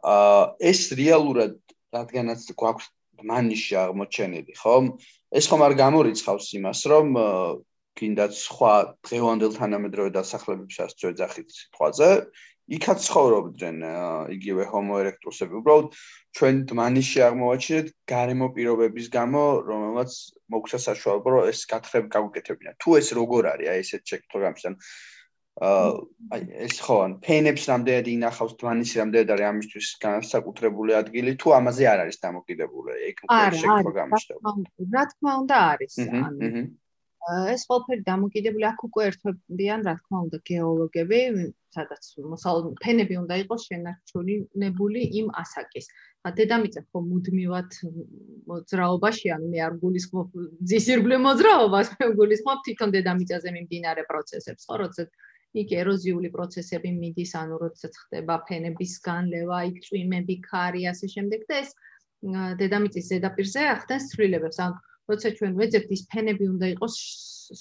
აა 0.02 0.46
ეს 0.72 0.82
რეალურად 0.98 1.60
რადგანაც 1.94 2.48
გვაქვს 2.58 2.88
დმანიში 3.22 3.74
აღმოჩენილი, 3.84 4.54
ხო? 4.58 4.76
ეს 5.38 5.46
ხომ 5.52 5.62
არ 5.68 5.74
გამორიცხავს 5.84 6.48
იმას, 6.58 6.80
რომ 6.92 7.08
კიდაც 7.98 8.34
სხვა 8.38 8.74
დღევანდელ 9.04 9.52
თანამედროვე 9.58 10.10
დასახლებებსაც 10.16 10.94
ძვეძახით 11.02 11.48
სიტყვაზე, 11.58 12.10
იქაც 12.68 13.04
ცხოვრობდნენ 13.08 13.84
იგივე 14.36 14.64
homo 14.68 15.00
erectus-ები. 15.00 15.56
უბრალოდ 15.62 15.94
ჩვენ 16.38 16.56
დმანიში 16.72 17.20
აღმოვაჩინეთ 17.28 17.92
გარემო 18.12 18.48
პირობების 18.56 19.08
გამო, 19.14 19.44
რომელმაც 19.68 20.16
მოგცა 20.52 20.80
საშუალება, 20.88 21.28
რომ 21.36 21.52
ეს 21.52 21.62
გათხრები 21.72 22.10
გავუკეთებინა. 22.16 22.72
თუ 22.84 22.90
ეს 23.00 23.08
როგორ 23.20 23.44
არის, 23.54 23.68
აი 23.72 23.80
ესეთ 23.84 24.04
შეკითხვა 24.12 24.40
გამიშან. 24.48 24.76
აა 25.58 25.86
აი 26.38 26.42
ეს 26.68 26.76
ხო 26.86 26.96
ან 27.02 27.14
ფენებს 27.24 27.64
რამდენად 27.72 28.08
ინახავს 28.14 28.54
დმანიში 28.62 28.96
რამდენად 29.02 29.30
არის 29.34 29.48
ამისთვის 29.52 29.88
განსაკუთრებული 30.06 30.92
ადგილი, 31.02 31.32
თუ 31.42 31.48
ამაზე 31.58 31.84
არ 31.94 32.00
არის 32.04 32.18
დამოკიდებული, 32.28 32.92
ეგ 33.10 33.16
შეკითხვა 33.26 33.94
გამიშდება. 34.02 34.54
რა 34.94 35.04
თქმა 35.16 35.32
უნდა 35.42 35.58
არის. 35.72 35.94
ანუ 35.98 36.62
ეს 37.28 37.64
ყველაფერი 37.68 38.04
დამოკიდებული 38.08 38.66
აქ 38.72 38.84
უკვე 38.88 39.06
ერთვებიან, 39.12 39.82
რა 39.88 39.94
თქმა 40.00 40.18
უნდა, 40.26 40.38
გეოლოგები, 40.48 41.20
სადაც 41.76 42.04
ფენები 42.84 43.16
უნდა 43.22 43.36
იყოს 43.44 43.62
შენარჩუნებული 43.68 45.02
იმ 45.20 45.28
ასაკის. 45.42 45.88
ა 46.24 46.32
დედამიწა 46.38 46.82
ხო 46.88 47.00
მუდმივად 47.08 47.72
მოძრაობაში, 48.52 49.28
ანუ 49.36 49.48
მე 49.52 49.60
არ 49.68 49.74
გულისხმობ 49.84 50.28
ძისირგვლე 50.72 51.18
მოძრაობას, 51.28 51.88
მე 52.00 52.08
გულისხმობ 52.20 52.60
თვითონ 52.68 52.90
დედამიწაზე 52.96 53.50
მიმდინარე 53.58 54.04
პროცესებს, 54.08 54.64
ხო, 54.68 54.76
როდესაც 54.84 55.10
იქ 55.62 55.70
ეროზიული 55.82 56.30
პროცესები 56.32 56.90
მიდის, 57.02 57.32
ანუ 57.42 57.56
როდესაც 57.64 57.94
ხდება 58.08 58.36
ფენების 58.48 58.94
განლევა, 59.08 59.58
იქ 59.72 59.78
წვიმები, 59.88 60.36
ქარი, 60.48 60.82
ასე 60.92 61.08
შემდეგ 61.16 61.48
და 61.48 61.56
ეს 61.64 61.70
დედამიწის 62.60 63.08
ზედაპირზე 63.12 63.62
ახდენს 63.78 64.06
ცვლილებებს. 64.12 64.60
ანუ 64.64 64.76
როცა 65.12 65.34
ჩვენ 65.40 65.58
ვეძებთ 65.60 65.90
ის 65.98 66.04
ფენები 66.12 66.46
უნდა 66.54 66.68
იყოს 66.76 66.96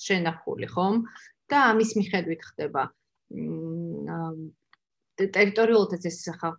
შენახული, 0.03 0.68
ხომ? 0.74 1.03
და 1.51 1.59
ამის 1.70 1.90
მიხედვით 1.99 2.42
ხდება 2.51 2.82
ტერიტორიულად 5.36 6.07
ეს 6.11 6.18
ხა 6.40 6.51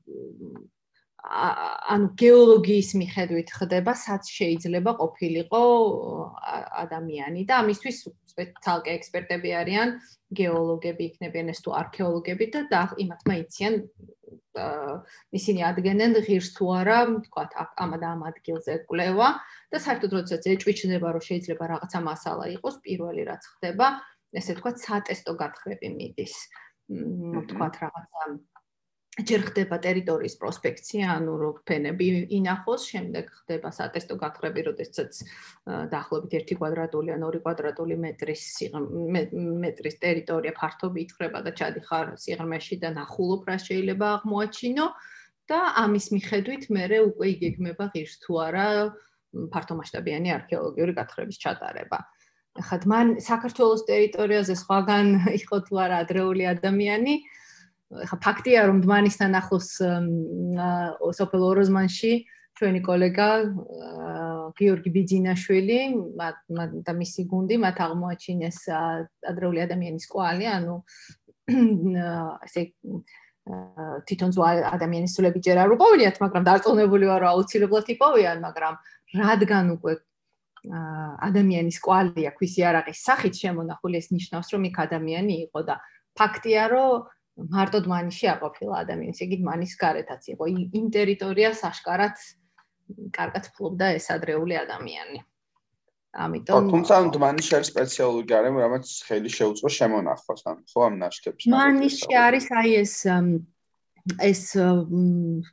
ანუ 1.26 2.08
გეოლოგიის 2.22 2.90
მიხედვით 3.02 3.50
ხდება, 3.58 3.94
სად 3.98 4.24
შეიძლება 4.30 4.92
ყოფილიყო 5.02 5.62
ადამიანი. 6.84 7.42
და 7.50 7.54
ამისთვის 7.66 7.98
ცალკე 8.62 8.92
ექსპერტები 8.98 9.50
არიან, 9.62 9.90
გეოლოგები 10.38 11.04
იქნებიან 11.10 11.50
ეს 11.54 11.60
თუ 11.66 11.74
არქეოლოგები 11.82 12.46
და 12.70 12.82
იმათ 13.02 13.22
მაიციან 13.28 13.74
ისინი 15.38 15.62
ადგენენ 15.70 16.12
ღირს 16.26 16.50
თუ 16.58 16.66
არა, 16.82 17.00
თქვათ, 17.26 17.52
ამ 17.82 17.92
და 18.02 18.08
ამ 18.14 18.22
ადგილზე 18.30 18.74
კვლევა. 18.90 19.30
და 19.72 19.78
საერთოდ 19.84 20.12
როდესაც 20.18 20.44
ეჭვიჩნება, 20.54 21.08
რომ 21.14 21.24
შეიძლება 21.30 21.64
რაღაცა 21.74 22.00
მასალა 22.10 22.46
იყოს, 22.58 22.76
პირველი 22.86 23.22
რაც 23.30 23.44
ხდება, 23.54 23.88
ესე 24.34 24.54
თქვათ, 24.58 24.76
სატესტო 24.86 25.34
გათხრები 25.42 25.88
მიდის. 25.98 26.36
თქვათ 27.52 27.74
რაღაცა 27.84 28.22
ჯერ 29.18 29.42
ხდება 29.50 29.78
ტერიტორიის 29.82 30.36
პროსპექცია, 30.38 31.10
ანუ 31.18 31.34
რო 31.42 31.50
ფენები 31.66 32.08
ინახოს, 32.38 32.86
შემდეგ 32.86 33.32
ხდება 33.34 33.72
სატესტო 33.74 34.14
გათხრები, 34.22 34.62
როდესაც 34.70 35.22
დაახლოებით 35.66 36.34
1 36.38 36.60
კვადრატული 36.62 37.10
ან 37.16 37.26
2 37.26 37.42
კვადრატული 37.42 37.98
მეტრის 37.98 38.44
მეტრის 39.66 39.98
ტერიტორია 40.06 40.54
ფართობი 40.54 41.02
ითხრება 41.08 41.42
და 41.42 41.52
ჩადიხარ 41.58 42.14
სიღრმეში 42.22 42.78
და 42.78 42.94
ნახულობ 42.94 43.50
რა 43.50 43.58
შეიძლება 43.58 44.08
აღმოაჩინო 44.22 44.86
და 45.50 45.60
ამის 45.82 46.06
მიხედვით 46.14 46.64
მე 46.70 46.86
უკვე 47.10 47.26
იგეგმება 47.34 47.86
ღირს 47.98 48.16
თუ 48.22 48.34
არა 48.46 48.68
ფართომასშტაბიანი 49.54 50.30
არქეოლოგიური 50.38 50.94
გათხრების 50.94 51.38
ჩატარება. 51.42 52.00
ხა 52.58 52.78
მან 52.90 53.08
საქართველოს 53.22 53.82
ტერიტორიაზე 53.90 54.56
სხვაგან 54.62 55.08
იყო 55.42 55.58
თუ 55.68 55.74
არა 55.78 55.98
ადრეული 56.06 56.44
ადამიანი, 56.54 57.16
ხა 57.88 58.18
ფაქტია 58.20 58.68
რომ 58.68 58.82
დმანისთან 58.84 59.38
ახლოს 59.40 59.70
სოფელ 61.20 61.44
ოროზმანში 61.52 62.14
ჩვენი 62.58 62.82
კოლეგა 62.84 63.30
გიორგი 64.58 64.90
ბიძინაშვილი 64.96 65.80
და 66.84 66.92
მისი 66.98 67.22
გუნდი 67.32 67.56
მათ 67.64 67.78
აღმოაჩინეს 67.86 68.60
ადრეული 69.32 69.64
ადამიანის 69.68 70.06
კვალი 70.12 70.46
ანუ 70.58 70.76
ესე 71.48 72.62
თვითონ 74.04 74.32
ზო 74.36 74.44
ადამიანის 74.76 75.16
სულები 75.16 75.40
ჯერ 75.48 75.64
არ 75.64 75.74
უყოვიათ 75.78 76.18
მაგრამ 76.20 76.48
დარწმუნებული 76.50 77.06
ვარ 77.08 77.22
რომ 77.24 77.32
აუცილებლად 77.32 77.92
იყოვიან 77.96 78.38
მაგრამ 78.44 78.74
რადგან 79.22 79.66
უკვე 79.78 79.94
ადამიანის 80.68 81.78
კვალი 81.80 82.28
აქვს 82.28 82.44
ისი 82.48 82.62
არაღის 82.68 83.00
სახით 83.08 83.40
შემონახული 83.40 83.96
ეს 84.02 84.12
ნიშნავს 84.12 84.52
რომ 84.52 84.68
იქ 84.68 84.78
ადამიანი 84.84 85.36
იყო 85.48 85.60
და 85.70 85.76
ფაქტია 86.20 86.64
რომ 86.74 87.08
მარტო 87.38 87.80
დმანიში 87.86 88.26
არ 88.34 88.40
ყოფილა 88.42 88.76
ადამიანის, 88.84 89.20
იგი 89.22 89.38
დმანის 89.42 89.74
გარეთაც 89.78 90.24
იყო. 90.34 90.44
იმ 90.74 90.86
ტერიტორიას 90.98 91.60
აშკარად 91.70 92.16
კარგად 93.14 93.46
ფლობდა 93.54 93.88
ეს 93.98 94.08
ადრეული 94.16 94.56
ადამიანი. 94.58 95.20
ამიტომ 96.18 96.70
თუმცა 96.74 96.94
დმანიში 97.14 97.52
არის 97.58 97.70
სპეციალური 97.74 98.26
გარემო, 98.26 98.58
რამაც 98.66 98.86
ხელი 99.06 99.30
შეუწყო 99.38 99.70
შემონახვას, 99.70 100.42
ან 100.50 100.58
ხო 100.66 100.80
ამ 100.88 100.96
ნაშთებს. 101.04 101.46
დმანიში 101.46 102.14
არის 102.18 102.48
აი 102.58 102.72
ეს 102.82 102.96
ეს 104.24 104.56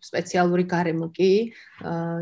სპეციალური 0.09 0.65
გარემო 0.71 1.11
კი 1.11 1.53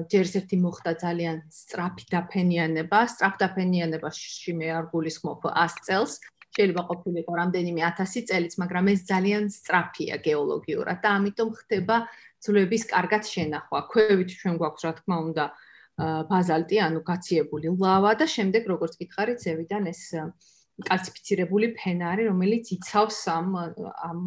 ჯერ 0.08 0.26
ერთი 0.40 0.56
მოხდა 0.64 0.92
ძალიან 1.04 1.36
სწრაფი 1.52 2.04
დაფენიანება, 2.08 2.98
სწრაფ 3.12 3.34
დაფენიანებაში 3.42 4.56
მე 4.56 4.68
არ 4.80 4.84
გულისხმობ 4.90 5.44
100 5.52 5.84
წელს, 5.86 6.12
შეიძლება 6.57 6.82
ყოფილიყო 6.90 7.32
რამდენიმე 7.40 7.80
1000 7.88 8.24
წელიც, 8.28 8.55
მაგრამ 8.62 8.84
ეს 8.92 9.00
ძალიან 9.09 9.44
სწრაფია 9.57 10.16
გეოლოგიურად 10.26 10.98
და 11.05 11.09
ამიტომ 11.18 11.50
ხდება 11.61 11.96
ძვლების 12.44 12.82
კარგად 12.92 13.22
შენახვა. 13.32 13.78
ქვევით 13.92 14.30
ჩვენ 14.40 14.55
გვაქვს 14.61 14.82
რა 14.86 14.92
თქმა 14.98 15.16
უნდა 15.26 15.44
ბაზალტი, 16.28 16.76
ანუ 16.86 17.00
გაციებული 17.09 17.68
ლავა 17.82 18.12
და 18.20 18.26
შემდეგ 18.36 18.62
როგორც 18.72 18.92
გითხარით, 19.00 19.38
ზევიდან 19.44 19.84
ეს 19.92 20.03
კალციფიცირებული 20.88 21.66
ფენარი, 21.76 22.26
რომელიც 22.32 22.72
იცავს 22.74 23.18
ამ 23.28 23.48
ამ 24.09 24.20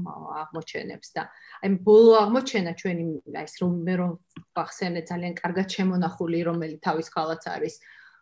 აღმოჩენებს 0.46 1.10
და 1.18 1.24
აი 1.66 1.70
ბოლო 1.88 2.14
აღმოჩენა 2.22 2.72
ჩვენი 2.82 3.06
აი 3.34 3.46
ეს 3.50 3.56
რომ 3.62 3.74
მე 3.88 3.96
რომ 4.02 4.12
ვახსენე 4.56 5.02
ძალიან 5.10 5.34
კარგად 5.42 5.68
შემონახული, 5.76 6.40
რომელიც 6.50 6.80
თავის 6.86 7.08
ხალაც 7.16 7.44
არის 7.50 7.76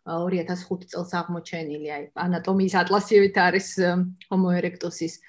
2005 0.08 0.90
წელს 0.92 1.12
აღმოჩენილი, 1.20 1.88
აი 1.96 2.04
ანატომიის 2.26 2.76
ატლასივით 2.82 3.36
არის 3.40 3.68
Homo 4.30 4.52
erectus-ის. 4.52 5.20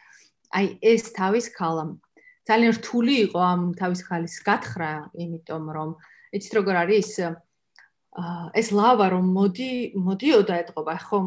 აი 0.55 0.67
ეს 0.83 1.15
თავის 1.15 1.47
ქალა 1.55 1.95
ძალიან 2.45 2.73
რთული 2.77 3.15
იყო 3.31 3.41
ამ 3.41 3.63
თავის 3.79 4.01
ქალის 4.05 4.35
გათხრა, 4.45 4.93
იმიტომ 5.17 5.65
რომ 5.73 5.91
იცით 6.37 6.53
როგორ 6.61 6.75
არის 6.85 7.11
ეს 8.55 8.69
ლავა 8.71 9.07
რომ 9.11 9.27
მოდი 9.35 9.71
მოდიოდა 9.99 10.55
ეთყობა 10.63 10.95
ხო 11.03 11.19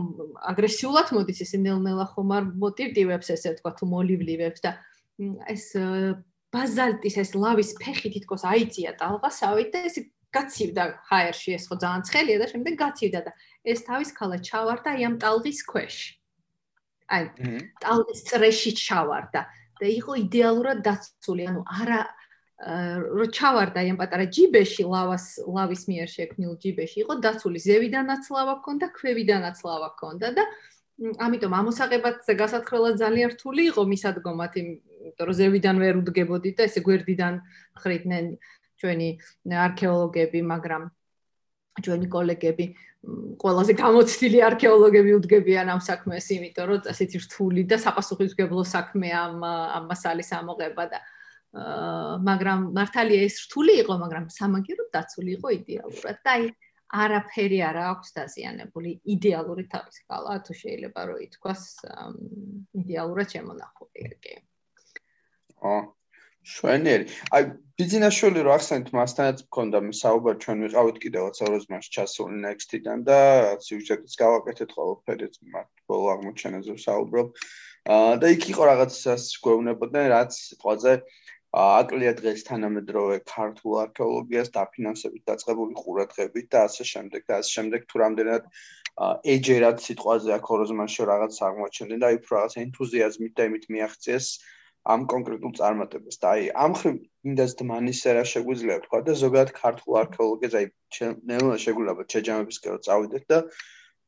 აგრესიულად 0.51 1.07
მოდის 1.17 1.39
ეს 1.43 1.51
ნელ-ნელა 1.59 2.05
ხომ 2.15 2.29
არ 2.37 2.43
მოტივტივებს 2.63 3.27
ესე 3.35 3.51
თქვა 3.59 3.71
თუ 3.75 3.83
მოლივლივებს 3.91 4.63
და 4.63 4.71
ეს 5.51 5.65
ბაზალტის 6.47 7.15
ეს 7.23 7.29
ლავის 7.35 7.75
ფეხი 7.81 8.09
თითქოს 8.15 8.47
აიწია 8.47 8.95
ტალღასავით 9.01 9.69
და 9.75 9.79
ეს 9.89 9.99
გაცივდა 10.38 10.83
ჰაერში 11.09 11.49
ეს 11.57 11.65
ხო 11.67 11.75
ძალიან 11.81 12.03
ცხელია 12.07 12.38
და 12.41 12.47
შემდეგ 12.53 12.73
გაცივდა 12.83 13.21
და 13.27 13.31
ეს 13.65 13.79
თავის 13.89 14.09
ქალა 14.17 14.38
ჩავარდა 14.47 14.89
აი 14.93 15.01
ამ 15.09 15.15
ტალღის 15.23 15.59
ქვეშ. 15.65 15.95
აი 17.07 17.23
ტალღის 17.81 18.21
წრეში 18.29 18.71
ჩავარდა 18.77 19.41
და 19.79 19.85
იყო 19.85 20.11
იდეალურად 20.25 20.79
დაცული, 20.88 21.43
ანუ 21.49 21.61
არა 21.65 22.01
რო 23.17 23.25
ჩავარდა 23.38 23.77
აი 23.85 23.89
ამ 23.93 23.97
პატარა 24.01 24.25
ჯიბეში 24.33 24.83
ლავას 24.89 25.25
ლავის 25.45 25.83
მიერ 25.89 26.07
შექმნილ 26.09 26.53
ჯიბეში 26.57 26.97
იყო 27.05 27.13
დაცული 27.21 27.59
ზევიდანაც 27.61 28.23
ლავა 28.33 28.55
ქონდა, 28.65 28.88
ქვევიდანაც 28.97 29.57
ლავა 29.61 29.89
ქონდა 30.01 30.27
და 30.33 30.43
ამიტომ 30.97 31.53
ამოსაღებად 31.53 32.25
გასათხრელად 32.25 32.95
ძალიან 32.97 33.29
რთული 33.38 33.69
იყო 33.69 33.81
მისადგომად, 33.85 34.51
იმიტომ 34.57 35.25
რომ 35.29 35.38
ზევიდან 35.38 35.75
ვერ 35.77 35.95
უდგებოდი 36.01 36.49
და 36.57 36.65
ესე 36.65 36.81
გვერდიდან 36.81 37.33
ხრიდნენ 37.77 38.25
ჩვენი 38.82 39.09
არქეოლოგები, 39.67 40.39
მაგრამ 40.53 40.84
ჩვენი 41.78 42.07
კოლეგები 42.09 42.65
ყველაზე 43.41 43.73
გამოცდილი 43.78 44.39
არქეოლოგები 44.49 45.11
უდგებიან 45.17 45.69
ამ 45.71 45.82
საქმეს, 45.86 46.28
იმიტომ 46.34 46.65
რომ 46.69 46.89
ასეთი 46.91 47.17
რთული 47.23 47.63
და 47.69 47.78
საპასუხისმგებლო 47.80 48.63
საქმე 48.65 49.09
ამ 49.13 49.36
ამ 49.45 49.84
მასალის 49.91 50.30
ამოღება 50.41 50.86
და 50.91 50.99
მაგრამ 52.28 52.59
მართალია 52.75 53.21
ეს 53.30 53.36
რთული 53.47 53.73
იყო, 53.82 53.93
მაგრამ 54.03 54.25
სამაგიეროდ 54.34 54.89
დაცული 54.97 55.30
იყო 55.38 55.47
იდეალურად 55.59 56.17
და 56.25 56.32
აი 56.38 56.43
არაფერი 56.88 57.59
არ 57.67 57.78
აქვს 57.84 58.09
დაზიანებული 58.17 58.91
იდეალური 59.15 59.63
თავის 59.71 59.97
კალა 60.07 60.36
თუ 60.47 60.53
შეიძლება 60.55 61.01
რომ 61.07 61.23
ითქვას 61.28 61.63
იდეალურად 62.82 63.28
შემონახული 63.36 64.01
კი. 64.23 64.34
აა 65.67 65.96
შვენიერი. 66.47 67.05
აი 67.35 67.43
ბიზნესშული 67.77 68.43
რო 68.47 68.51
ახსენეთ 68.57 68.89
მასთანაც 68.97 69.43
მქონდა 69.47 69.79
საუბარი 70.01 70.41
ჩვენ 70.43 70.63
ვიყავით 70.65 70.97
კიდევ 71.03 71.29
20 71.39 71.67
მას 71.73 71.89
ჩასული 71.97 72.37
next-დან 72.45 73.03
და 73.09 73.19
სიუჟეტიც 73.67 74.13
გავაკეთეთ 74.23 74.69
ყველაფერიც 74.77 75.35
მათ 75.53 75.67
ბოლო 75.91 76.07
აღმოჩენაზე 76.15 76.77
საუბრობ. 76.87 77.27
აა 77.97 78.15
და 78.21 78.27
იქ 78.35 78.43
იყო 78.51 78.63
რაღაცას 78.71 79.23
გვეუბნებოდნენ 79.43 80.05
რაც 80.15 80.33
ყველაზე 80.63 80.93
აკლია 81.57 82.11
დღეს 82.19 82.43
თანამედროვე 82.47 83.17
ქართულ 83.31 83.77
არქეოლოგიას 83.83 84.49
დაფინანსებით 84.57 85.23
დაწყებული 85.29 85.77
ყურადღებით 85.79 86.47
და 86.53 86.65
ასე 86.67 86.83
შემდეგ 86.91 87.23
და 87.29 87.39
ასე 87.39 87.51
შემდეგ 87.57 87.87
თუ 87.87 88.01
რამდენად 88.03 88.43
ეჯერად 89.35 89.81
სიტყვაზე 89.85 90.35
აქ 90.37 90.51
ოროზმანში 90.57 91.07
რაღაც 91.11 91.39
აღმოჩენდნენ 91.47 92.03
და 92.03 92.11
უფრო 92.19 92.31
რაღაც 92.37 92.53
ენთუზიაზმით 92.65 93.33
და 93.39 93.47
იმით 93.49 93.65
მიაღწიეს 93.73 94.27
ამ 94.93 95.01
კონკრეტულ 95.11 95.53
წარმატებას 95.59 96.19
და 96.23 96.33
აი 96.33 96.43
ამ 96.65 96.75
ხრივ 96.79 96.99
ინდას 97.29 97.55
დმანისე 97.61 98.13
რა 98.17 98.23
შეგვიძლია 98.33 98.77
თქვა 98.85 98.99
და 99.07 99.15
ზოგადად 99.23 99.51
ქართულ 99.61 99.97
არქეოლოგიას 100.01 100.55
აი 100.59 100.67
ნელა 101.31 101.57
შეგვიძლია 101.65 102.07
ჩეჯამებისკენ 102.13 102.79
წავიდეთ 102.88 103.25
და 103.33 103.39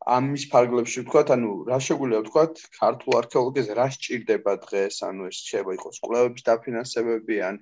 ამის 0.08 0.46
ფარგლებში 0.52 1.04
ვთქვა, 1.04 1.22
ანუ 1.36 1.52
რა 1.68 1.78
შეგვიძლია 1.84 2.20
ვთქვა, 2.24 2.44
ქართულ 2.80 3.18
არქეოლოგიას 3.20 3.70
რა 3.80 3.88
სჭირდება 3.96 4.54
დღეს, 4.64 5.00
ანუ 5.04 5.28
ეს 5.28 5.38
შეიძლება 5.50 5.76
იყოს 5.76 5.98
კვლევების 6.06 6.46
დაფინანსებები 6.48 7.36
ან 7.50 7.60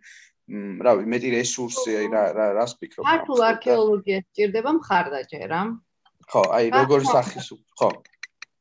რავი, 0.85 1.03
მეტი 1.11 1.29
რესურსი, 1.33 1.97
აი 2.01 2.07
რა 2.13 2.23
რა 2.37 2.47
რას 2.61 2.77
ფიქრობ? 2.77 3.03
ქართულ 3.09 3.41
არქეოლოგიას 3.49 4.23
სჭირდება 4.29 4.71
მხარდაჭერა. 4.77 5.61
ხო, 6.29 6.41
აი 6.57 6.65
როგორი 6.77 7.05
სახის 7.09 7.49
ხო. 7.81 7.89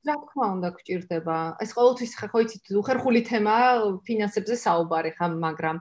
რა 0.07 0.17
თქმა 0.23 0.47
უნდა 0.57 0.69
გჭირდება. 0.79 1.39
ეს 1.63 1.71
ყოველთვის 1.77 2.13
ხო 2.17 2.39
იცით, 2.47 2.65
უხერხული 2.81 3.21
თემაა 3.27 3.71
ფინანსებზე 4.07 4.55
საუბარი 4.67 5.11
ხა, 5.19 5.27
მაგრამ 5.47 5.77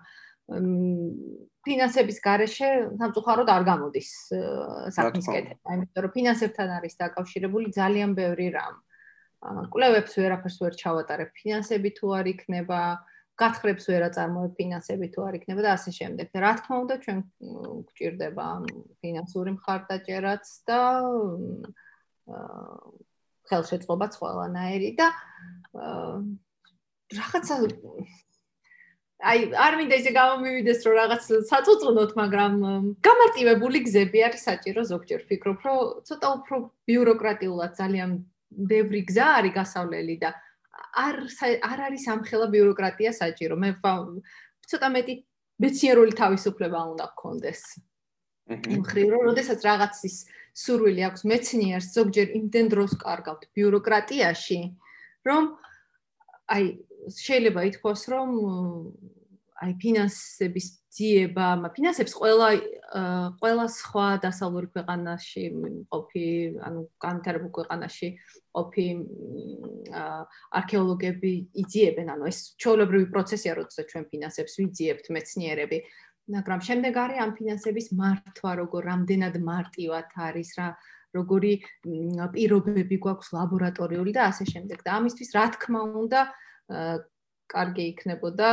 ფინანსების 1.66 2.18
garaშე 2.22 2.70
სამწუხაროდ 3.02 3.50
არ 3.50 3.64
გამოდის 3.66 4.10
საქმის 4.98 5.26
კეთება, 5.26 5.68
იმიტომ 5.76 6.02
რომ 6.06 6.12
ფინანსებთან 6.18 6.70
არის 6.78 6.94
დაკავშირებული 7.02 7.74
ძალიან 7.74 8.12
ბევრი 8.14 8.48
რამ. 8.54 8.76
კვლევებს 9.74 10.14
ვერაფერს 10.22 10.58
ვერ 10.62 10.74
ჩავატარებ, 10.82 11.30
ფინანსები 11.38 11.90
თუ 11.98 12.06
არ 12.18 12.26
იქნება, 12.34 12.82
გათხრებს 13.42 13.86
ვერ 13.90 14.02
აწარმოებ 14.10 14.54
ფინანსები 14.58 15.08
თუ 15.14 15.20
არ 15.28 15.34
იქნება 15.42 15.62
და 15.66 15.72
ასე 15.78 15.92
შემდეგ. 15.98 16.28
რა 16.34 16.52
თქმა 16.62 16.76
უნდა, 16.86 16.96
ჩვენ 17.04 17.20
გვჭირდება 17.90 18.46
ფინანსური 19.02 19.52
მხარდაჭერაც 19.58 20.46
და 20.70 20.80
ხელშეწყობაც 23.50 24.14
ყველანაირი 24.22 24.92
და 25.00 25.08
რაღაცა 27.16 27.56
აი 29.26 29.40
არ 29.56 29.76
მინდა 29.80 29.96
ისე 30.02 30.12
გამომივიდეს 30.12 30.80
რომ 30.86 30.96
რაღაც 31.00 31.24
საწუწუნოთ, 31.50 32.12
მაგრამ 32.20 32.54
გამარტივებული 33.08 33.80
გზები 33.88 34.20
არის 34.28 34.44
საჭირო 34.44 34.82
ზოგჯერ 34.92 35.22
ფიქრობ, 35.30 35.60
რომ 35.66 35.78
ცოტა 36.10 36.28
უფრო 36.36 36.56
ბიუროკრატიულად 36.90 37.72
ძალიან 37.80 38.12
ბევრი 38.52 39.02
გზა 39.10 39.28
არის 39.40 39.56
გასავლელი 39.56 40.16
და 40.20 40.30
არ 41.06 41.16
არ 41.72 41.80
არის 41.88 42.04
ამხელა 42.12 42.48
ბიუროკრატია 42.52 43.12
საჭირო. 43.16 43.56
მე 43.56 43.70
ცოტა 44.68 44.88
მეტი 44.96 45.14
მეცნიერული 45.64 46.14
თავისუფლება 46.20 46.80
უნდა 46.92 47.06
გქონდეს. 47.16 47.62
იმ 48.76 48.82
ხრივ 48.86 49.08
რომ 49.10 49.24
შესაძაც 49.38 49.62
რაღაცის 49.66 50.16
სურვილი 50.56 51.04
აქვს 51.10 51.26
მეცნიერს 51.32 51.88
ზოგჯერ 51.98 52.28
იმდენ 52.40 52.72
დროს 52.74 52.96
კარგავთ 53.04 53.44
ბიუროკრატიაში 53.56 54.60
რომ 55.28 55.44
აი 56.56 56.64
შეიძლება 57.20 57.62
ითქვას 57.72 58.02
რომ 58.14 58.30
აი 59.56 59.72
ფინანსების 59.80 60.68
ძიება, 60.96 61.48
ფინანსებს 61.76 62.14
ყველა 62.16 62.50
ყველა 63.40 63.66
სხვა 63.72 64.08
დასავლური 64.24 64.68
ქვეყანაში 64.72 65.44
ყოფი, 65.92 66.28
ანუ 66.68 66.80
განვითარებულ 67.04 67.52
ქვეყანაში 67.58 68.10
ყოფი 68.56 68.88
არქეოლოგები 70.60 71.32
იძიებენ, 71.64 72.12
ანუ 72.16 72.30
ეს 72.32 72.40
ჩვეულებრივი 72.60 73.08
პროცესია, 73.16 73.56
როდესაც 73.60 73.86
ჩვენ 73.92 74.04
ფინანსებს 74.12 74.54
ვიძიებთ 74.60 75.06
მეცნიერები. 75.16 75.78
მაგრამ 76.26 76.62
შემდეგ 76.68 76.94
არის 76.98 77.22
ამ 77.22 77.32
ფინანსების 77.38 77.88
მართვა, 78.00 78.52
როგორ 78.62 78.82
რამდენად 78.90 79.36
მარტივად 79.46 80.08
არის 80.28 80.50
რა, 80.58 80.68
როგორი 81.16 81.54
პირობები 82.34 82.98
გვაქვს 83.06 83.30
ლაბორატორიული 83.36 84.12
და 84.18 84.22
ასე 84.34 84.46
შემდეგ. 84.54 84.82
და 84.82 84.92
ამისთვის 85.00 85.30
რა 85.38 85.46
თქმა 85.56 85.82
უნდა, 86.02 86.22
კარგი 87.46 87.84
იქნებოდა 87.94 88.50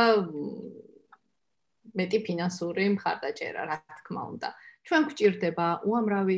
მეტი 1.97 2.19
ფინანსური 2.25 2.85
მხარდაჭერა, 2.93 3.61
რა 3.69 3.77
თქმა 4.01 4.21
უნდა. 4.33 4.49
ჩვენ 4.83 5.03
გვჭირდება 5.07 5.67
უამრავი 5.87 6.37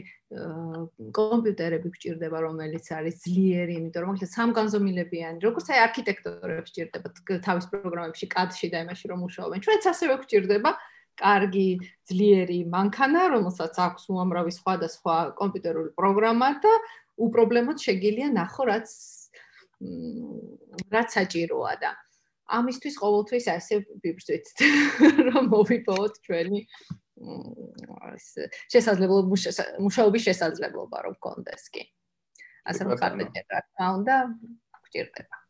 კომპიუტერები 1.18 1.88
გვჭირდება, 1.96 2.38
რომელიც 2.46 2.86
არის 2.94 3.16
ძლიერი, 3.26 3.74
იმიტომ 3.80 4.02
რომ 4.06 4.10
მოკლედ 4.14 4.32
სამგანზომილებიანი, 4.38 5.38
როგორც 5.42 5.66
აი 5.74 5.80
არქიტექტორებს 5.86 6.70
გვჭირდება 6.70 7.08
თავის 7.48 7.66
პროგრამებში, 7.72 8.26
CAD-ში 8.36 8.68
და 8.70 8.78
იმაში 8.86 9.06
რომ 9.10 9.20
მუშაობენ. 9.26 9.60
ჩვენც 9.66 9.84
ასევე 9.94 10.14
გვჭირდება 10.22 10.72
კარგი 11.20 11.68
ძლიერი 12.10 12.60
მანქანა, 12.72 13.22
რომელსაც 13.36 13.78
აქვს 13.88 14.10
უამრავი 14.12 14.52
სხვადასხვა 14.56 15.16
კომპიუტერული 15.40 15.92
პროგრამა 16.00 16.50
და 16.66 16.74
უპრობლემოდ 17.26 17.78
შეგიძლია 17.80 18.30
ნახო, 18.36 18.68
რაც 18.72 18.90
რაც 20.92 21.08
საჭიროა 21.16 21.74
და 21.84 21.92
ამისთვის 22.46 22.96
ყოველთვის 23.02 23.46
ასე 23.52 23.82
ვიბრძვით, 24.04 24.46
რომ 25.30 25.50
მოვიპოვოთ 25.52 26.14
ჩვენი 26.26 26.62
ეს 27.16 28.28
შესაძლებლობა 28.74 29.28
მუშაობის 29.82 30.26
შესაძლებლობა 30.30 30.98
რომ 31.08 31.16
კონდეს 31.24 31.72
კი. 31.74 31.84
ასე 32.66 32.82
რომ 32.86 33.00
ხარდეთ 33.00 33.34
რა 33.54 33.60
თქმა 33.66 33.88
უნდა, 34.00 34.16
გვჭირდება. 34.86 35.45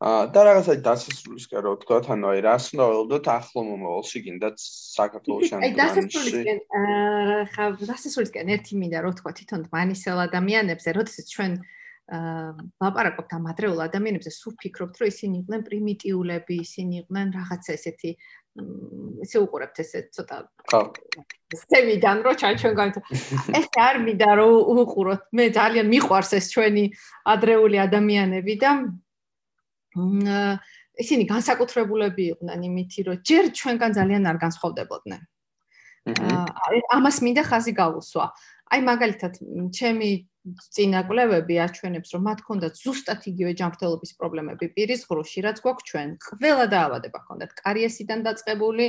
და 0.00 0.40
რაღაცა 0.48 0.74
დასასრულისკენ 0.80 1.60
რო 1.60 1.72
ვთქვა, 1.76 1.96
ანუ 2.14 2.28
აი 2.32 2.40
რას 2.40 2.66
უნდა 2.72 2.84
ველოდოთ 2.88 3.26
ახლო 3.36 3.60
მომავალში, 3.68 4.18
კიდაც 4.24 4.56
საქართველოს 4.96 5.42
შემდგომში. 5.50 5.66
აი 5.68 5.76
დასასრულისკენ 5.76 6.58
ხა 7.52 7.66
დასასრულისკენ 7.84 8.52
ერთი 8.56 8.80
მინდა 8.80 9.02
რო 9.04 9.10
ვთქვა 9.12 9.32
თვითონ 9.36 9.66
მანისელ 9.76 10.18
ადამიანებზე, 10.24 10.88
როდესაც 10.96 11.26
ჩვენ 11.36 11.52
აა 11.60 12.48
ლაპარაკობთ 12.80 13.30
ამ 13.36 13.44
ადრეულ 13.52 13.80
ადამიანებზე, 13.86 14.30
სულ 14.34 14.54
ფიქრობთ, 14.64 14.94
რომ 14.98 15.10
ისინი 15.12 15.34
იყვნენ 15.44 15.60
პრიმიტიულები, 15.68 16.54
ისინი 16.64 16.94
იყვნენ 17.04 17.26
რაღაცა 17.36 17.70
ესეთი 17.76 18.10
ისე 19.22 19.36
უყურებთ 19.46 19.76
ესე 19.84 20.00
ცოტა 20.10 20.38
ხო. 20.72 20.80
სემიდან 21.54 22.18
რო 22.26 22.32
ჩვენ 22.40 22.74
გავით 22.80 22.96
ეს 23.60 23.68
არ 23.78 23.96
მინდა 24.02 24.30
რომ 24.40 24.80
უყუროთ. 24.82 25.22
მე 25.38 25.44
ძალიან 25.54 25.86
მიყვარს 25.92 26.32
ეს 26.40 26.50
ჩვენი 26.50 26.84
ადრეული 27.30 27.76
ადამიანები 27.86 28.54
და 28.64 28.70
ისინი 31.00 31.24
განსაკუთრებულები 31.32 32.24
იყვნენ 32.34 32.60
იმითი 32.70 33.00
რომ 33.08 33.20
ჯერ 33.24 33.44
ჩვენგან 33.58 33.90
ძალიან 33.98 34.22
არ 34.30 34.38
განსხვავდებოდნენ. 34.44 35.22
ამას 36.96 37.16
მინდა 37.24 37.42
ხაზი 37.50 37.72
გავუსვა. 37.76 38.26
აი 38.70 38.80
მაგალითად 38.86 39.32
ჩემი 39.74 40.10
წინაკლებები 40.72 41.54
აჩვენებს 41.60 42.12
რომ 42.16 42.22
მათ 42.24 42.38
ჰქონდათ 42.40 42.74
ზუსტად 42.80 43.20
იგივე 43.28 43.52
ჯანმრთელობის 43.60 44.12
პრობლემები. 44.16 44.64
პირის 44.72 45.02
ღრუში 45.04 45.40
რაც 45.44 45.58
გვაქვს 45.60 45.86
ჩვენ 45.90 46.08
ყველა 46.16 46.66
დაავადება 46.74 47.18
ჰქონდათ 47.20 47.50
კარიესიდან 47.60 48.20
დაწყებული 48.24 48.86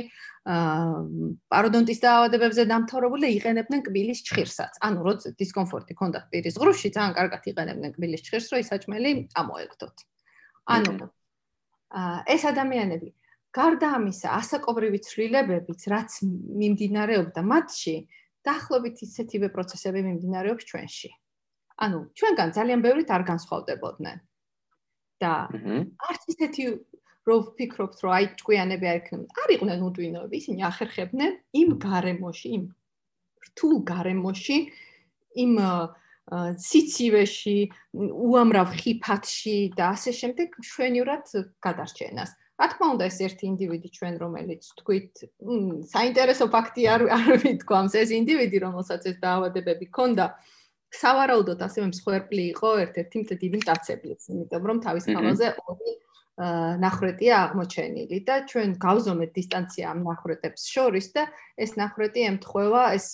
პაროდონტის 1.52 2.00
დაავადებებზე 2.06 2.62
დამთავრებული 2.72 3.26
იყენებდნენ 3.36 3.80
კბილის 3.88 4.24
ჭხირსაც 4.26 4.80
ანუ 4.86 4.98
როცა 5.08 5.28
დისკომფორტი 5.36 5.92
ჰქონდათ 5.92 6.24
პირის 6.32 6.56
ღრუში 6.56 6.88
ძალიან 6.96 7.12
კარგად 7.20 7.42
იყენებდნენ 7.52 7.90
კბილის 8.00 8.24
ჭხირს 8.26 8.48
რომ 8.48 8.64
ისაჭმელი 8.64 9.10
წამოეგდოთ 9.36 9.96
ანუ 10.66 11.10
ეს 12.34 12.42
ადამიანები 12.52 13.08
გარდა 13.52 13.88
ამისა 13.98 14.28
ასაკობრივი 14.40 14.98
ცვლილებებიც 15.06 15.80
რაც 15.92 16.10
მიმდინარეობდა 16.24 17.40
მათში 17.42 17.96
დაახლოებით 18.46 19.02
ისეთივე 19.06 19.48
პროცესები 19.52 20.00
მიმდინარეობს 20.06 20.64
ჩვენში 20.70 21.10
ანუ 21.82 21.98
ჩვენგან 22.18 22.48
ძალიან 22.56 22.80
ბევრით 22.84 23.10
არ 23.10 23.22
განსხვავდებოდნენ. 23.26 24.18
და 25.22 25.32
არც 26.10 26.22
ისეთი 26.34 26.62
რო 27.26 27.36
ვფიქრობთ, 27.46 27.98
რომ 28.02 28.12
აი 28.18 28.24
ჭკვიანები 28.38 28.86
არ 28.90 28.96
იქნებიან. 29.00 29.30
არ 29.42 29.50
იყვნენ 29.54 29.80
უდვინოები, 29.86 30.34
ისინი 30.42 30.60
ახერხებდნენ 30.66 31.32
იმ 31.62 31.68
გარემოში, 31.78 32.48
იმ 32.58 32.64
რთულ 33.46 33.76
გარემოში, 33.86 34.56
იმ 35.44 35.52
სიცივეში, 36.30 37.58
უამრავ 37.98 38.68
ხიფათში 38.78 39.56
და 39.76 39.90
ასე 39.96 40.12
შემდეგ 40.14 40.54
შვენივრად 40.62 41.26
გადარჩენას. 41.66 42.30
რა 42.62 42.66
თქმა 42.72 42.86
უნდა, 42.94 43.04
ეს 43.10 43.18
ერთი 43.26 43.44
ინდივიდი 43.50 43.88
ჩვენ 43.96 44.14
რომელიც 44.22 44.62
თქვით, 44.78 45.12
საინტერესო 45.90 46.46
ფაქტი 46.52 46.82
არ 46.94 47.00
არ 47.10 47.30
ვიტყვამს, 47.42 47.94
ეს 47.98 48.10
ინდივიდი, 48.14 48.56
რომელსაც 48.62 49.02
ეს 49.10 49.16
დაავადებები 49.18 49.84
ჰქონდა, 49.90 50.24
სავარაუდოდ 50.92 51.58
ასევე 51.66 51.86
მსხვერპლი 51.90 52.44
იყო 52.54 52.70
ერთ-ერთი 52.86 53.18
დიდი 53.42 53.58
მტაცებლის, 53.64 54.22
იმიტომ 54.30 54.62
რომ 54.70 54.78
თავის 54.86 55.04
ხალხზე 55.10 55.46
ორი 55.66 55.92
ნახრეტია 56.82 57.34
აღმოჩენილი 57.46 58.18
და 58.26 58.36
ჩვენ 58.50 58.70
გავზომეთ 58.82 59.30
დისტანცია 59.38 59.84
ამ 59.92 60.00
ნახრეტებს 60.06 60.62
შორის 60.74 61.06
და 61.16 61.24
ეს 61.56 61.74
ნახრეტი 61.80 62.20
ემთხვევა 62.30 62.82
ეს 62.96 63.06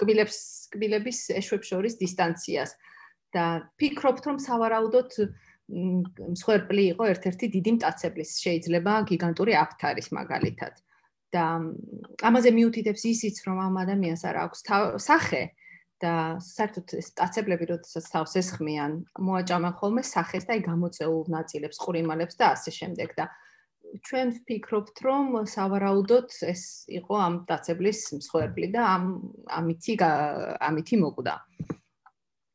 კბილებს 0.00 0.38
კბილების 0.74 1.18
ეშვებს 1.40 1.66
შორის 1.72 1.94
დისტანციას. 2.02 2.72
და 3.36 3.68
ფიქრობთ 3.76 4.22
რომ 4.28 4.36
სავარაუდოდ 4.40 5.10
მსხვერპლი 6.32 6.84
იყო 6.94 7.04
ერთ-ერთი 7.12 7.46
დიდი 7.56 7.70
მტაცებლის 7.76 8.30
შეიძლება 8.44 8.92
გიგანტური 9.10 9.52
აფთარის 9.64 10.08
მაგალითად. 10.18 10.74
და 11.34 11.44
ამაზე 12.22 12.50
მიუთითებს 12.56 13.02
ისიც 13.12 13.36
რომ 13.46 13.58
ამ 13.66 13.74
ადამიანს 13.82 14.22
არ 14.30 14.36
აქვს 14.46 14.60
სახე 15.02 15.42
და 16.02 16.14
საერთოდ 16.44 16.94
ეს 17.00 17.08
სტაცებლები 17.12 17.68
როდესაც 17.72 18.06
თავს 18.12 18.36
ესხმიან, 18.40 18.92
მოაჭამენ 19.16 19.74
ხოლმე 19.80 20.02
სახეს 20.04 20.44
და 20.48 20.56
აი 20.56 20.62
გამოწეულ 20.68 21.24
ნაწილებს, 21.32 21.80
ყურიმალებს 21.80 22.36
და 22.36 22.52
ასე 22.52 22.70
შემდეგ 22.78 23.16
და 23.16 23.26
ჩვენ 24.04 24.28
ვფიქრობთ, 24.36 24.96
რომ 25.06 25.26
სავარაუდოდ 25.48 26.28
ეს 26.52 26.62
იყო 26.90 27.14
ამ 27.16 27.34
სტაცებლის 27.46 28.00
მსხვერპლი 28.18 28.68
და 28.74 28.82
ამ 28.92 29.04
ამითი 29.46 29.94
ამითი 30.60 30.96
მოკვდა. 31.00 31.34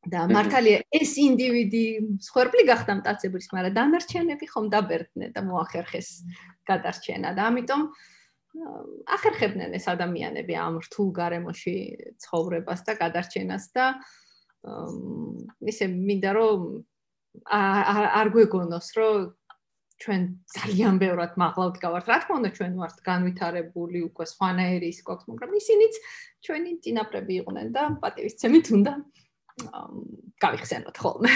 და 0.01 0.25
მართალია 0.33 0.77
ეს 0.97 1.11
ინდივიდი 1.21 1.85
მსხვერპლი 2.17 2.63
გახდა 2.65 2.93
სტაცებლის, 3.05 3.47
მაგრამ 3.53 3.73
დანარჩენები 3.77 4.45
ხომ 4.49 4.65
დაბერდნენ 4.73 5.29
და 5.29 5.41
მოახერხეს 5.45 6.09
გადარჩენა 6.65 7.37
და 7.37 7.41
ამიტომ 7.53 7.81
ახერხებდნენ 9.15 9.75
ეს 9.79 9.85
ადამიანები 9.87 10.55
ამ 10.59 10.79
რთულ 10.83 11.09
გარემოში 11.15 11.75
ცხოვრებას 12.19 12.81
და 12.87 12.93
გადარჩენას 12.99 13.65
და 13.75 13.85
ისე 15.71 15.87
მინდა 15.87 16.31
რომ 16.35 16.65
არ 17.47 18.27
გვეგონოს 18.35 18.87
რომ 18.99 19.31
ჩვენ 20.01 20.21
ძალიან 20.57 20.95
ბევრად 20.97 21.37
მაღლავთ 21.37 21.77
გავართ. 21.77 22.05
რა 22.09 22.17
თქმა 22.25 22.35
უნდა 22.41 22.49
ჩვენ 22.57 22.73
ვართ 22.81 22.97
განვითარებული 23.05 23.99
უკვე 24.09 24.25
სხვანაირი 24.33 24.87
ის 24.89 24.99
გვაქვს, 25.05 25.29
მაგრამ 25.29 25.51
ისინიც 25.61 25.93
ჩვენი 26.41 26.71
წინაპრები 26.81 27.33
იყვნენ 27.41 27.67
და 27.75 27.83
პატივისცემით 28.01 28.65
უნდა 28.77 28.93
გავიხსენოთ 30.41 30.95
ხოლმე. 30.97 31.31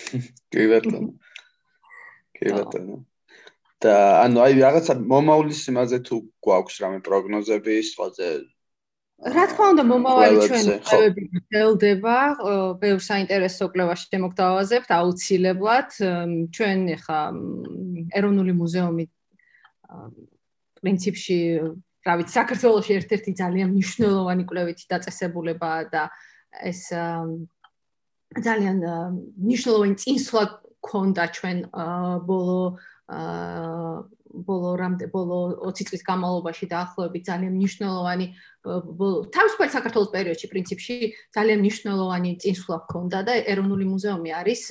კი 0.52 0.64
ბატონო. 0.72 1.12
კი 2.40 2.46
ბატონო. 2.56 2.96
და 3.84 3.94
ანუ 4.24 4.40
აი 4.40 4.52
რაღაცა 4.64 4.94
მომავლის 5.12 5.60
იმაზე 5.72 5.98
თუ 6.08 6.16
გვაქვს 6.44 6.76
რამე 6.82 7.00
პროგნოზები 7.06 7.74
სხვაზე 7.92 8.28
რა 9.16 9.44
თქმა 9.48 9.66
უნდა 9.72 9.84
მომავალი 9.88 10.36
ჩვენ 10.44 10.64
კვლევები 10.86 11.22
გრძელდება 11.32 12.16
ბევრ 12.80 13.00
საინტერესო 13.00 13.68
კვლევას 13.72 14.00
შემოგთავაზებთ 14.12 14.90
აუცილებლად 14.96 15.90
ჩვენ 16.56 16.80
ხა 17.04 17.20
ეროვნული 18.20 18.52
მუზეუმი 18.60 19.04
პრინციპში 20.80 21.38
რა 22.06 22.14
ვიცი 22.20 22.32
საქართველოსი 22.36 22.92
ერთ-ერთი 23.00 23.32
ძალიან 23.40 23.68
მნიშვნელოვანი 23.72 24.44
კვლევითი 24.50 24.84
დაწესებულებაა 24.92 25.80
და 25.92 26.02
ეს 26.70 26.80
ძალიან 28.36 28.76
მნიშვნელოვანი 29.40 29.96
წინსვლა 30.02 30.44
ქონდა 30.86 31.24
ჩვენ 31.36 31.58
ბოლო 32.28 32.60
ბოლო 33.06 34.70
რამდენ 34.76 35.10
ბოლო 35.14 35.38
20 35.62 35.90
წლის 35.90 36.02
განმავლობაში 36.06 36.66
დაახლოებით 36.70 37.22
ძალიან 37.30 37.52
მნიშვნელოვანი 37.56 38.26
თავისუფალ 38.66 39.68
საქართველოს 39.70 40.10
პერიოდში 40.10 40.50
პრინციპში 40.50 40.96
ძალიან 41.36 41.58
მნიშვნელოვანი 41.62 42.30
წინსვლა 42.42 42.76
ჰქონდა 42.82 43.18
და 43.30 43.32
ეროვნული 43.52 43.86
მუზეუმი 43.86 44.30
არის 44.42 44.62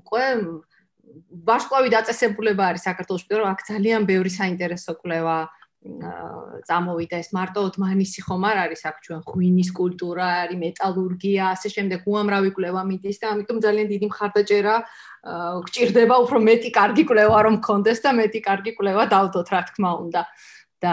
უკვე 0.00 0.24
ვარსკვლავი 1.44 1.88
დაწესებულება 1.94 2.64
არის 2.72 2.86
საქართველოს 2.88 3.24
პერიოდში 3.28 3.46
აქ 3.52 3.60
ძალიან 3.68 4.02
ბევრი 4.08 4.30
საინტერესო 4.34 4.96
კვლევა 4.98 5.36
წამოვიდა 5.84 7.18
ეს 7.20 7.28
მარტო 7.36 7.62
ოდმანისი 7.68 8.24
ხომ 8.24 8.44
არ 8.48 8.60
არის 8.64 8.82
აქ 8.88 8.96
ჩვენ 9.04 9.20
ღვინის 9.28 9.70
კულტურა 9.76 10.28
არის 10.44 10.58
მეტალურგია 10.64 11.50
ასე 11.52 11.68
შემდეგ 11.76 12.08
უამრავი 12.08 12.50
კვლევა 12.56 12.82
მიდის 12.88 13.20
და 13.20 13.26
ამიტომ 13.36 13.58
ძალიან 13.64 13.86
დიდი 13.92 14.06
მხარდაჭერა 14.08 14.76
გჭირდება 15.68 16.16
უფრო 16.24 16.38
მეტი 16.48 16.70
კარგი 16.80 17.04
კვლევა 17.04 17.36
რომ 17.44 17.54
მქონდეს 17.60 18.00
და 18.00 18.10
მეტი 18.16 18.40
კარგი 18.48 18.72
კვლევა 18.80 19.04
დავდოთ 19.12 19.48
რა 19.52 19.60
თქმა 19.68 19.90
უნდა. 20.08 20.22
და 20.84 20.92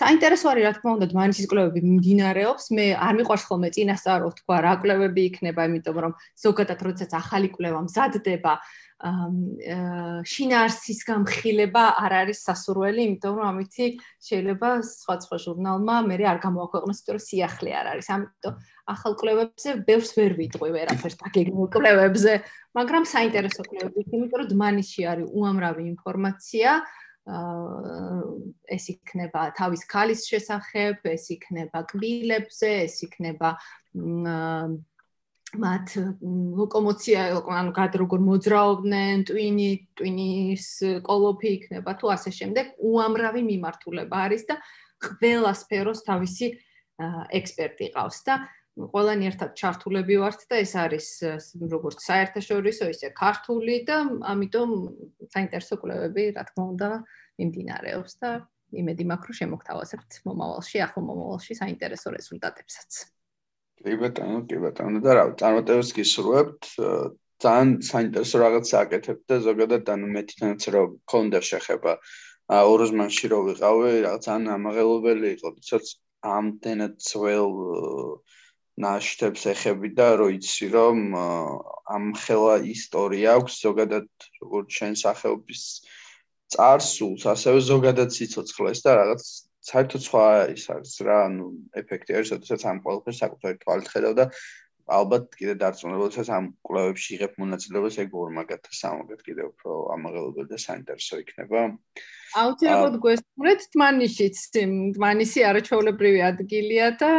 საინტერესო 0.00 0.46
არის 0.48 0.64
რა 0.64 0.72
თქმა 0.80 0.90
უნდა 0.96 1.06
დმანისის 1.12 1.46
კვლევები 1.50 1.80
მიმდინარეობს. 1.84 2.64
მე 2.76 2.86
არ 3.04 3.14
მიყვარს 3.20 3.44
ხოლმე 3.48 3.68
წინასწარო 3.76 4.28
თქვა 4.38 4.56
რა 4.64 4.74
კვლევები 4.80 5.22
იქნება 5.28 5.60
იმიტომ 5.68 5.96
რომ 6.04 6.12
ზოგადად 6.44 6.80
როდესაც 6.86 7.12
ახალი 7.20 7.48
კვლევა 7.52 7.80
მზადდება 7.84 8.52
შინაარსის 9.00 11.00
გამხილება 11.08 11.84
არ 12.04 12.12
არის 12.20 12.38
სასურველი, 12.44 13.00
იმიტომ 13.08 13.34
რომ 13.40 13.46
ამითი 13.48 13.86
შეიძლება 14.28 14.68
სხვა 14.84 15.14
სხვა 15.24 15.36
ჟურნალმა 15.44 15.96
მე 16.04 16.16
არ 16.20 16.38
გამოაქვეყნოს, 16.44 17.00
იმიტომ 17.00 17.16
რომ 17.16 17.24
სიახლე 17.24 17.70
არ 17.80 17.86
არის. 17.96 18.06
ამიტომ 18.12 18.54
ახალ 18.92 19.12
კვლევებზე 19.20 19.68
ბევრს 19.88 20.10
ვერ 20.20 20.32
ვიტყვი 20.40 20.70
ვერაფერს 20.76 21.16
დაგეგმილ 21.24 21.66
კვლევებზე, 21.72 22.32
მაგრამ 22.76 23.04
საინტერესო 23.08 23.62
კვლევები, 23.70 24.00
იმიტომ 24.04 24.38
რომ 24.40 24.48
დმანისში 24.52 25.02
არის 25.08 25.32
უამრავი 25.32 25.82
ინფორმაცია. 25.96 26.70
ეს 28.74 28.84
იქნება 28.90 29.40
თავის 29.54 29.82
ქალის 29.86 30.24
შესახებ, 30.26 31.04
ეს 31.04 31.24
იქნება 31.36 31.78
კბილებზე, 31.92 32.70
ეს 32.88 32.96
იქნება 33.06 33.48
მათ 35.58 35.94
ლოკომოცია 36.60 37.22
ანუ 37.42 37.72
გად 37.74 37.96
როგორ 37.98 38.20
მოძრაობდნენ, 38.26 39.24
ტვინი, 39.26 39.70
ტვინის 39.98 40.66
კოლოფი 41.06 41.50
იქნება 41.56 41.94
თუ 41.98 42.12
ასე 42.14 42.30
შემდეგ, 42.38 42.78
უამრავი 42.78 43.42
მიმართულება 43.48 44.16
არის 44.30 44.46
და 44.50 44.60
ყველა 45.02 45.52
სფეროს 45.58 46.06
თავისი 46.06 46.46
ექსპერტი 47.34 47.90
ყავს 47.96 48.18
და 48.28 48.38
ყველანი 48.78 49.28
ერთად 49.28 49.56
ჩართულები 49.58 50.16
ვართ 50.22 50.46
და 50.50 50.60
ეს 50.62 50.72
არის 50.78 51.08
როგორც 51.58 51.98
საერთაშორისო, 52.06 52.88
ისე 52.94 53.10
ქართული 53.16 53.82
და 53.88 54.06
ამიტომ 54.30 54.70
საინტერესო 55.34 55.80
კვლევები, 55.82 56.30
რა 56.38 56.44
თქმა 56.48 56.64
უნდა, 56.74 56.88
მიმდინარეობს 57.40 58.12
და 58.22 58.30
იმედი 58.70 59.04
მაქვს, 59.10 59.26
რომ 59.30 59.38
შემოგთავაზებთ 59.40 60.20
მომავალში, 60.30 60.78
ახლო 60.86 61.02
მომავალში 61.10 61.58
საინტერესო 61.58 62.14
რეზულტატებსაც. 62.14 63.19
კი 63.84 63.96
ბატონო, 64.00 64.40
კი 64.48 64.60
ბატონო 64.64 65.00
და 65.04 65.16
რა, 65.16 65.24
წარმატებას 65.40 65.92
გისურვებთ. 65.96 66.70
ძალიან 67.40 67.70
საინტერესო 67.88 68.40
რაღაცა 68.42 68.80
აკეთებთ 68.84 69.22
და 69.32 69.36
ზოგადად 69.46 69.86
ანუ 69.94 70.08
მე 70.14 70.22
თვითონაც 70.28 70.66
რა 70.74 70.82
გქონდა 70.92 71.40
შეხება 71.50 71.94
ოროზმანში 72.50 73.30
რო 73.32 73.38
ვიყავი, 73.48 73.92
რაღაც 74.04 74.28
ან 74.34 74.42
ამაღელობელი 74.56 75.28
იყო, 75.36 75.52
თორე 75.70 75.88
ამდენად 76.36 76.94
ძველ 77.00 77.54
ნაშთებს 78.84 79.46
ეხები 79.52 79.88
და 79.96 80.08
რო 80.20 80.28
იცი 80.36 80.68
რომ 80.74 81.00
ამ 81.96 82.04
ხელა 82.22 82.56
ისტორია 82.74 83.36
აქვს 83.40 83.54
ზოგადად 83.64 84.08
როგორც 84.42 84.68
შენ 84.80 84.96
სახეობის 85.00 85.64
წარსულს, 86.54 87.24
ასევე 87.34 87.60
ზოგადად 87.70 88.12
სიცოცხლეს 88.16 88.84
და 88.84 88.94
რაღაც 89.00 89.24
საერთოდ 89.60 90.02
სხვა 90.06 90.24
ის 90.54 90.64
არის 90.72 90.94
რა, 91.04 91.18
ანუ 91.28 91.46
ეფექტი 91.76 92.16
არის, 92.16 92.32
როდესაც 92.34 92.64
ამ 92.70 92.78
ყველაფერს 92.84 93.20
საკუთარი 93.22 93.56
თვალით 93.60 93.88
ხედავ 93.92 94.14
და 94.20 94.24
ალბათ 94.90 95.26
კიდე 95.38 95.54
დარწმუნებულსაც 95.60 96.28
ამ 96.34 96.46
კვლევებში 96.66 97.10
იღებ 97.16 97.36
მონაწილეობას 97.38 97.98
ეგ 98.02 98.14
ორ 98.20 98.32
მაგათა 98.40 98.72
სამაგად 98.74 99.20
კიდე 99.26 99.42
უფრო 99.50 99.76
ამაღლებელი 99.94 100.48
და 100.50 100.58
საინტერესო 100.58 101.20
იქნება. 101.22 101.60
აუცილებლად 102.40 102.96
გვესურვეთ 103.04 103.60
თმანისიც, 103.74 104.36
თმანისი 104.96 105.40
არაჩვეულებრივი 105.50 106.20
ადგილია 106.30 106.88
და 106.98 107.12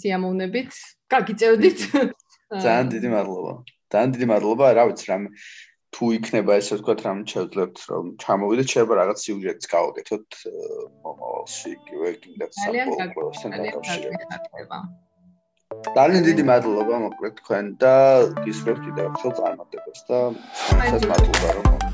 სიამოვნებით 0.00 0.72
გაგიწევდით. 1.12 1.80
ძალიან 2.64 2.86
დიდი 2.94 3.08
მადლობა. 3.12 3.52
ძალიან 3.92 4.10
დიდი 4.16 4.26
მადლობა, 4.32 4.66
რა 4.78 4.84
ვიცი, 4.90 5.06
რამე 5.12 5.28
თუ 5.96 6.06
იქნება 6.12 6.56
ესე 6.60 6.76
ვთქვათ, 6.76 7.00
რამ 7.06 7.20
შევძლებთ 7.32 7.78
რომ 7.90 8.08
ჩამოვიდეთ, 8.20 8.66
შეიძლება 8.72 8.98
რაღაც 9.00 9.22
სიუჟეტს 9.24 9.70
გავაკეთოთ 9.72 10.28
მომავალში, 11.06 11.72
იგივე 11.76 12.10
კიდევ 12.26 12.50
საფოლკლოროსთან 12.60 13.50
დაკავშირებით. 13.56 14.30
ძალიან 15.96 16.22
დიდი 16.28 16.42
მადლობა 16.50 17.00
მოკლედ 17.06 17.34
თქვენ 17.40 17.64
და 17.80 17.94
გისურვებთ 18.44 18.82
კიდევ 18.86 19.04
ერთხელ 19.08 19.32
წარმატებას 19.40 20.00
და 20.10 20.20
საერთოდ 20.66 21.08
მადლობა 21.10 21.48
რომ. 21.56 21.85